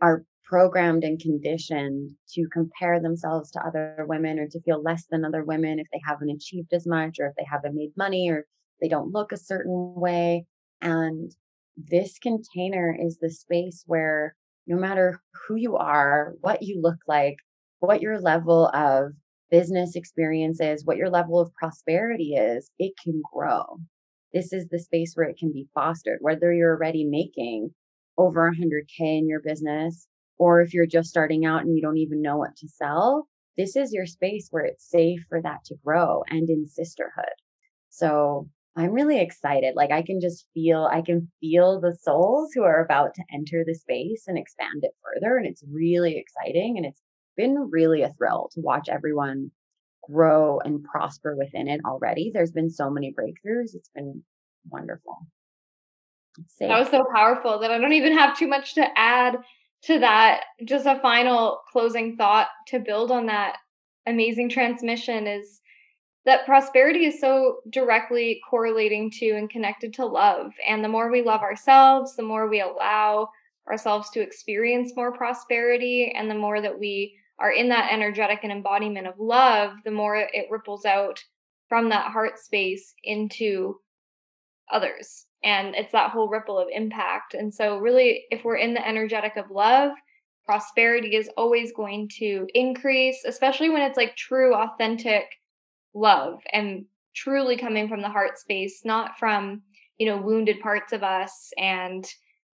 are 0.00 0.24
programmed 0.44 1.04
and 1.04 1.20
conditioned 1.20 2.10
to 2.34 2.46
compare 2.52 3.00
themselves 3.00 3.50
to 3.52 3.66
other 3.66 4.04
women 4.08 4.38
or 4.38 4.46
to 4.48 4.60
feel 4.60 4.82
less 4.82 5.06
than 5.10 5.24
other 5.24 5.44
women 5.44 5.78
if 5.78 5.86
they 5.92 6.00
haven't 6.04 6.30
achieved 6.30 6.72
as 6.72 6.86
much 6.86 7.18
or 7.18 7.26
if 7.26 7.34
they 7.36 7.46
haven't 7.50 7.74
made 7.74 7.92
money 7.96 8.28
or 8.28 8.46
they 8.80 8.88
don't 8.88 9.12
look 9.12 9.32
a 9.32 9.36
certain 9.36 9.94
way. 9.94 10.44
And 10.80 11.34
this 11.76 12.18
container 12.18 12.94
is 13.00 13.18
the 13.18 13.30
space 13.30 13.84
where 13.86 14.34
no 14.66 14.76
matter 14.76 15.22
who 15.46 15.56
you 15.56 15.76
are, 15.76 16.34
what 16.40 16.62
you 16.62 16.80
look 16.80 16.98
like, 17.06 17.36
what 17.80 18.02
your 18.02 18.20
level 18.20 18.68
of 18.68 19.12
business 19.52 19.94
experience 19.94 20.60
is, 20.60 20.84
what 20.84 20.96
your 20.96 21.10
level 21.10 21.38
of 21.38 21.54
prosperity 21.54 22.34
is, 22.34 22.70
it 22.78 22.94
can 23.04 23.22
grow. 23.32 23.78
this 24.32 24.52
is 24.52 24.66
the 24.68 24.78
space 24.78 25.12
where 25.14 25.28
it 25.28 25.36
can 25.38 25.52
be 25.52 25.68
fostered, 25.74 26.18
whether 26.22 26.52
you're 26.52 26.74
already 26.74 27.04
making 27.04 27.70
over 28.18 28.50
100K 28.50 29.18
in 29.18 29.28
your 29.28 29.40
business, 29.40 30.06
or 30.38 30.60
if 30.62 30.72
you're 30.72 30.86
just 30.86 31.10
starting 31.10 31.44
out 31.44 31.62
and 31.62 31.76
you 31.76 31.82
don't 31.82 31.98
even 31.98 32.22
know 32.22 32.38
what 32.38 32.56
to 32.56 32.68
sell, 32.68 33.28
this 33.56 33.76
is 33.76 33.92
your 33.92 34.06
space 34.06 34.48
where 34.50 34.64
it's 34.64 34.88
safe 34.88 35.20
for 35.28 35.40
that 35.42 35.64
to 35.66 35.74
grow 35.84 36.22
and 36.28 36.48
in 36.48 36.66
sisterhood. 36.66 37.36
So 37.90 38.48
I'm 38.74 38.92
really 38.92 39.20
excited. 39.20 39.74
Like 39.76 39.90
I 39.92 40.02
can 40.02 40.18
just 40.20 40.46
feel, 40.54 40.88
I 40.90 41.02
can 41.02 41.30
feel 41.40 41.78
the 41.78 41.94
souls 42.00 42.50
who 42.54 42.62
are 42.62 42.82
about 42.82 43.14
to 43.16 43.24
enter 43.30 43.64
the 43.66 43.74
space 43.74 44.24
and 44.26 44.38
expand 44.38 44.82
it 44.82 44.92
further. 45.04 45.36
And 45.36 45.46
it's 45.46 45.62
really 45.70 46.16
exciting. 46.16 46.78
And 46.78 46.86
it's 46.86 47.02
been 47.36 47.68
really 47.70 48.02
a 48.02 48.12
thrill 48.12 48.50
to 48.54 48.60
watch 48.60 48.88
everyone 48.88 49.50
grow 50.08 50.58
and 50.60 50.84
prosper 50.84 51.36
within 51.36 51.68
it 51.68 51.80
already. 51.84 52.30
There's 52.32 52.50
been 52.50 52.70
so 52.70 52.90
many 52.90 53.12
breakthroughs. 53.12 53.74
It's 53.74 53.90
been 53.94 54.22
wonderful. 54.68 55.26
That 56.60 56.78
was 56.78 56.88
so 56.88 57.04
powerful 57.14 57.58
that 57.58 57.70
I 57.70 57.78
don't 57.78 57.92
even 57.92 58.16
have 58.16 58.38
too 58.38 58.48
much 58.48 58.74
to 58.74 58.86
add 58.96 59.36
to 59.82 59.98
that. 59.98 60.44
Just 60.64 60.86
a 60.86 60.98
final 61.00 61.60
closing 61.70 62.16
thought 62.16 62.48
to 62.68 62.78
build 62.78 63.10
on 63.10 63.26
that 63.26 63.58
amazing 64.06 64.48
transmission 64.48 65.26
is 65.26 65.60
that 66.24 66.46
prosperity 66.46 67.04
is 67.04 67.20
so 67.20 67.56
directly 67.70 68.40
correlating 68.48 69.10
to 69.10 69.30
and 69.30 69.50
connected 69.50 69.92
to 69.94 70.06
love. 70.06 70.52
And 70.66 70.82
the 70.82 70.88
more 70.88 71.10
we 71.10 71.22
love 71.22 71.42
ourselves, 71.42 72.16
the 72.16 72.22
more 72.22 72.48
we 72.48 72.60
allow 72.60 73.28
ourselves 73.68 74.10
to 74.10 74.20
experience 74.20 74.92
more 74.96 75.12
prosperity, 75.12 76.12
and 76.16 76.30
the 76.30 76.34
more 76.34 76.60
that 76.60 76.78
we 76.78 77.16
are 77.42 77.50
in 77.50 77.68
that 77.70 77.92
energetic 77.92 78.38
and 78.44 78.52
embodiment 78.52 79.08
of 79.08 79.18
love, 79.18 79.72
the 79.84 79.90
more 79.90 80.16
it 80.16 80.46
ripples 80.48 80.84
out 80.84 81.22
from 81.68 81.88
that 81.88 82.12
heart 82.12 82.38
space 82.38 82.94
into 83.02 83.80
others. 84.70 85.26
And 85.42 85.74
it's 85.74 85.90
that 85.90 86.12
whole 86.12 86.28
ripple 86.28 86.56
of 86.56 86.68
impact. 86.72 87.34
And 87.34 87.52
so, 87.52 87.78
really, 87.78 88.26
if 88.30 88.44
we're 88.44 88.56
in 88.56 88.74
the 88.74 88.88
energetic 88.88 89.36
of 89.36 89.50
love, 89.50 89.90
prosperity 90.44 91.16
is 91.16 91.28
always 91.36 91.72
going 91.72 92.08
to 92.18 92.46
increase, 92.54 93.24
especially 93.26 93.70
when 93.70 93.82
it's 93.82 93.96
like 93.96 94.14
true, 94.14 94.54
authentic 94.54 95.24
love 95.94 96.38
and 96.52 96.84
truly 97.12 97.56
coming 97.56 97.88
from 97.88 98.02
the 98.02 98.08
heart 98.08 98.38
space, 98.38 98.82
not 98.84 99.18
from, 99.18 99.62
you 99.98 100.06
know, 100.06 100.16
wounded 100.16 100.60
parts 100.60 100.92
of 100.92 101.02
us 101.02 101.50
and, 101.58 102.06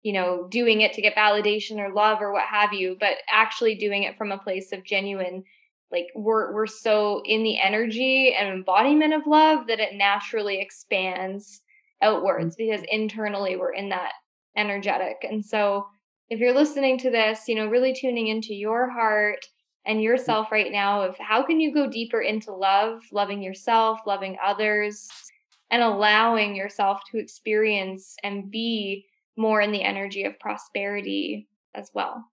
you 0.07 0.13
know, 0.13 0.47
doing 0.49 0.79
it 0.79 0.93
to 0.93 1.01
get 1.01 1.17
validation 1.17 1.79
or 1.79 1.93
love 1.93 2.21
or 2.21 2.31
what 2.31 2.45
have 2.45 2.71
you, 2.71 2.95
but 2.97 3.17
actually 3.29 3.75
doing 3.75 4.03
it 4.03 4.17
from 4.17 4.31
a 4.31 4.37
place 4.37 4.71
of 4.71 4.85
genuine 4.85 5.43
like 5.91 6.07
we're 6.15 6.53
we're 6.53 6.65
so 6.65 7.21
in 7.25 7.43
the 7.43 7.59
energy 7.59 8.33
and 8.33 8.47
embodiment 8.47 9.13
of 9.13 9.27
love 9.27 9.67
that 9.67 9.81
it 9.81 9.95
naturally 9.95 10.61
expands 10.61 11.61
outwards 12.01 12.55
mm. 12.55 12.57
because 12.57 12.85
internally 12.89 13.57
we're 13.57 13.73
in 13.73 13.89
that 13.89 14.13
energetic. 14.55 15.17
And 15.29 15.45
so 15.45 15.87
if 16.29 16.39
you're 16.39 16.55
listening 16.55 16.97
to 16.99 17.09
this, 17.09 17.49
you 17.49 17.55
know, 17.55 17.67
really 17.67 17.93
tuning 17.93 18.27
into 18.27 18.53
your 18.53 18.89
heart 18.89 19.45
and 19.85 20.01
yourself 20.01 20.53
right 20.53 20.71
now 20.71 21.01
of 21.01 21.17
how 21.17 21.45
can 21.45 21.59
you 21.59 21.73
go 21.73 21.89
deeper 21.89 22.21
into 22.21 22.53
love, 22.53 23.01
loving 23.11 23.41
yourself, 23.41 23.99
loving 24.05 24.37
others, 24.41 25.09
and 25.69 25.81
allowing 25.81 26.55
yourself 26.55 27.01
to 27.11 27.19
experience 27.19 28.15
and 28.23 28.49
be 28.49 29.05
more 29.37 29.61
in 29.61 29.71
the 29.71 29.83
energy 29.83 30.23
of 30.23 30.39
prosperity 30.39 31.47
as 31.73 31.89
well. 31.93 32.25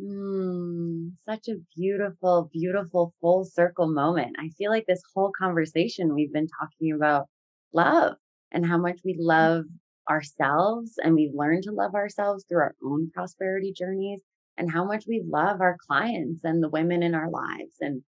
Mm, 0.00 1.12
such 1.24 1.48
a 1.48 1.60
beautiful, 1.76 2.50
beautiful 2.52 3.14
full 3.20 3.44
circle 3.44 3.88
moment. 3.88 4.36
I 4.38 4.48
feel 4.58 4.70
like 4.70 4.86
this 4.86 5.02
whole 5.14 5.30
conversation 5.38 6.14
we've 6.14 6.32
been 6.32 6.48
talking 6.60 6.92
about 6.92 7.26
love 7.72 8.16
and 8.50 8.66
how 8.66 8.78
much 8.78 9.00
we 9.04 9.16
love 9.18 9.64
ourselves 10.10 10.94
and 11.02 11.14
we've 11.14 11.34
learned 11.34 11.62
to 11.64 11.72
love 11.72 11.94
ourselves 11.94 12.44
through 12.48 12.60
our 12.60 12.74
own 12.84 13.10
prosperity 13.14 13.72
journeys 13.76 14.20
and 14.56 14.70
how 14.70 14.84
much 14.84 15.04
we 15.08 15.22
love 15.26 15.60
our 15.60 15.76
clients 15.86 16.42
and 16.44 16.62
the 16.62 16.68
women 16.68 17.02
in 17.02 17.14
our 17.14 17.30
lives 17.30 17.76
and 17.80 18.02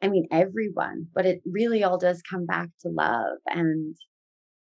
I 0.00 0.08
mean 0.08 0.26
everyone, 0.30 1.06
but 1.14 1.24
it 1.24 1.40
really 1.46 1.82
all 1.82 1.98
does 1.98 2.22
come 2.22 2.46
back 2.46 2.68
to 2.80 2.88
love 2.88 3.38
and 3.46 3.96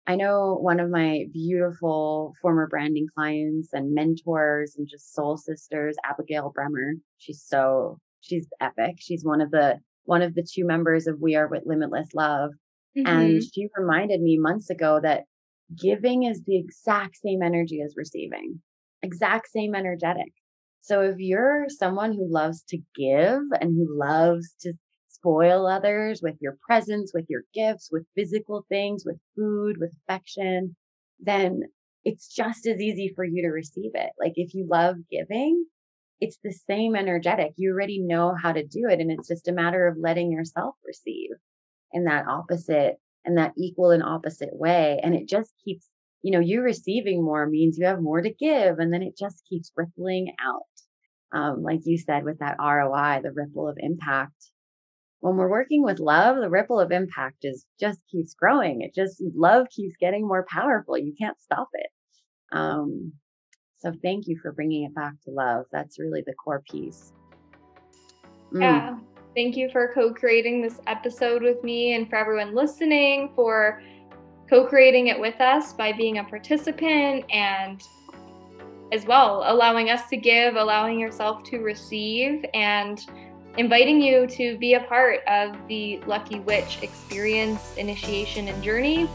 I 0.07 0.17
know 0.17 0.59
one 0.61 0.81
of 0.81 0.91
my 0.91 1.25
beautiful 1.33 2.35
former 2.43 2.67
branding 2.69 3.07
clients 3.15 3.71
and 3.73 3.95
mentors 3.95 4.75
and 4.77 4.87
just 4.89 5.15
soul 5.15 5.37
sisters, 5.39 5.97
Abigail 6.05 6.53
Bremer. 6.55 6.95
She's 7.19 7.43
so, 7.43 7.99
she's 8.21 8.47
epic. 8.61 8.97
She's 8.99 9.25
one 9.25 9.41
of 9.41 9.51
the, 9.51 9.79
one 10.05 10.21
of 10.21 10.35
the 10.35 10.47
two 10.47 10.67
members 10.67 11.07
of 11.07 11.21
We 11.21 11.37
Are 11.37 11.49
with 11.49 11.63
Limitless 11.65 12.09
Love. 12.15 12.51
Mm-hmm. 12.97 13.07
And 13.09 13.43
she 13.43 13.69
reminded 13.77 14.21
me 14.21 14.39
months 14.39 14.69
ago 14.69 15.01
that 15.03 15.25
giving 15.81 16.25
is 16.25 16.43
the 16.47 16.59
exact 16.59 17.17
same 17.17 17.43
energy 17.43 17.81
as 17.85 17.95
receiving, 17.97 18.61
exact 19.03 19.49
same 19.49 19.75
energetic. 19.75 20.33
So 20.83 21.01
if 21.01 21.17
you're 21.19 21.65
someone 21.69 22.13
who 22.13 22.31
loves 22.31 22.63
to 22.69 22.79
give 22.95 23.41
and 23.59 23.75
who 23.75 23.99
loves 23.99 24.55
to 24.61 24.75
spoil 25.25 25.67
others 25.67 26.21
with 26.23 26.37
your 26.41 26.59
presence, 26.67 27.13
with 27.15 27.25
your 27.31 27.43
gifts, 27.55 27.89
with 27.91 28.05
physical 28.15 28.67
things, 28.69 29.05
with 29.07 29.17
food, 29.35 29.79
with 29.79 29.91
affection, 30.03 30.77
then 31.19 31.63
it's 32.05 32.29
just 32.29 32.67
as 32.67 32.79
easy 32.79 33.11
for 33.17 33.25
you 33.25 33.43
to 33.43 33.49
receive 33.49 33.93
it. 33.95 34.11
Like 34.21 34.35
if 34.37 34.53
you 34.53 34.67
love 34.71 34.97
giving, 35.11 35.65
it's 36.21 36.39
the 36.45 36.53
same 36.53 36.95
energetic. 36.95 37.53
You 37.57 37.73
already 37.73 38.01
know 38.01 38.35
how 38.41 38.53
to 38.53 38.67
do 38.67 38.87
it. 38.91 39.01
And 39.01 39.11
it's 39.11 39.27
just 39.27 39.49
a 39.49 39.53
matter 39.53 39.87
of 39.87 39.97
letting 39.99 40.31
yourself 40.31 40.75
receive 40.87 41.31
in 41.93 42.05
that 42.05 42.27
opposite 42.29 42.97
and 43.25 43.39
that 43.39 43.55
equal 43.57 43.93
and 43.93 44.03
opposite 44.03 44.53
way. 44.53 45.01
And 45.03 45.15
it 45.15 45.27
just 45.27 45.55
keeps, 45.65 45.89
you 46.21 46.33
know, 46.33 46.41
you 46.41 46.61
receiving 46.61 47.25
more 47.25 47.47
means 47.47 47.79
you 47.79 47.87
have 47.87 48.03
more 48.03 48.21
to 48.21 48.31
give. 48.31 48.79
And 48.79 48.93
then 48.93 49.03
it 49.03 49.17
just 49.17 49.43
keeps 49.49 49.73
rippling 49.75 50.35
out. 50.39 50.65
Um, 51.33 51.63
like 51.63 51.81
you 51.85 51.97
said, 51.97 52.25
with 52.25 52.41
that 52.41 52.59
ROI, 52.61 53.23
the 53.23 53.33
ripple 53.33 53.69
of 53.69 53.79
impact 53.81 54.51
when 55.25 55.37
we're 55.37 55.49
working 55.49 55.83
with 55.83 56.01
love, 56.01 56.37
the 56.37 56.51
ripple 56.51 56.79
of 56.79 56.93
impact 56.93 57.47
is 57.47 57.65
just 57.81 57.99
keeps 58.13 58.35
growing. 58.35 58.83
It 58.83 58.95
just 58.95 59.23
love 59.35 59.67
keeps 59.71 59.97
getting 59.99 60.29
more 60.29 60.45
powerful. 60.51 60.99
You 60.99 61.15
can't 61.19 61.41
stop 61.41 61.69
it. 61.73 61.87
Um, 62.53 63.11
so 63.79 63.95
thank 64.03 64.27
you 64.29 64.39
for 64.43 64.53
bringing 64.53 64.85
it 64.85 64.95
back 64.95 65.15
to 65.25 65.31
love. 65.31 65.65
That's 65.73 65.99
really 65.99 66.23
the 66.27 66.35
core 66.35 66.63
piece. 66.71 67.15
Mm. 68.53 68.61
Yeah. 68.61 68.99
Thank 69.35 69.57
you 69.57 69.71
for 69.71 69.93
co-creating 69.95 70.61
this 70.61 70.79
episode 70.87 71.41
with 71.43 71.65
me 71.65 71.95
and 71.95 72.07
for 72.11 72.17
everyone 72.17 72.55
listening 72.55 73.33
for 73.35 73.83
co-creating 74.51 75.07
it 75.07 75.19
with 75.19 75.41
us 75.41 75.73
by 75.73 75.95
being 75.95 76.19
a 76.19 76.25
participant 76.25 77.25
and 77.31 77.83
as 78.93 79.07
well 79.07 79.43
allowing 79.47 79.89
us 79.89 80.07
to 80.11 80.19
give, 80.19 80.57
allowing 80.57 81.01
yourself 81.01 81.45
to 81.45 81.61
receive 81.61 82.45
and 82.53 83.07
inviting 83.57 84.01
you 84.01 84.27
to 84.27 84.57
be 84.59 84.75
a 84.75 84.81
part 84.81 85.21
of 85.27 85.57
the 85.69 86.01
Lucky 86.07 86.41
Witch 86.41 86.79
experience, 86.83 87.77
initiation, 87.77 88.49
and 88.49 88.63
journey 88.63 89.09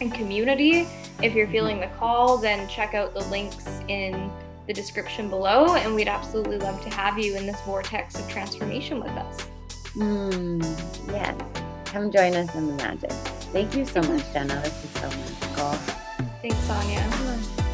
and 0.00 0.12
community. 0.12 0.86
If 1.22 1.34
you're 1.34 1.48
feeling 1.48 1.80
the 1.80 1.88
call, 1.98 2.38
then 2.38 2.68
check 2.68 2.94
out 2.94 3.14
the 3.14 3.24
links 3.28 3.66
in 3.88 4.30
the 4.66 4.72
description 4.72 5.28
below, 5.28 5.76
and 5.76 5.94
we'd 5.94 6.08
absolutely 6.08 6.58
love 6.58 6.82
to 6.82 6.90
have 6.90 7.18
you 7.18 7.36
in 7.36 7.46
this 7.46 7.60
vortex 7.62 8.18
of 8.18 8.28
transformation 8.28 9.00
with 9.00 9.12
us. 9.12 9.48
Mm, 9.94 10.62
yes. 11.08 11.40
Come 11.86 12.10
join 12.10 12.34
us 12.34 12.54
in 12.54 12.66
the 12.66 12.74
magic. 12.74 13.10
Thank 13.52 13.74
you 13.74 13.86
so 13.86 14.02
much, 14.02 14.24
Jenna. 14.32 14.60
This 14.62 14.84
is 14.84 14.90
so 14.90 15.08
magical. 15.08 15.72
Thanks, 16.42 16.56
Sanja. 16.66 17.65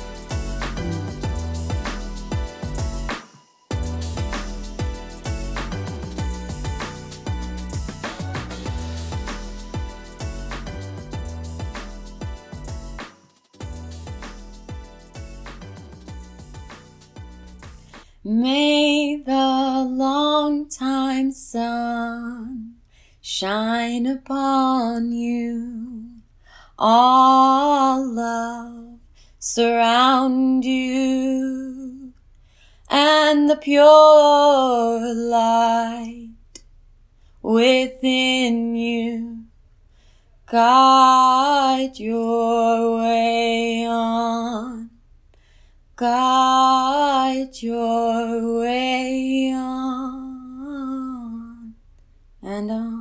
May 18.42 19.22
the 19.24 19.86
long 19.88 20.68
time 20.68 21.30
sun 21.30 22.74
shine 23.20 24.04
upon 24.04 25.12
you. 25.12 26.08
All 26.76 28.04
love 28.04 28.98
surround 29.38 30.64
you 30.64 32.14
and 32.90 33.48
the 33.48 33.54
pure 33.54 35.14
light 35.14 36.30
within 37.42 38.74
you 38.74 39.44
guide 40.46 41.92
your 41.96 42.96
way 42.96 43.86
on 43.86 44.81
guide 46.02 47.62
your 47.62 48.58
way 48.58 49.52
on 49.54 50.94
and 52.42 52.70
on. 52.72 52.91